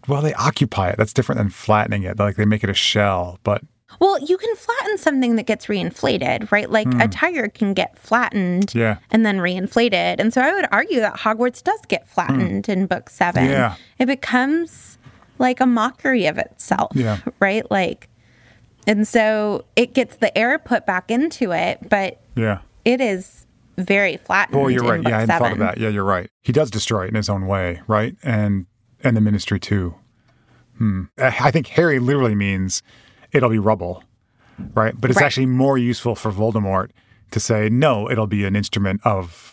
well, 0.09 0.23
they 0.23 0.35
occupy 0.35 0.91
it. 0.91 0.99
That's 0.99 1.13
different 1.13 1.39
than 1.39 1.51
flattening 1.51 2.05
it. 2.05 2.19
Like 2.19 2.37
they 2.37 2.45
make 2.45 2.65
it 2.65 2.71
a 2.71 2.75
shell, 2.75 3.39
but 3.45 3.63
Well, 4.01 4.19
you 4.19 4.37
can 4.37 4.55
flatten 4.57 4.99
something 4.99 5.37
that 5.37 5.45
gets 5.47 5.67
reinflated, 5.67 6.51
right? 6.51 6.69
Like 6.71 6.89
a 7.01 7.07
tire 7.09 7.49
can 7.49 7.73
get 7.73 7.97
flattened 7.99 8.73
Hmm. 8.73 8.79
Yeah. 8.79 8.97
and 9.11 9.25
then 9.25 9.39
reinflated. 9.39 10.17
And 10.19 10.35
so 10.35 10.41
I 10.41 10.53
would 10.53 10.67
argue 10.73 11.01
that 11.01 11.15
Hogwarts 11.19 11.63
does 11.63 11.81
get 11.89 12.09
flattened 12.09 12.69
in 12.69 12.87
book 12.87 13.09
seven. 13.11 13.45
Hmm. 13.45 13.51
Yeah. 13.51 13.75
It 13.99 14.07
becomes 14.07 14.99
like 15.39 15.61
a 15.61 15.67
mockery 15.67 16.27
of 16.27 16.37
itself, 16.37 16.93
Yeah. 16.95 17.19
right? 17.41 17.69
Like, 17.71 18.09
and 18.89 19.07
so 19.07 19.65
it 19.77 19.95
gets 19.95 20.17
the 20.17 20.37
air 20.37 20.59
put 20.59 20.85
back 20.85 21.11
into 21.11 21.53
it, 21.53 21.89
but 21.89 22.21
yeah. 22.35 22.59
it 22.85 23.01
is 23.01 23.47
very 23.79 24.17
flattened. 24.17 24.59
Oh, 24.59 24.69
you're 24.69 24.83
right. 24.83 25.03
Yeah, 25.03 25.17
I 25.17 25.21
hadn't 25.21 25.39
thought 25.39 25.53
of 25.53 25.59
that. 25.59 25.79
Yeah, 25.79 25.91
you're 25.91 26.05
right. 26.05 26.29
He 26.43 26.53
does 26.53 26.71
destroy 26.71 27.05
it 27.05 27.09
in 27.11 27.15
his 27.15 27.29
own 27.29 27.47
way, 27.47 27.83
right? 27.87 28.17
And 28.23 28.67
and 29.05 29.17
the 29.17 29.21
ministry 29.21 29.61
too. 29.61 29.95
Hmm. 30.79 31.05
I 31.19 31.51
think 31.51 31.69
Harry 31.69 31.99
literally 31.99 32.35
means 32.35 32.83
it'll 33.37 33.51
be 33.51 33.59
rubble, 33.59 34.03
right? 34.75 34.95
But 34.99 35.11
it's 35.11 35.19
Right. 35.21 35.27
actually 35.27 35.47
more 35.47 35.77
useful 35.79 36.15
for 36.15 36.33
Voldemort 36.33 36.91
to 37.33 37.41
say 37.41 37.69
no. 37.69 38.11
It'll 38.11 38.27
be 38.27 38.45
an 38.45 38.57
instrument 38.57 39.01
of 39.05 39.53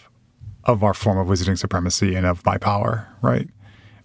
of 0.65 0.81
our 0.81 0.93
form 0.93 1.17
of 1.17 1.27
wizarding 1.27 1.57
supremacy 1.57 2.15
and 2.15 2.25
of 2.25 2.45
my 2.45 2.57
power, 2.57 3.09
right? 3.21 3.49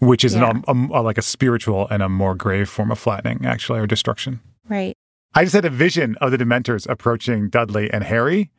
Which 0.00 0.24
is 0.24 0.34
Yeah. 0.34 0.50
an, 0.50 0.64
a, 0.66 0.72
a- 0.98 1.02
like 1.02 1.16
a 1.16 1.22
spiritual 1.22 1.86
and 1.88 2.02
a 2.02 2.08
more 2.08 2.34
grave 2.34 2.68
form 2.68 2.90
of 2.90 2.98
flattening, 2.98 3.46
actually, 3.46 3.78
or 3.78 3.86
destruction. 3.86 4.40
Right. 4.68 4.94
I 5.34 5.44
just 5.44 5.54
had 5.54 5.64
a 5.64 5.70
vision 5.70 6.16
of 6.20 6.32
the 6.32 6.36
Dementors 6.38 6.88
approaching 6.90 7.48
Dudley 7.48 7.88
and 7.92 8.02
Harry, 8.02 8.50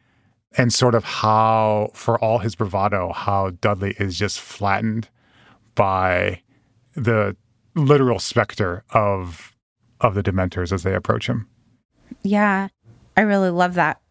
and 0.58 0.74
sort 0.74 0.96
of 0.96 1.04
how, 1.04 1.92
for 1.94 2.18
all 2.24 2.38
his 2.40 2.56
bravado, 2.56 3.12
how 3.12 3.50
Dudley 3.60 3.96
is 4.00 4.18
just 4.18 4.40
flattened 4.40 5.10
by 5.76 6.42
the 6.96 7.36
literal 7.76 8.20
specter 8.20 8.84
of 8.92 9.56
of 10.00 10.16
the 10.16 10.24
Dementors 10.24 10.72
as 10.72 10.84
they 10.84 10.94
approach 10.94 11.28
him. 11.28 11.48
Yeah, 12.24 12.70
I 13.18 13.22
really 13.22 13.50
love 13.50 13.76
that. 13.76 14.02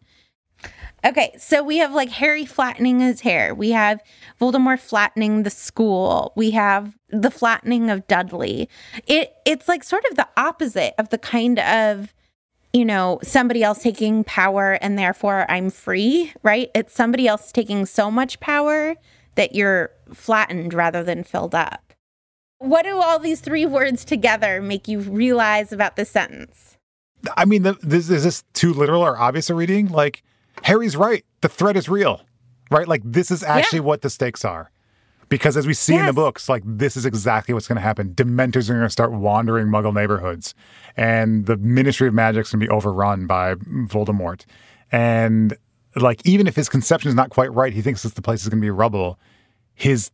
Okay, 1.05 1.33
so 1.39 1.63
we 1.63 1.79
have 1.79 1.93
like 1.93 2.11
Harry 2.11 2.45
flattening 2.45 2.99
his 2.99 3.21
hair. 3.21 3.55
We 3.55 3.71
have 3.71 4.03
Voldemort 4.41 4.81
flattening 4.81 5.45
the 5.45 5.51
school. 5.51 6.33
We 6.35 6.51
have 6.51 6.99
the 7.09 7.31
flattening 7.31 7.89
of 7.89 8.07
Dudley. 8.09 8.69
It 9.07 9.33
it's 9.47 9.69
like 9.69 9.85
sort 9.85 10.05
of 10.11 10.17
the 10.17 10.29
opposite 10.37 10.95
of 10.99 11.11
the 11.11 11.19
kind 11.19 11.61
of 11.61 12.13
you 12.73 12.85
know, 12.85 13.19
somebody 13.23 13.63
else 13.63 13.83
taking 13.83 14.25
power 14.25 14.73
and 14.83 14.99
therefore 14.99 15.51
I'm 15.51 15.71
free, 15.71 16.33
right? 16.43 16.71
It's 16.75 16.95
somebody 16.95 17.27
else 17.27 17.51
taking 17.51 17.87
so 17.87 18.11
much 18.11 18.41
power 18.41 18.95
that 19.37 19.55
you're 19.55 19.91
flattened 20.13 20.75
rather 20.75 21.03
than 21.03 21.25
filled 21.25 21.55
up. 21.55 21.88
What 22.59 22.83
do 22.83 23.01
all 23.01 23.19
these 23.19 23.41
three 23.41 23.67
words 23.67 24.05
together 24.05 24.61
make 24.61 24.89
you 24.89 25.01
realize 25.01 25.73
about 25.73 25.97
this 25.97 26.11
sentence? 26.11 26.77
I 27.37 27.45
mean, 27.45 27.63
the, 27.63 27.77
this, 27.83 28.11
is 28.11 28.25
this 28.25 28.45
too 28.53 28.73
literal 28.73 29.03
or 29.03 29.19
obvious 29.19 29.51
a 29.51 29.55
reading? 29.55 29.89
Like, 29.89 30.23
Harry's 30.63 30.97
right. 30.97 31.25
The 31.41 31.49
threat 31.49 31.77
is 31.77 31.89
real, 31.89 32.21
right? 32.71 32.89
Like, 32.89 33.03
this 33.05 33.31
is 33.31 33.43
actually 33.43 33.81
what 33.81 34.03
the 34.03 34.11
stakes 34.11 34.45
are. 34.45 34.71
Because 35.29 35.57
as 35.57 35.67
we 35.67 35.75
see 35.75 35.95
in 35.95 36.07
the 36.07 36.13
books, 36.13 36.49
like, 36.49 36.63
this 36.65 36.97
is 36.97 37.05
exactly 37.05 37.53
what's 37.53 37.69
going 37.69 37.77
to 37.77 37.83
happen. 37.83 38.15
Dementors 38.15 38.71
are 38.71 38.75
going 38.75 38.87
to 38.87 38.91
start 38.91 39.13
wandering 39.13 39.67
Muggle 39.67 39.93
neighborhoods, 39.93 40.55
and 40.97 41.45
the 41.45 41.59
Ministry 41.59 42.09
of 42.09 42.15
Magic's 42.15 42.51
going 42.51 42.61
to 42.61 42.67
be 42.67 42.71
overrun 42.71 43.27
by 43.27 43.55
Voldemort. 43.55 44.47
And, 44.91 45.55
like, 45.97 46.27
even 46.27 46.47
if 46.47 46.57
his 46.57 46.71
conception 46.71 47.11
is 47.11 47.15
not 47.15 47.29
quite 47.29 47.53
right, 47.53 47.75
he 47.75 47.83
thinks 47.83 48.05
that 48.05 48.15
the 48.15 48.23
place 48.23 48.43
is 48.43 48.49
going 48.49 48.61
to 48.61 48.65
be 48.65 48.71
rubble. 48.71 49.19
His 49.75 50.11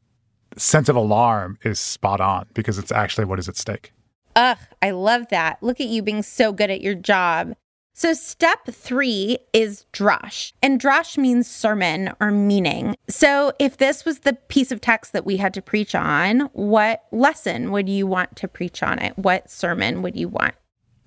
sense 0.57 0.89
of 0.89 0.97
alarm 0.97 1.59
is 1.63 1.81
spot 1.81 2.21
on 2.21 2.47
because 2.55 2.79
it's 2.79 2.93
actually 2.93 3.25
what 3.25 3.39
is 3.39 3.49
at 3.49 3.57
stake. 3.57 3.93
Ugh, 4.37 4.59
I 4.83 4.91
love 4.91 5.29
that. 5.31 5.63
Look 5.63 5.81
at 5.81 5.87
you 5.87 6.03
being 6.03 6.23
so 6.23 6.53
good 6.53 6.71
at 6.71 6.81
your 6.81 6.95
job. 6.95 7.55
So, 7.97 8.13
step 8.13 8.67
three 8.73 9.39
is 9.53 9.87
drosh, 9.93 10.53
and 10.61 10.81
drosh 10.81 11.17
means 11.17 11.49
sermon 11.49 12.11
or 12.19 12.33
meaning. 12.33 12.97
So, 13.09 13.53
if 13.61 13.77
this 13.77 14.05
was 14.05 14.21
the 14.21 14.33
piece 14.33 14.73
of 14.73 14.81
text 14.81 15.13
that 15.13 15.25
we 15.25 15.37
had 15.37 15.55
to 15.55 15.63
preach 15.63 15.95
on, 15.95 16.41
what 16.55 17.05
lesson 17.13 17.71
would 17.71 17.89
you 17.89 18.09
want 18.09 18.35
to 18.35 18.49
preach 18.49 18.83
on 18.83 18.99
it? 18.99 19.17
What 19.17 19.49
sermon 19.49 20.03
would 20.03 20.17
you 20.17 20.29
want? 20.29 20.57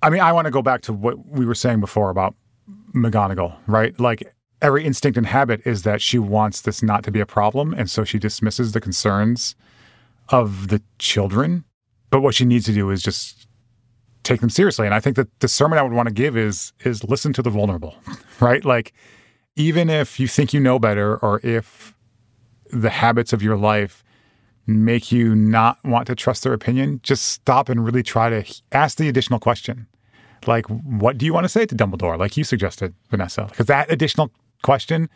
I 0.02 0.08
mean, 0.08 0.22
I 0.22 0.32
want 0.32 0.46
to 0.46 0.50
go 0.50 0.62
back 0.62 0.80
to 0.82 0.94
what 0.94 1.26
we 1.26 1.44
were 1.44 1.54
saying 1.54 1.80
before 1.80 2.08
about 2.08 2.34
McGonagall, 2.94 3.54
right? 3.66 3.98
Like 4.00 4.34
every 4.60 4.84
instinct 4.84 5.16
and 5.16 5.26
habit 5.26 5.60
is 5.64 5.82
that 5.82 6.00
she 6.00 6.18
wants 6.18 6.60
this 6.62 6.82
not 6.82 7.04
to 7.04 7.10
be 7.10 7.20
a 7.20 7.26
problem, 7.26 7.74
and 7.74 7.90
so 7.90 8.04
she 8.04 8.18
dismisses 8.18 8.72
the 8.72 8.80
concerns 8.80 9.54
of 10.28 10.68
the 10.68 10.82
children. 10.98 11.64
But 12.10 12.20
what 12.20 12.34
she 12.34 12.44
needs 12.44 12.64
to 12.66 12.72
do 12.72 12.90
is 12.90 13.02
just 13.02 13.46
take 14.22 14.40
them 14.40 14.50
seriously. 14.50 14.86
And 14.86 14.94
I 14.94 15.00
think 15.00 15.16
that 15.16 15.28
the 15.40 15.48
sermon 15.48 15.78
I 15.78 15.82
would 15.82 15.92
want 15.92 16.08
to 16.08 16.14
give 16.14 16.36
is 16.36 16.72
is 16.84 17.04
listen 17.04 17.32
to 17.34 17.42
the 17.42 17.50
vulnerable, 17.50 17.96
right? 18.40 18.64
Like 18.64 18.92
even 19.56 19.90
if 19.90 20.20
you 20.20 20.28
think 20.28 20.52
you 20.52 20.60
know 20.60 20.78
better, 20.78 21.16
or 21.16 21.40
if 21.42 21.94
the 22.70 22.90
habits 22.90 23.32
of 23.32 23.42
your 23.42 23.56
life 23.56 24.04
make 24.66 25.10
you 25.10 25.34
not 25.34 25.78
want 25.84 26.06
to 26.06 26.14
trust 26.14 26.44
their 26.44 26.52
opinion, 26.52 27.00
just 27.02 27.24
stop 27.24 27.68
and 27.68 27.84
really 27.84 28.02
try 28.02 28.28
to 28.28 28.62
ask 28.72 28.98
the 28.98 29.08
additional 29.08 29.40
question. 29.40 29.86
Like, 30.46 30.66
what 30.66 31.18
do 31.18 31.26
you 31.26 31.32
want 31.32 31.44
to 31.44 31.48
say 31.48 31.66
to 31.66 31.74
Dumbledore? 31.74 32.18
Like 32.18 32.36
you 32.36 32.44
suggested, 32.44 32.94
Vanessa. 33.10 33.46
Because 33.50 33.66
that 33.66 33.90
additional 33.90 34.30
question 34.62 35.08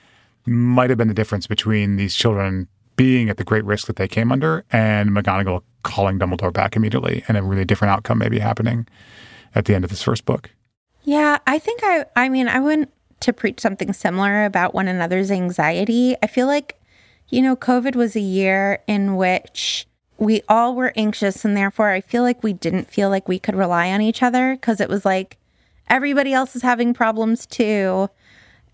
might 0.47 0.91
have 0.91 0.99
been 0.99 1.09
the 1.09 1.15
difference 1.15 1.47
between 1.47 1.97
these 1.97 2.15
children 2.15 2.69
being 2.97 3.31
at 3.31 3.37
the 3.37 3.45
great 3.45 3.65
risk 3.65 3.87
that 3.87 3.97
they 3.97 4.09
came 4.09 4.33
under 4.33 4.65
and 4.71 5.11
McGonagall 5.11 5.63
calling 5.83 6.19
Dumbledore 6.19 6.53
back 6.53 6.77
immediately 6.77 7.25
and 7.29 7.37
a 7.37 7.43
really 7.43 7.65
different 7.65 7.91
outcome 7.91 8.19
maybe 8.19 8.39
happening 8.39 8.87
at 9.55 9.65
the 9.65 9.75
end 9.75 9.85
of 9.85 9.91
this 9.91 10.03
first 10.03 10.25
book. 10.25 10.51
Yeah, 11.03 11.39
I 11.47 11.59
think 11.59 11.81
I 11.83 12.05
I 12.17 12.29
mean, 12.29 12.49
I 12.49 12.61
went 12.61 12.93
to 13.21 13.33
preach 13.33 13.61
something 13.61 13.93
similar 13.93 14.45
about 14.45 14.75
one 14.75 14.89
another's 14.89 15.31
anxiety. 15.31 16.17
I 16.23 16.27
feel 16.27 16.47
like 16.47 16.79
you 17.29 17.41
know, 17.41 17.57
COVID 17.57 17.97
was 17.97 18.15
a 18.15 18.21
year 18.21 18.83
in 18.87 19.17
which 19.17 19.87
we 20.19 20.43
all 20.49 20.75
were 20.75 20.93
anxious 20.97 21.45
and 21.45 21.57
therefore 21.57 21.89
I 21.91 22.03
feel 22.03 22.23
like 22.23 22.43
we 22.43 22.53
didn't 22.53 22.91
feel 22.91 23.09
like 23.09 23.27
we 23.27 23.39
could 23.39 23.57
rely 23.57 23.91
on 23.91 24.03
each 24.03 24.23
other 24.23 24.55
because 24.55 24.81
it 24.81 24.89
was 24.89 25.05
like 25.05 25.39
everybody 25.89 26.33
else 26.33 26.55
is 26.55 26.63
having 26.63 26.93
problems 26.95 27.47
too. 27.47 28.09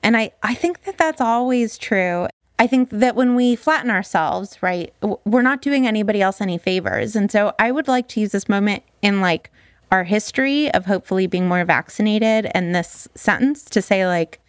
And 0.02 0.16
I 0.16 0.32
I 0.42 0.54
think 0.54 0.84
that 0.84 0.98
that's 0.98 1.20
always 1.20 1.76
true. 1.78 2.28
I 2.58 2.66
think 2.66 2.90
that 2.90 3.14
when 3.14 3.36
we 3.36 3.54
flatten 3.54 3.90
ourselves, 3.90 4.58
right, 4.62 4.92
we're 5.24 5.42
not 5.42 5.62
doing 5.62 5.86
anybody 5.86 6.20
else 6.20 6.40
any 6.40 6.58
favors. 6.58 7.14
And 7.14 7.30
so 7.30 7.52
I 7.58 7.70
would 7.70 7.86
like 7.86 8.08
to 8.08 8.20
use 8.20 8.32
this 8.32 8.48
moment 8.48 8.82
in 9.00 9.20
like 9.20 9.50
our 9.92 10.04
history 10.04 10.70
of 10.74 10.86
hopefully 10.86 11.26
being 11.28 11.46
more 11.46 11.64
vaccinated 11.64 12.50
and 12.54 12.74
this 12.74 13.08
sentence 13.14 13.64
to 13.66 13.80
say, 13.80 14.06
like, 14.06 14.40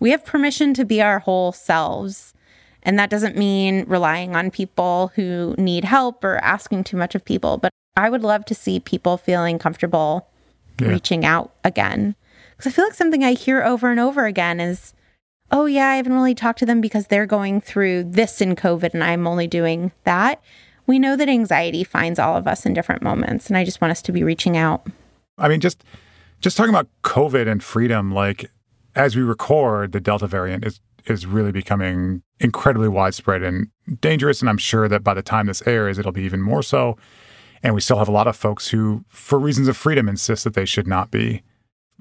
we 0.00 0.10
have 0.10 0.24
permission 0.24 0.74
to 0.74 0.84
be 0.84 1.00
our 1.00 1.18
whole 1.18 1.50
selves. 1.50 2.34
And 2.82 2.98
that 2.98 3.10
doesn't 3.10 3.36
mean 3.36 3.84
relying 3.88 4.36
on 4.36 4.50
people 4.50 5.10
who 5.16 5.54
need 5.58 5.84
help 5.84 6.22
or 6.22 6.36
asking 6.36 6.84
too 6.84 6.96
much 6.98 7.14
of 7.14 7.24
people. 7.24 7.56
But 7.56 7.70
I 7.96 8.10
would 8.10 8.22
love 8.22 8.44
to 8.44 8.54
see 8.54 8.78
people 8.80 9.16
feeling 9.16 9.58
comfortable 9.58 10.28
Yeah. 10.78 10.88
reaching 10.88 11.24
out 11.24 11.52
again. 11.64 12.14
Because 12.56 12.72
I 12.72 12.74
feel 12.74 12.84
like 12.84 12.94
something 12.94 13.24
I 13.24 13.32
hear 13.32 13.62
over 13.62 13.90
and 13.90 14.00
over 14.00 14.26
again 14.26 14.60
is, 14.60 14.94
oh, 15.50 15.66
yeah, 15.66 15.88
I 15.88 15.96
haven't 15.96 16.12
really 16.12 16.34
talked 16.34 16.58
to 16.60 16.66
them 16.66 16.80
because 16.80 17.06
they're 17.06 17.26
going 17.26 17.60
through 17.60 18.04
this 18.04 18.40
in 18.40 18.56
COVID 18.56 18.94
and 18.94 19.04
I'm 19.04 19.26
only 19.26 19.46
doing 19.46 19.92
that. 20.04 20.42
We 20.86 20.98
know 20.98 21.16
that 21.16 21.28
anxiety 21.28 21.84
finds 21.84 22.18
all 22.18 22.36
of 22.36 22.46
us 22.46 22.64
in 22.64 22.72
different 22.72 23.02
moments. 23.02 23.48
And 23.48 23.56
I 23.56 23.64
just 23.64 23.80
want 23.80 23.90
us 23.90 24.02
to 24.02 24.12
be 24.12 24.22
reaching 24.22 24.56
out. 24.56 24.86
I 25.38 25.48
mean, 25.48 25.60
just 25.60 25.84
just 26.40 26.56
talking 26.56 26.70
about 26.70 26.88
COVID 27.02 27.50
and 27.50 27.62
freedom, 27.62 28.12
like 28.12 28.50
as 28.94 29.16
we 29.16 29.22
record, 29.22 29.92
the 29.92 30.00
Delta 30.00 30.26
variant 30.26 30.64
is 30.64 30.80
is 31.06 31.26
really 31.26 31.52
becoming 31.52 32.22
incredibly 32.40 32.88
widespread 32.88 33.42
and 33.42 33.68
dangerous. 34.00 34.40
And 34.40 34.48
I'm 34.48 34.58
sure 34.58 34.88
that 34.88 35.04
by 35.04 35.14
the 35.14 35.22
time 35.22 35.46
this 35.46 35.62
airs, 35.66 35.98
it'll 35.98 36.12
be 36.12 36.22
even 36.22 36.42
more 36.42 36.62
so. 36.62 36.96
And 37.62 37.74
we 37.74 37.80
still 37.80 37.98
have 37.98 38.08
a 38.08 38.12
lot 38.12 38.26
of 38.26 38.36
folks 38.36 38.68
who, 38.68 39.04
for 39.08 39.38
reasons 39.38 39.68
of 39.68 39.76
freedom, 39.76 40.08
insist 40.08 40.44
that 40.44 40.54
they 40.54 40.64
should 40.64 40.86
not 40.86 41.10
be 41.10 41.42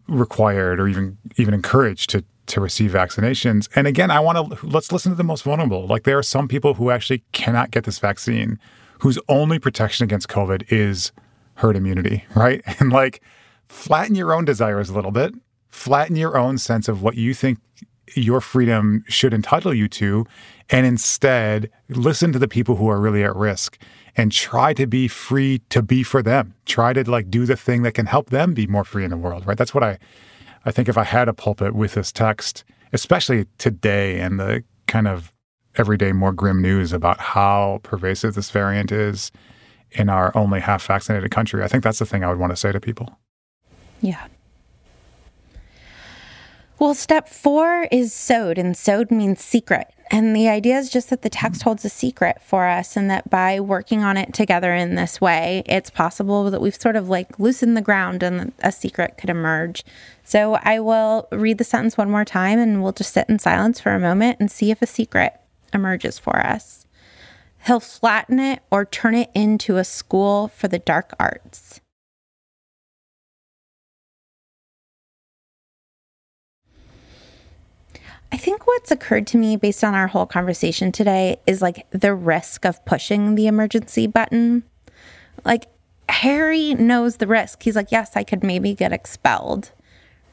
required 0.07 0.79
or 0.79 0.87
even 0.87 1.17
even 1.37 1.53
encouraged 1.53 2.09
to 2.11 2.23
to 2.47 2.61
receive 2.61 2.91
vaccinations. 2.91 3.67
And 3.75 3.87
again, 3.87 4.11
I 4.11 4.19
want 4.19 4.59
to 4.59 4.65
let's 4.65 4.91
listen 4.91 5.11
to 5.11 5.15
the 5.15 5.23
most 5.23 5.43
vulnerable. 5.43 5.87
Like 5.87 6.03
there 6.03 6.17
are 6.17 6.23
some 6.23 6.47
people 6.47 6.75
who 6.75 6.91
actually 6.91 7.23
cannot 7.31 7.71
get 7.71 7.85
this 7.85 7.99
vaccine, 7.99 8.59
whose 8.99 9.17
only 9.27 9.59
protection 9.59 10.03
against 10.03 10.27
COVID 10.29 10.71
is 10.71 11.11
herd 11.55 11.75
immunity, 11.75 12.25
right? 12.35 12.61
And 12.79 12.91
like 12.91 13.21
flatten 13.67 14.15
your 14.15 14.33
own 14.33 14.45
desires 14.45 14.89
a 14.89 14.93
little 14.93 15.11
bit, 15.11 15.33
flatten 15.69 16.15
your 16.15 16.37
own 16.37 16.57
sense 16.57 16.87
of 16.87 17.01
what 17.01 17.15
you 17.15 17.33
think 17.33 17.59
your 18.15 18.39
freedom 18.39 19.03
should 19.07 19.33
entitle 19.33 19.73
you 19.73 19.87
to, 19.89 20.25
and 20.69 20.85
instead 20.85 21.69
listen 21.89 22.31
to 22.31 22.39
the 22.39 22.47
people 22.47 22.75
who 22.75 22.87
are 22.87 22.99
really 22.99 23.23
at 23.23 23.35
risk 23.35 23.79
and 24.17 24.31
try 24.31 24.73
to 24.73 24.87
be 24.87 25.07
free 25.07 25.61
to 25.69 25.81
be 25.81 26.03
for 26.03 26.21
them. 26.21 26.53
Try 26.65 26.93
to 26.93 27.09
like 27.09 27.29
do 27.29 27.45
the 27.45 27.55
thing 27.55 27.83
that 27.83 27.93
can 27.93 28.05
help 28.05 28.29
them 28.29 28.53
be 28.53 28.67
more 28.67 28.83
free 28.83 29.03
in 29.03 29.09
the 29.09 29.17
world, 29.17 29.45
right? 29.45 29.57
That's 29.57 29.73
what 29.73 29.83
I 29.83 29.97
I 30.65 30.71
think 30.71 30.89
if 30.89 30.97
I 30.97 31.03
had 31.03 31.27
a 31.27 31.33
pulpit 31.33 31.75
with 31.75 31.93
this 31.93 32.11
text, 32.11 32.63
especially 32.91 33.45
today 33.57 34.19
and 34.19 34.39
the 34.39 34.63
kind 34.87 35.07
of 35.07 35.31
everyday 35.75 36.11
more 36.11 36.31
grim 36.31 36.61
news 36.61 36.91
about 36.93 37.19
how 37.19 37.81
pervasive 37.83 38.33
this 38.33 38.49
variant 38.49 38.91
is 38.91 39.31
in 39.91 40.09
our 40.09 40.35
only 40.35 40.59
half 40.59 40.85
vaccinated 40.85 41.29
country, 41.31 41.63
I 41.63 41.67
think 41.67 41.83
that's 41.83 41.99
the 41.99 42.05
thing 42.05 42.23
I 42.23 42.29
would 42.29 42.39
want 42.39 42.51
to 42.51 42.57
say 42.57 42.71
to 42.71 42.79
people. 42.79 43.19
Yeah. 44.01 44.27
Well, 46.77 46.93
step 46.93 47.29
four 47.29 47.87
is 47.89 48.13
Sod, 48.13 48.57
and 48.57 48.75
Sod 48.75 49.09
means 49.09 49.41
secret. 49.41 49.87
And 50.11 50.35
the 50.35 50.49
idea 50.49 50.77
is 50.77 50.89
just 50.89 51.09
that 51.09 51.21
the 51.21 51.29
text 51.29 51.63
holds 51.63 51.85
a 51.85 51.89
secret 51.89 52.41
for 52.41 52.67
us, 52.67 52.97
and 52.97 53.09
that 53.09 53.29
by 53.29 53.61
working 53.61 54.03
on 54.03 54.17
it 54.17 54.33
together 54.33 54.75
in 54.75 54.95
this 54.95 55.21
way, 55.21 55.63
it's 55.67 55.89
possible 55.89 56.51
that 56.51 56.59
we've 56.59 56.75
sort 56.75 56.97
of 56.97 57.07
like 57.07 57.39
loosened 57.39 57.77
the 57.77 57.81
ground 57.81 58.23
and 58.23 58.51
a 58.59 58.73
secret 58.73 59.17
could 59.17 59.29
emerge. 59.29 59.85
So 60.25 60.55
I 60.63 60.81
will 60.81 61.29
read 61.31 61.59
the 61.59 61.63
sentence 61.63 61.97
one 61.97 62.11
more 62.11 62.25
time, 62.25 62.59
and 62.59 62.83
we'll 62.83 62.91
just 62.91 63.13
sit 63.13 63.29
in 63.29 63.39
silence 63.39 63.79
for 63.79 63.93
a 63.93 63.99
moment 63.99 64.41
and 64.41 64.51
see 64.51 64.69
if 64.69 64.81
a 64.81 64.85
secret 64.85 65.33
emerges 65.73 66.19
for 66.19 66.45
us. 66.45 66.85
He'll 67.65 67.79
flatten 67.79 68.37
it 68.37 68.61
or 68.69 68.83
turn 68.83 69.15
it 69.15 69.31
into 69.33 69.77
a 69.77 69.85
school 69.85 70.49
for 70.49 70.67
the 70.67 70.79
dark 70.79 71.13
arts. 71.21 71.79
I 78.35 78.37
think 78.37 78.67
what's 78.67 78.91
occurred 78.91 79.27
to 79.27 79.37
me 79.37 79.55
based 79.55 79.81
on 79.81 79.93
our 79.93 80.07
whole 80.07 80.25
conversation 80.25 80.91
today 80.91 81.37
is 81.47 81.61
like 81.61 81.89
the 81.91 82.13
risk 82.13 82.65
of 82.65 82.83
pushing 82.83 83.35
the 83.35 83.47
emergency 83.47 84.07
button. 84.07 84.63
Like, 85.45 85.67
Harry 86.09 86.73
knows 86.73 87.15
the 87.15 87.27
risk. 87.27 87.63
He's 87.63 87.77
like, 87.77 87.93
yes, 87.93 88.11
I 88.17 88.25
could 88.25 88.43
maybe 88.43 88.73
get 88.73 88.91
expelled, 88.91 89.71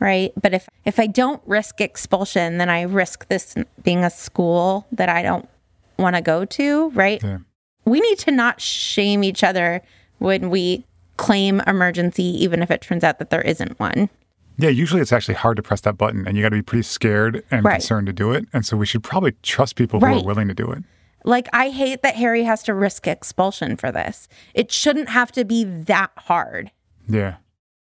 right? 0.01 0.33
But 0.35 0.53
if 0.53 0.69
if 0.85 0.99
I 0.99 1.07
don't 1.07 1.41
risk 1.47 1.81
expulsion, 1.81 2.59
then 2.59 2.69
I 2.69 2.83
risk 2.83 3.29
this 3.29 3.55
being 3.85 4.03
a 4.03 4.11
school 4.11 4.85
that 4.91 5.09
I 5.09 5.23
don't 5.23 5.49
want 5.97 6.17
to 6.17 6.23
go 6.23 6.45
to, 6.45 6.89
right? 6.91 7.23
Yeah. 7.23 7.39
We 7.85 8.01
need 8.01 8.19
to 8.19 8.33
not 8.33 8.61
shame 8.61 9.23
each 9.23 9.45
other 9.45 9.81
when 10.19 10.51
we 10.51 10.85
claim 11.19 11.61
emergency, 11.69 12.25
even 12.43 12.65
if 12.65 12.71
it 12.73 12.81
turns 12.81 13.05
out 13.05 13.21
that 13.21 13.31
there 13.31 13.43
isn't 13.43 13.79
one. 13.79 14.11
Yeah, 14.59 14.69
usually 14.69 15.01
it's 15.01 15.13
actually 15.13 15.35
hard 15.35 15.57
to 15.57 15.63
press 15.63 15.81
that 15.83 15.97
button 15.97 16.27
and 16.27 16.37
you 16.37 16.43
got 16.43 16.51
to 16.51 16.57
be 16.57 16.63
pretty 16.63 16.83
scared 16.83 17.43
and 17.51 17.65
right. 17.65 17.75
concerned 17.75 18.07
to 18.07 18.13
do 18.13 18.33
it. 18.33 18.47
And 18.53 18.65
so 18.65 18.77
we 18.77 18.87
should 18.87 19.03
probably 19.03 19.33
trust 19.43 19.77
people 19.77 20.01
who 20.01 20.07
are 20.07 20.23
willing 20.23 20.49
to 20.49 20.55
do 20.55 20.71
it. 20.71 20.85
Like, 21.25 21.49
I 21.53 21.71
hate 21.71 22.03
that 22.03 22.17
Harry 22.17 22.43
has 22.45 22.63
to 22.65 22.75
risk 22.75 23.07
expulsion 23.07 23.77
for 23.77 23.93
this. 23.93 24.29
It 24.55 24.73
shouldn't 24.73 25.09
have 25.09 25.31
to 25.33 25.45
be 25.45 25.65
that 25.65 26.11
hard. 26.17 26.71
Yeah. 27.09 27.37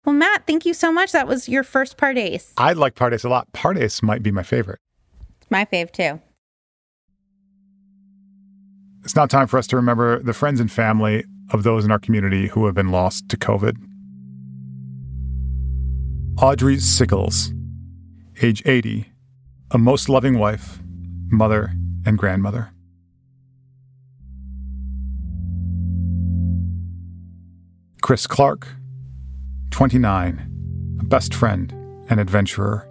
Well, 0.05 0.16
Matt, 0.16 0.45
thank 0.45 0.66
you 0.66 0.74
so 0.74 0.91
much. 0.91 1.11
That 1.14 1.28
was 1.28 1.49
your 1.49 1.64
first 1.64 1.97
Pardes. 1.97 2.51
I 2.57 2.74
like 2.74 2.95
Pardes 2.95 3.26
a 3.26 3.30
lot. 3.30 3.51
Pardes 3.53 4.03
might 4.03 4.22
be 4.22 4.32
my 4.32 4.43
favorite. 4.43 4.80
My 5.49 5.66
fave, 5.66 5.91
too. 5.91 6.22
It's 9.03 9.16
now 9.16 9.26
time 9.26 9.47
for 9.47 9.57
us 9.57 9.68
to 9.68 9.76
remember 9.76 10.22
the 10.22 10.34
friends 10.34 10.59
and 10.59 10.72
family 10.72 11.26
of 11.51 11.64
those 11.64 11.86
in 11.86 11.91
our 11.91 11.99
community 11.99 12.47
who 12.47 12.66
have 12.66 12.76
been 12.76 12.89
lost 12.89 13.30
to 13.30 13.38
COVID. 13.38 13.78
Audrey 16.42 16.80
Sickles, 16.80 17.54
age 18.42 18.64
80, 18.66 19.12
a 19.70 19.78
most 19.78 20.10
loving 20.10 20.40
wife, 20.40 20.80
mother, 21.30 21.72
and 22.06 22.18
grandmother. 22.18 22.74
Chris 28.02 28.26
Clark, 28.26 28.68
29, 29.70 30.98
a 31.00 31.04
best 31.04 31.36
friend 31.36 31.72
and 32.10 32.20
adventurer. 32.20 32.90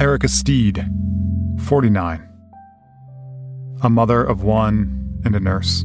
Erica 0.00 0.28
Steed, 0.28 0.88
49, 1.64 2.28
a 3.82 3.90
mother 3.90 4.22
of 4.22 4.44
one 4.44 5.20
and 5.24 5.34
a 5.34 5.40
nurse. 5.40 5.84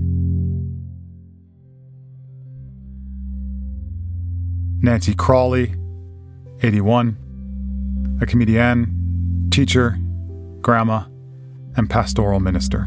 Nancy 4.84 5.14
Crawley, 5.14 5.74
81, 6.62 8.20
a 8.22 8.26
comedian, 8.26 9.48
teacher, 9.50 9.98
grandma, 10.60 11.06
and 11.78 11.90
pastoral 11.90 12.42
minister. 12.42 12.82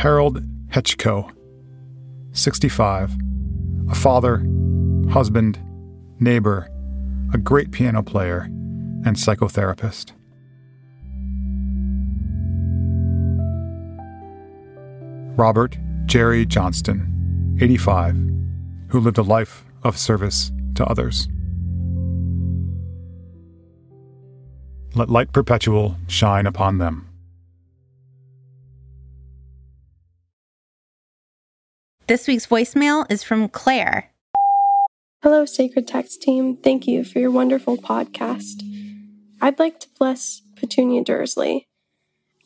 Harold 0.00 0.42
Hetchko, 0.68 1.30
65, 2.32 3.12
a 3.90 3.94
father, 3.94 4.38
husband, 5.10 5.58
neighbor, 6.20 6.70
a 7.34 7.36
great 7.36 7.70
piano 7.70 8.02
player, 8.02 8.44
and 9.04 9.14
psychotherapist. 9.14 10.12
Robert 15.36 15.76
Jerry 16.10 16.44
Johnston, 16.44 17.56
85, 17.60 18.16
who 18.88 18.98
lived 18.98 19.18
a 19.18 19.22
life 19.22 19.64
of 19.84 19.96
service 19.96 20.50
to 20.74 20.84
others. 20.86 21.28
Let 24.96 25.08
light 25.08 25.32
perpetual 25.32 25.94
shine 26.08 26.46
upon 26.46 26.78
them. 26.78 27.08
This 32.08 32.26
week's 32.26 32.48
voicemail 32.48 33.06
is 33.08 33.22
from 33.22 33.48
Claire. 33.48 34.10
Hello, 35.22 35.44
Sacred 35.44 35.86
Text 35.86 36.22
team. 36.22 36.56
Thank 36.56 36.88
you 36.88 37.04
for 37.04 37.20
your 37.20 37.30
wonderful 37.30 37.76
podcast. 37.76 38.64
I'd 39.40 39.60
like 39.60 39.78
to 39.78 39.88
bless 39.96 40.42
Petunia 40.56 41.04
Dursley. 41.04 41.68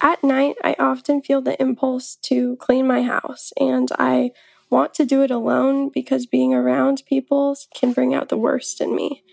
At 0.05 0.22
night, 0.22 0.57
I 0.62 0.76
often 0.78 1.22
feel 1.22 1.40
the 1.40 1.59
impulse 1.59 2.16
to 2.24 2.57
clean 2.57 2.86
my 2.86 3.00
house, 3.00 3.55
and 3.59 3.88
I 3.98 4.32
want 4.68 4.92
to 4.94 5.07
do 5.07 5.22
it 5.22 5.30
alone 5.30 5.88
because 5.88 6.26
being 6.26 6.52
around 6.52 7.05
people 7.09 7.57
can 7.74 7.94
bring 7.94 8.12
out 8.12 8.28
the 8.28 8.36
worst 8.36 8.82
in 8.82 8.94
me. 8.94 9.24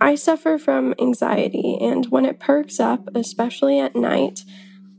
I 0.00 0.14
suffer 0.14 0.58
from 0.58 0.94
anxiety, 1.00 1.76
and 1.80 2.06
when 2.06 2.24
it 2.24 2.38
perks 2.38 2.78
up, 2.78 3.08
especially 3.16 3.80
at 3.80 3.96
night, 3.96 4.44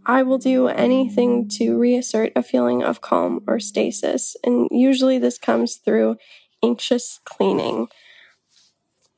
I 0.06 0.24
will 0.24 0.40
do 0.40 0.68
anything 0.68 1.48
to 1.52 1.80
reassert 1.80 2.34
a 2.36 2.44
feeling 2.44 2.84
of 2.84 3.00
calm 3.00 3.46
or 3.48 3.62
stasis, 3.62 4.36
and 4.44 4.68
usually 4.72 5.20
this 5.20 5.38
comes 5.38 5.78
through 5.78 6.18
anxious 6.62 7.22
cleaning. 7.24 7.88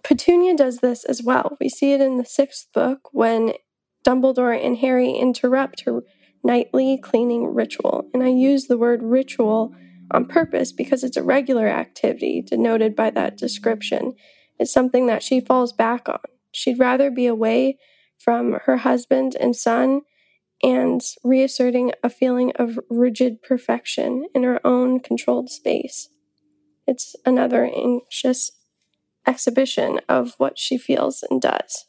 Petunia 0.04 0.56
does 0.56 0.82
this 0.82 1.04
as 1.04 1.24
well. 1.24 1.58
We 1.60 1.68
see 1.68 1.94
it 1.94 2.02
in 2.02 2.18
the 2.18 2.26
sixth 2.26 2.68
book 2.76 3.10
when 3.12 3.54
Dumbledore 4.06 4.64
and 4.64 4.78
Harry 4.78 5.12
interrupt 5.12 5.82
her 5.82 6.04
nightly 6.44 6.98
cleaning 6.98 7.54
ritual. 7.54 8.08
And 8.14 8.24
I 8.24 8.28
use 8.28 8.68
the 8.68 8.78
word 8.78 9.02
ritual 9.02 9.74
on 10.12 10.26
purpose 10.26 10.72
because 10.72 11.04
it's 11.04 11.18
a 11.18 11.24
regular 11.24 11.68
activity 11.68 12.42
denoted 12.42 12.96
by 12.96 13.10
that 13.12 13.38
description. 13.38 14.14
It's 14.60 14.72
something 14.72 15.08
that 15.08 15.24
she 15.24 15.42
falls 15.42 15.74
back 15.74 16.08
on. 16.08 16.20
She'd 16.52 16.80
rather 16.80 17.10
be 17.10 17.26
away 17.26 17.80
from 18.18 18.60
her 18.66 18.78
husband 18.78 19.36
and 19.40 19.56
son 19.56 20.02
and 20.64 21.02
reasserting 21.24 21.92
a 22.04 22.10
feeling 22.10 22.52
of 22.56 22.80
rigid 22.90 23.42
perfection 23.42 24.26
in 24.34 24.44
her 24.44 24.66
own 24.66 25.00
controlled 25.00 25.50
space. 25.50 26.10
It's 26.88 27.16
another 27.26 27.66
anxious 27.66 28.52
exhibition 29.28 30.00
of 30.08 30.36
what 30.38 30.58
she 30.58 30.78
feels 30.78 31.24
and 31.30 31.42
does. 31.42 31.86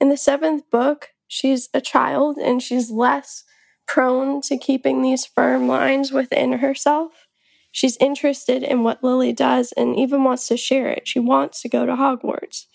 In 0.00 0.08
the 0.08 0.16
seventh 0.16 0.70
book, 0.70 1.10
she's 1.26 1.68
a 1.72 1.80
child 1.80 2.36
and 2.36 2.62
she's 2.62 2.90
less 2.90 3.44
prone 3.86 4.40
to 4.42 4.58
keeping 4.58 5.02
these 5.02 5.24
firm 5.24 5.68
lines 5.68 6.12
within 6.12 6.54
herself. 6.54 7.26
She's 7.70 7.96
interested 7.98 8.62
in 8.62 8.82
what 8.82 9.04
Lily 9.04 9.32
does 9.32 9.72
and 9.72 9.96
even 9.98 10.24
wants 10.24 10.48
to 10.48 10.56
share 10.56 10.88
it. 10.88 11.06
She 11.06 11.18
wants 11.18 11.60
to 11.62 11.68
go 11.68 11.86
to 11.86 11.92
Hogwarts. 11.92 12.66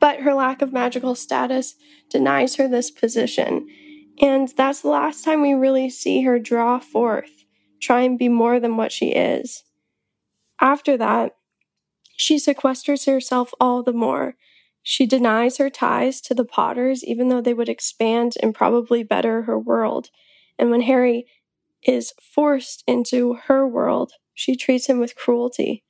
But 0.00 0.20
her 0.20 0.34
lack 0.34 0.62
of 0.62 0.72
magical 0.72 1.14
status 1.14 1.74
denies 2.10 2.56
her 2.56 2.68
this 2.68 2.90
position. 2.90 3.66
And 4.20 4.48
that's 4.56 4.82
the 4.82 4.88
last 4.88 5.24
time 5.24 5.42
we 5.42 5.54
really 5.54 5.90
see 5.90 6.22
her 6.22 6.38
draw 6.38 6.78
forth, 6.78 7.44
try 7.80 8.02
and 8.02 8.18
be 8.18 8.28
more 8.28 8.60
than 8.60 8.76
what 8.76 8.92
she 8.92 9.08
is. 9.08 9.64
After 10.60 10.96
that, 10.96 11.36
she 12.16 12.36
sequesters 12.36 13.06
herself 13.06 13.52
all 13.58 13.82
the 13.82 13.92
more. 13.92 14.36
She 14.86 15.06
denies 15.06 15.56
her 15.56 15.70
ties 15.70 16.20
to 16.20 16.34
the 16.34 16.44
Potters, 16.44 17.02
even 17.02 17.28
though 17.28 17.40
they 17.40 17.54
would 17.54 17.70
expand 17.70 18.34
and 18.42 18.54
probably 18.54 19.02
better 19.02 19.42
her 19.42 19.58
world. 19.58 20.10
And 20.58 20.70
when 20.70 20.82
Harry 20.82 21.26
is 21.82 22.12
forced 22.20 22.84
into 22.86 23.38
her 23.46 23.66
world, 23.66 24.12
she 24.34 24.54
treats 24.54 24.86
him 24.86 25.00
with 25.00 25.16
cruelty. 25.16 25.84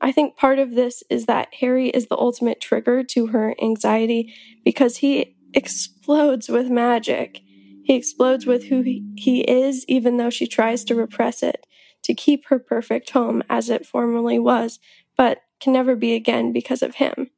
I 0.00 0.10
think 0.10 0.36
part 0.36 0.58
of 0.58 0.74
this 0.74 1.04
is 1.08 1.26
that 1.26 1.54
Harry 1.60 1.90
is 1.90 2.08
the 2.08 2.18
ultimate 2.18 2.60
trigger 2.60 3.04
to 3.04 3.28
her 3.28 3.54
anxiety 3.62 4.34
because 4.64 4.96
he 4.96 5.36
explodes 5.54 6.48
with 6.48 6.68
magic. 6.68 7.40
He 7.84 7.94
explodes 7.94 8.46
with 8.46 8.64
who 8.64 8.82
he 8.82 9.40
is, 9.42 9.84
even 9.86 10.16
though 10.16 10.30
she 10.30 10.48
tries 10.48 10.82
to 10.84 10.96
repress 10.96 11.40
it, 11.42 11.66
to 12.02 12.14
keep 12.14 12.46
her 12.46 12.58
perfect 12.58 13.10
home 13.10 13.44
as 13.48 13.70
it 13.70 13.86
formerly 13.86 14.40
was, 14.40 14.80
but 15.16 15.42
can 15.60 15.72
never 15.72 15.94
be 15.94 16.14
again 16.14 16.52
because 16.52 16.82
of 16.82 16.96
him. 16.96 17.30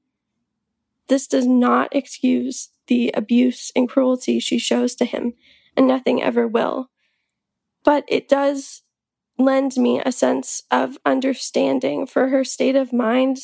This 1.09 1.27
does 1.27 1.47
not 1.47 1.95
excuse 1.95 2.71
the 2.89 3.11
abuse 3.15 3.73
and 3.77 3.89
cruelty 3.89 4.41
she 4.41 4.59
shows 4.59 4.95
to 4.97 5.05
him, 5.05 5.35
and 5.77 5.87
nothing 5.87 6.23
ever 6.23 6.47
will 6.47 6.91
but 7.87 8.05
it 8.09 8.29
does 8.29 8.83
lend 9.39 9.77
me 9.77 10.03
a 10.05 10.11
sense 10.11 10.65
of 10.73 10.99
understanding 11.07 12.05
for 12.05 12.29
her 12.29 12.43
state 12.43 12.75
of 12.75 12.93
mind 12.93 13.39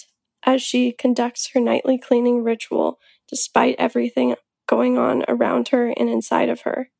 as 0.44 0.60
she 0.60 0.90
conducts 0.90 1.50
her 1.54 1.60
nightly 1.60 1.96
cleaning 1.96 2.42
ritual 2.42 2.98
despite 3.28 3.76
everything 3.78 4.34
going 4.66 4.98
on 4.98 5.24
around 5.28 5.68
her 5.68 5.94
and 5.96 6.08
inside 6.08 6.48
of 6.48 6.62
her. 6.62 6.90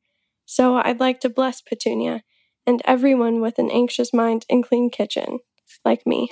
So 0.45 0.77
I'd 0.77 1.01
like 1.01 1.19
to 1.21 1.29
bless 1.29 1.61
Petunia 1.61 2.23
and 2.65 2.81
everyone 2.85 3.41
with 3.41 3.59
an 3.59 3.69
anxious 3.69 4.13
mind 4.13 4.45
and 4.49 4.63
clean 4.63 4.89
kitchen, 4.89 5.39
like 5.83 6.07
me. 6.07 6.29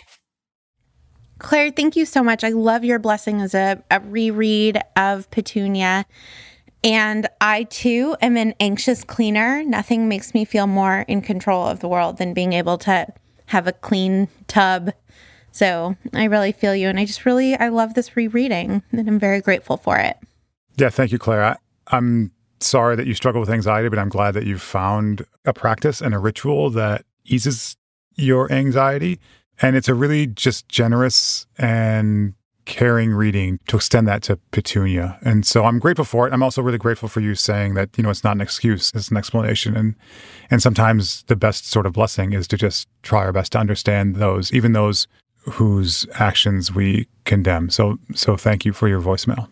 Claire, 1.41 1.71
thank 1.71 1.95
you 1.95 2.05
so 2.05 2.23
much. 2.23 2.43
I 2.43 2.49
love 2.49 2.83
your 2.83 2.99
blessing 2.99 3.41
as 3.41 3.55
a, 3.55 3.83
a 3.89 3.99
reread 3.99 4.79
of 4.95 5.29
Petunia. 5.31 6.05
And 6.83 7.27
I 7.39 7.63
too 7.63 8.15
am 8.21 8.37
an 8.37 8.53
anxious 8.59 9.03
cleaner. 9.03 9.63
Nothing 9.63 10.07
makes 10.07 10.33
me 10.33 10.45
feel 10.45 10.67
more 10.67 10.99
in 11.07 11.21
control 11.21 11.67
of 11.67 11.79
the 11.79 11.87
world 11.87 12.17
than 12.17 12.33
being 12.33 12.53
able 12.53 12.77
to 12.79 13.07
have 13.47 13.67
a 13.67 13.71
clean 13.71 14.27
tub. 14.47 14.91
So 15.51 15.95
I 16.13 16.25
really 16.25 16.51
feel 16.51 16.75
you. 16.75 16.87
And 16.87 16.99
I 16.99 17.05
just 17.05 17.25
really, 17.25 17.55
I 17.55 17.69
love 17.69 17.95
this 17.95 18.15
rereading 18.15 18.83
and 18.91 19.07
I'm 19.07 19.19
very 19.19 19.41
grateful 19.41 19.77
for 19.77 19.97
it. 19.97 20.17
Yeah, 20.77 20.89
thank 20.89 21.11
you, 21.11 21.19
Claire. 21.19 21.43
I, 21.43 21.57
I'm 21.87 22.31
sorry 22.59 22.95
that 22.95 23.07
you 23.07 23.13
struggle 23.13 23.41
with 23.41 23.49
anxiety, 23.49 23.89
but 23.89 23.99
I'm 23.99 24.09
glad 24.09 24.35
that 24.35 24.45
you've 24.45 24.61
found 24.61 25.25
a 25.45 25.53
practice 25.53 26.01
and 26.01 26.13
a 26.13 26.19
ritual 26.19 26.69
that 26.71 27.03
eases 27.25 27.75
your 28.15 28.51
anxiety. 28.51 29.19
And 29.61 29.75
it's 29.75 29.87
a 29.87 29.93
really 29.93 30.27
just 30.27 30.67
generous 30.67 31.45
and 31.57 32.33
caring 32.65 33.11
reading 33.11 33.59
to 33.67 33.75
extend 33.75 34.07
that 34.07 34.21
to 34.23 34.37
Petunia. 34.51 35.17
And 35.23 35.45
so 35.45 35.65
I'm 35.65 35.79
grateful 35.79 36.05
for 36.05 36.27
it. 36.27 36.33
I'm 36.33 36.43
also 36.43 36.61
really 36.61 36.77
grateful 36.77 37.09
for 37.09 37.19
you 37.19 37.35
saying 37.35 37.73
that, 37.73 37.89
you 37.97 38.03
know, 38.03 38.09
it's 38.09 38.23
not 38.23 38.35
an 38.35 38.41
excuse, 38.41 38.91
it's 38.93 39.09
an 39.09 39.17
explanation. 39.17 39.75
And 39.75 39.95
and 40.49 40.61
sometimes 40.61 41.23
the 41.23 41.35
best 41.35 41.69
sort 41.69 41.85
of 41.85 41.93
blessing 41.93 42.33
is 42.33 42.47
to 42.49 42.57
just 42.57 42.87
try 43.03 43.19
our 43.19 43.31
best 43.31 43.51
to 43.53 43.57
understand 43.57 44.17
those, 44.17 44.53
even 44.53 44.73
those 44.73 45.07
whose 45.39 46.05
actions 46.15 46.73
we 46.73 47.07
condemn. 47.25 47.69
So 47.69 47.97
so 48.13 48.37
thank 48.37 48.63
you 48.63 48.73
for 48.73 48.87
your 48.87 49.01
voicemail. 49.01 49.49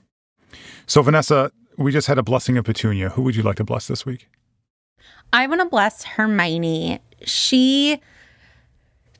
So 0.85 1.01
Vanessa, 1.01 1.51
we 1.77 1.91
just 1.91 2.07
had 2.07 2.17
a 2.17 2.23
blessing 2.23 2.57
of 2.57 2.65
Petunia. 2.65 3.09
Who 3.09 3.23
would 3.23 3.35
you 3.35 3.43
like 3.43 3.57
to 3.57 3.63
bless 3.63 3.87
this 3.87 4.05
week? 4.05 4.27
I 5.33 5.47
want 5.47 5.61
to 5.61 5.65
bless 5.65 6.03
Hermione. 6.03 6.99
She 7.25 7.99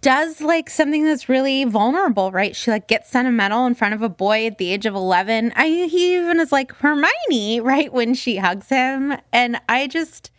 does 0.01 0.41
like 0.41 0.69
something 0.69 1.03
that's 1.03 1.27
really 1.27 1.65
vulnerable, 1.65 2.31
right? 2.31 2.55
She 2.55 2.71
like 2.71 2.87
gets 2.87 3.09
sentimental 3.09 3.65
in 3.65 3.75
front 3.75 3.93
of 3.93 4.01
a 4.01 4.09
boy 4.09 4.45
at 4.45 4.57
the 4.57 4.71
age 4.71 4.85
of 4.85 4.95
11. 4.95 5.51
I 5.55 5.67
he 5.67 6.15
even 6.15 6.39
is 6.39 6.51
like 6.51 6.73
Hermione, 6.75 7.59
right 7.59 7.91
when 7.91 8.13
she 8.13 8.37
hugs 8.37 8.69
him, 8.69 9.17
and 9.33 9.59
I 9.67 9.87
just 9.87 10.31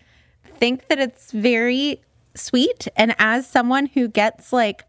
think 0.59 0.89
that 0.89 0.99
it's 0.99 1.33
very 1.33 2.03
sweet 2.35 2.87
and 2.97 3.15
as 3.19 3.47
someone 3.47 3.87
who 3.87 4.07
gets 4.07 4.53
like 4.53 4.85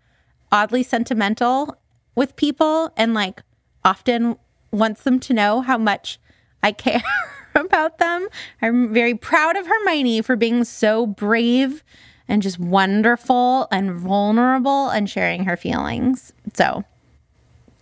oddly 0.51 0.83
sentimental 0.83 1.77
with 2.13 2.35
people 2.35 2.91
and 2.95 3.13
like 3.13 3.41
often 3.83 4.35
wants 4.71 5.03
them 5.03 5.19
to 5.19 5.33
know 5.33 5.61
how 5.61 5.77
much 5.77 6.19
I 6.61 6.71
care 6.71 7.01
about 7.55 7.97
them, 7.97 8.27
I'm 8.61 8.93
very 8.93 9.15
proud 9.15 9.55
of 9.55 9.65
Hermione 9.67 10.21
for 10.21 10.35
being 10.35 10.63
so 10.63 11.05
brave 11.05 11.83
and 12.31 12.41
just 12.41 12.57
wonderful 12.57 13.67
and 13.71 13.91
vulnerable 13.91 14.87
and 14.87 15.09
sharing 15.09 15.43
her 15.43 15.57
feelings. 15.57 16.31
So, 16.53 16.85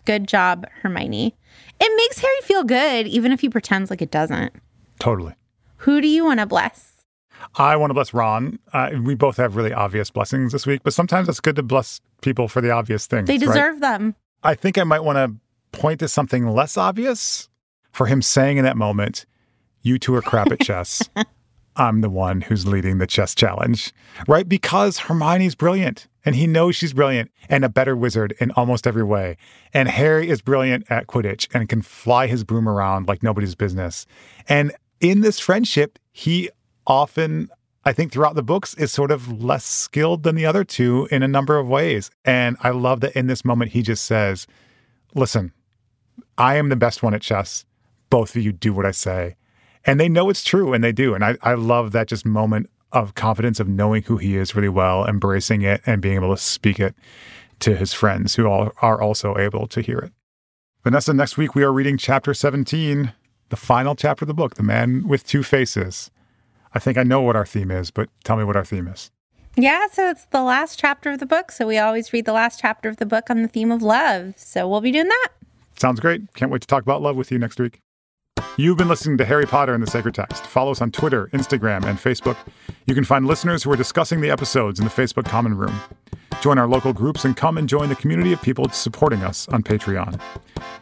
good 0.06 0.28
job, 0.28 0.66
Hermione. 0.82 1.36
It 1.80 1.96
makes 1.96 2.18
Harry 2.18 2.42
feel 2.42 2.64
good, 2.64 3.06
even 3.06 3.32
if 3.32 3.42
he 3.42 3.50
pretends 3.50 3.92
like 3.92 4.02
it 4.02 4.10
doesn't. 4.10 4.52
Totally. 5.00 5.36
Who 5.78 6.02
do 6.02 6.08
you 6.08 6.26
want 6.26 6.40
to 6.40 6.48
bless? 6.48 7.06
I 7.56 7.76
want 7.76 7.92
to 7.92 7.94
bless 7.94 8.12
Ron. 8.12 8.58
Uh, 8.74 8.90
we 9.04 9.14
both 9.14 9.38
have 9.38 9.56
really 9.56 9.72
obvious 9.72 10.10
blessings 10.10 10.52
this 10.52 10.66
week, 10.66 10.82
but 10.84 10.94
sometimes 10.94 11.30
it's 11.30 11.40
good 11.40 11.56
to 11.56 11.64
bless 11.64 12.02
people 12.22 12.48
for 12.48 12.60
the 12.60 12.72
obvious 12.72 13.06
things. 13.06 13.28
They 13.28 13.38
deserve 13.38 13.76
right? 13.76 13.82
them. 13.82 14.16
I 14.44 14.56
think 14.56 14.80
I 14.80 14.84
might 14.84 15.04
want 15.04 15.18
to 15.18 15.80
point 15.80 16.00
to 16.00 16.08
something 16.08 16.48
less 16.48 16.76
obvious 16.76 17.50
for 17.92 18.08
him 18.08 18.24
saying 18.24 18.58
in 18.58 18.66
that 18.66 18.78
moment, 18.78 19.28
You 19.84 20.00
two 20.00 20.16
are 20.16 20.24
crap 20.24 20.52
at 20.52 20.60
chess. 20.60 21.08
I'm 21.80 22.02
the 22.02 22.10
one 22.10 22.42
who's 22.42 22.68
leading 22.68 22.98
the 22.98 23.08
chess 23.08 23.34
challenge, 23.34 23.94
right? 24.28 24.48
Because 24.48 25.00
Hermione's 25.00 25.56
brilliant 25.56 26.08
and 26.26 26.36
he 26.36 26.46
knows 26.46 26.76
she's 26.76 26.92
brilliant 26.92 27.32
and 27.48 27.64
a 27.64 27.70
better 27.70 27.96
wizard 27.96 28.36
in 28.42 28.52
almost 28.52 28.86
every 28.86 29.04
way. 29.04 29.38
And 29.74 29.88
Harry 29.88 30.30
is 30.30 30.42
brilliant 30.42 30.86
at 30.92 31.08
Quidditch 31.08 31.48
and 31.54 31.70
can 31.70 31.82
fly 31.82 32.28
his 32.28 32.44
broom 32.44 32.68
around 32.68 33.08
like 33.08 33.24
nobody's 33.24 33.56
business. 33.56 34.06
And 34.50 34.74
in 35.00 35.22
this 35.22 35.40
friendship, 35.40 35.98
he 36.12 36.50
often, 36.86 37.48
I 37.86 37.94
think, 37.94 38.12
throughout 38.12 38.36
the 38.36 38.44
books, 38.44 38.74
is 38.74 38.92
sort 38.92 39.10
of 39.10 39.42
less 39.42 39.64
skilled 39.64 40.24
than 40.24 40.36
the 40.36 40.46
other 40.46 40.66
two 40.66 41.08
in 41.12 41.24
a 41.24 41.30
number 41.30 41.58
of 41.58 41.70
ways. 41.70 42.12
And 42.26 42.58
I 42.60 42.72
love 42.72 43.00
that 43.02 43.16
in 43.16 43.28
this 43.28 43.46
moment, 43.46 43.72
he 43.72 43.84
just 43.84 44.04
says, 44.04 44.48
Listen, 45.16 45.54
I 46.38 46.58
am 46.58 46.68
the 46.68 46.76
best 46.76 47.02
one 47.02 47.14
at 47.14 47.22
chess. 47.22 47.64
Both 48.10 48.36
of 48.36 48.44
you 48.44 48.52
do 48.52 48.74
what 48.74 48.86
I 48.86 48.92
say 48.92 49.38
and 49.86 50.00
they 50.00 50.10
know 50.10 50.30
it's 50.30 50.44
true 50.44 50.74
and 50.74 50.84
they 50.84 50.92
do. 50.92 51.14
And 51.14 51.24
I, 51.24 51.38
I 51.42 51.54
love 51.54 51.92
that 51.92 52.08
just 52.08 52.26
moment 52.26 52.70
of 52.92 53.16
confidence 53.16 53.60
of 53.60 53.68
knowing 53.68 54.04
who 54.04 54.18
he 54.18 54.36
is 54.36 54.56
really 54.56 54.70
well, 54.70 55.06
embracing 55.06 55.62
it 55.62 55.82
and 55.86 56.02
being 56.02 56.16
able 56.16 56.36
to 56.36 56.42
speak 56.42 56.80
it 56.80 56.96
to 57.60 57.76
his 57.76 57.94
friends 57.94 58.36
who 58.36 58.48
all 58.48 58.72
are 58.82 59.02
also 59.02 59.38
able 59.38 59.68
to 59.68 59.82
hear 59.82 60.00
it. 60.00 60.12
Vanessa, 60.84 61.14
next 61.14 61.38
week 61.38 61.56
we 61.56 61.64
are 61.64 61.74
reading 61.74 61.98
chapter 61.98 62.34
17, 62.34 63.14
the 63.50 63.56
final 63.56 63.96
chapter 63.96 64.24
of 64.24 64.28
the 64.28 64.34
book, 64.34 64.56
The 64.56 64.64
Man 64.64 65.08
with 65.08 65.26
Two 65.26 65.44
Faces. 65.44 66.10
I 66.74 66.80
think 66.80 66.98
I 66.98 67.04
know 67.04 67.22
what 67.22 67.36
our 67.36 67.46
theme 67.46 67.72
is, 67.72 67.92
but 67.92 68.10
tell 68.24 68.38
me 68.38 68.44
what 68.44 68.56
our 68.56 68.66
theme 68.66 68.88
is. 68.88 69.12
Yeah, 69.56 69.88
so 69.92 70.10
it's 70.10 70.26
the 70.26 70.42
last 70.42 70.80
chapter 70.80 71.12
of 71.12 71.20
the 71.20 71.26
book. 71.26 71.52
So 71.52 71.68
we 71.68 71.78
always 71.78 72.14
read 72.14 72.26
the 72.26 72.34
last 72.34 72.60
chapter 72.60 72.88
of 72.88 72.98
the 72.98 73.06
book 73.06 73.30
on 73.30 73.42
the 73.42 73.48
theme 73.48 73.72
of 73.72 73.82
love. 73.82 74.36
So 74.38 74.68
we'll 74.68 74.82
be 74.82 74.92
doing 74.92 75.08
that. 75.08 75.30
Sounds 75.78 76.00
great. 76.00 76.34
Can't 76.34 76.52
wait 76.52 76.62
to 76.62 76.68
talk 76.68 76.84
about 76.84 77.02
love 77.02 77.16
with 77.16 77.32
you 77.32 77.40
next 77.40 77.60
week. 77.60 77.82
You've 78.58 78.78
been 78.78 78.88
listening 78.88 79.18
to 79.18 79.26
Harry 79.26 79.46
Potter 79.46 79.74
and 79.74 79.82
the 79.82 79.90
Sacred 79.90 80.16
Text. 80.16 80.46
Follow 80.46 80.72
us 80.72 80.82
on 80.82 80.92
Twitter, 80.92 81.28
Instagram, 81.28 81.86
and 81.86 81.98
Facebook. 81.98 82.38
You 82.86 82.96
can 82.96 83.04
find 83.04 83.26
listeners 83.26 83.64
who 83.64 83.72
are 83.72 83.76
discussing 83.76 84.22
the 84.22 84.30
episodes 84.30 84.80
in 84.80 84.86
the 84.86 84.92
Facebook 84.92 85.26
Common 85.26 85.56
Room. 85.56 85.80
Join 86.42 86.58
our 86.58 86.68
local 86.68 86.94
groups 86.94 87.26
and 87.26 87.36
come 87.36 87.58
and 87.58 87.68
join 87.68 87.90
the 87.90 87.96
community 87.96 88.34
of 88.34 88.42
people 88.42 88.70
supporting 88.70 89.24
us 89.24 89.48
on 89.50 89.64
Patreon. 89.64 90.20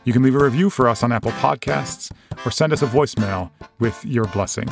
You 0.04 0.14
can 0.14 0.22
leave 0.24 0.36
a 0.36 0.44
review 0.44 0.70
for 0.70 0.88
us 0.88 1.04
on 1.04 1.12
Apple 1.12 1.32
Podcasts 1.32 2.12
or 2.46 2.52
send 2.52 2.74
us 2.74 2.82
a 2.82 2.88
voicemail 2.88 3.52
with 3.80 4.04
your 4.06 4.26
blessing. 4.26 4.68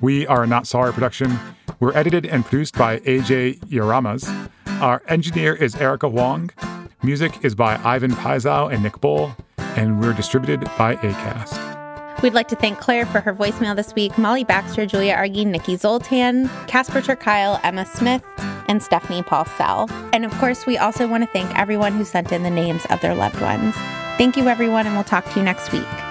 We 0.00 0.26
are 0.26 0.44
a 0.44 0.46
Not 0.46 0.66
Sorry 0.66 0.92
production. 0.92 1.38
We're 1.78 1.94
edited 1.96 2.26
and 2.26 2.44
produced 2.44 2.76
by 2.76 3.00
AJ 3.00 3.60
Yaramas. 3.66 4.50
Our 4.80 5.02
engineer 5.08 5.54
is 5.54 5.74
Erica 5.76 6.08
Wong. 6.08 6.50
Music 7.02 7.44
is 7.44 7.54
by 7.54 7.80
Ivan 7.82 8.12
Paisau 8.12 8.72
and 8.72 8.82
Nick 8.82 9.00
Bull, 9.00 9.34
and 9.58 10.00
we're 10.00 10.12
distributed 10.12 10.60
by 10.76 10.96
ACAST. 10.96 11.59
We'd 12.22 12.34
like 12.34 12.48
to 12.48 12.56
thank 12.56 12.78
Claire 12.78 13.06
for 13.06 13.20
her 13.20 13.34
voicemail 13.34 13.74
this 13.74 13.94
week, 13.94 14.16
Molly 14.18 14.44
Baxter, 14.44 14.84
Julia 14.84 15.14
Argy, 15.14 15.44
Nikki 15.44 15.76
Zoltan, 15.76 16.48
Casper 16.66 17.00
ter 17.00 17.16
Kuile, 17.16 17.58
Emma 17.62 17.86
Smith, 17.86 18.22
and 18.68 18.82
Stephanie 18.82 19.22
Paulsell. 19.22 19.90
And 20.12 20.24
of 20.24 20.32
course, 20.32 20.66
we 20.66 20.76
also 20.76 21.08
want 21.08 21.22
to 21.24 21.30
thank 21.30 21.56
everyone 21.58 21.92
who 21.94 22.04
sent 22.04 22.30
in 22.30 22.42
the 22.42 22.50
names 22.50 22.84
of 22.90 23.00
their 23.00 23.14
loved 23.14 23.40
ones. 23.40 23.74
Thank 24.18 24.36
you, 24.36 24.48
everyone, 24.48 24.86
and 24.86 24.94
we'll 24.94 25.04
talk 25.04 25.24
to 25.32 25.38
you 25.38 25.44
next 25.44 25.72
week. 25.72 26.09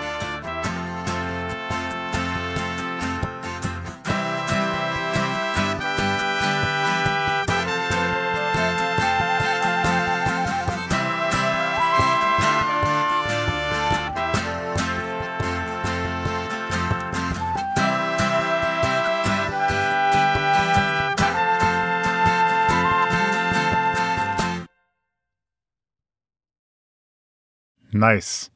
Nice. 27.99 28.49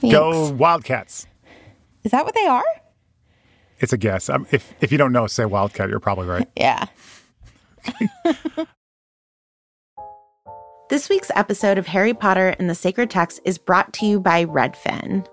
Thanks. 0.00 0.14
Go 0.14 0.50
Wildcats. 0.50 1.26
Is 2.04 2.10
that 2.12 2.24
what 2.24 2.34
they 2.34 2.46
are? 2.46 2.64
It's 3.78 3.94
a 3.94 3.98
guess. 3.98 4.28
Um, 4.28 4.46
if 4.50 4.74
if 4.82 4.92
you 4.92 4.98
don't 4.98 5.12
know, 5.12 5.26
say 5.26 5.46
Wildcat. 5.46 5.88
You're 5.88 6.00
probably 6.00 6.26
right. 6.28 6.46
Yeah. 6.56 6.84
this 10.90 11.08
week's 11.08 11.30
episode 11.34 11.78
of 11.78 11.86
Harry 11.86 12.12
Potter 12.12 12.54
and 12.58 12.68
the 12.68 12.74
Sacred 12.74 13.08
Text 13.08 13.40
is 13.46 13.56
brought 13.56 13.90
to 13.94 14.06
you 14.06 14.20
by 14.20 14.44
Redfin. 14.44 15.26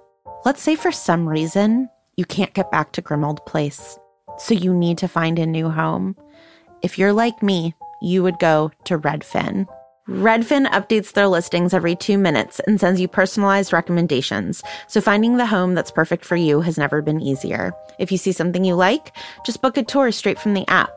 Let's 0.46 0.62
say 0.62 0.76
for 0.76 0.94
some 0.94 1.28
reason 1.28 1.90
you 2.16 2.24
can't 2.24 2.54
get 2.54 2.72
back 2.72 2.94
to 2.94 3.02
Grimmauld 3.02 3.46
Place, 3.46 4.00
so 4.38 4.54
you 4.54 4.74
need 4.74 4.98
to 5.00 5.10
find 5.10 5.38
a 5.38 5.46
new 5.46 5.70
home. 5.70 6.16
If 6.82 6.98
you're 6.98 7.12
like 7.12 7.44
me, 7.44 7.76
you 8.02 8.24
would 8.24 8.40
go 8.40 8.72
to 8.86 8.98
Redfin. 8.98 9.68
Redfin 10.10 10.68
updates 10.68 11.12
their 11.12 11.28
listings 11.28 11.74
every 11.74 11.94
two 11.94 12.18
minutes 12.18 12.62
and 12.62 12.80
sends 12.80 13.02
you 13.02 13.10
personalized 13.10 13.74
recommendations, 13.74 14.64
so 14.88 15.02
finding 15.02 15.36
the 15.36 15.46
home 15.46 15.76
that's 15.76 15.92
perfect 15.92 16.24
for 16.24 16.38
you 16.38 16.62
has 16.62 16.78
never 16.78 17.02
been 17.02 17.20
easier. 17.20 17.74
If 18.00 18.10
you 18.10 18.18
see 18.18 18.32
something 18.32 18.64
you 18.64 18.76
like, 18.76 19.12
just 19.46 19.62
book 19.62 19.76
a 19.76 19.84
tour 19.84 20.14
straight 20.14 20.40
from 20.40 20.54
the 20.54 20.66
app. 20.70 20.97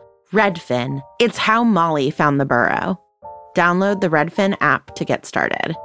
Redfin. 0.33 1.01
It's 1.19 1.37
how 1.37 1.63
Molly 1.63 2.11
found 2.11 2.39
the 2.39 2.45
burrow. 2.45 2.99
Download 3.55 4.01
the 4.01 4.09
Redfin 4.09 4.55
app 4.61 4.95
to 4.95 5.05
get 5.05 5.25
started. 5.25 5.75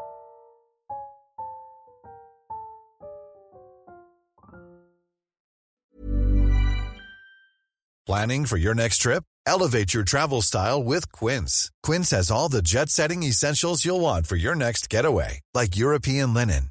Planning 8.07 8.47
for 8.47 8.57
your 8.57 8.73
next 8.73 8.99
trip? 8.99 9.25
Elevate 9.47 9.93
your 9.93 10.05
travel 10.05 10.41
style 10.41 10.83
with 10.83 11.11
Quince. 11.11 11.73
Quince 11.83 12.11
has 12.11 12.31
all 12.31 12.49
the 12.49 12.63
jet 12.63 12.89
setting 12.89 13.25
essentials 13.25 13.85
you'll 13.85 14.01
want 14.01 14.29
for 14.29 14.37
your 14.37 14.55
next 14.55 14.89
getaway, 14.89 15.41
like 15.55 15.77
European 15.77 16.33
linen, 16.33 16.71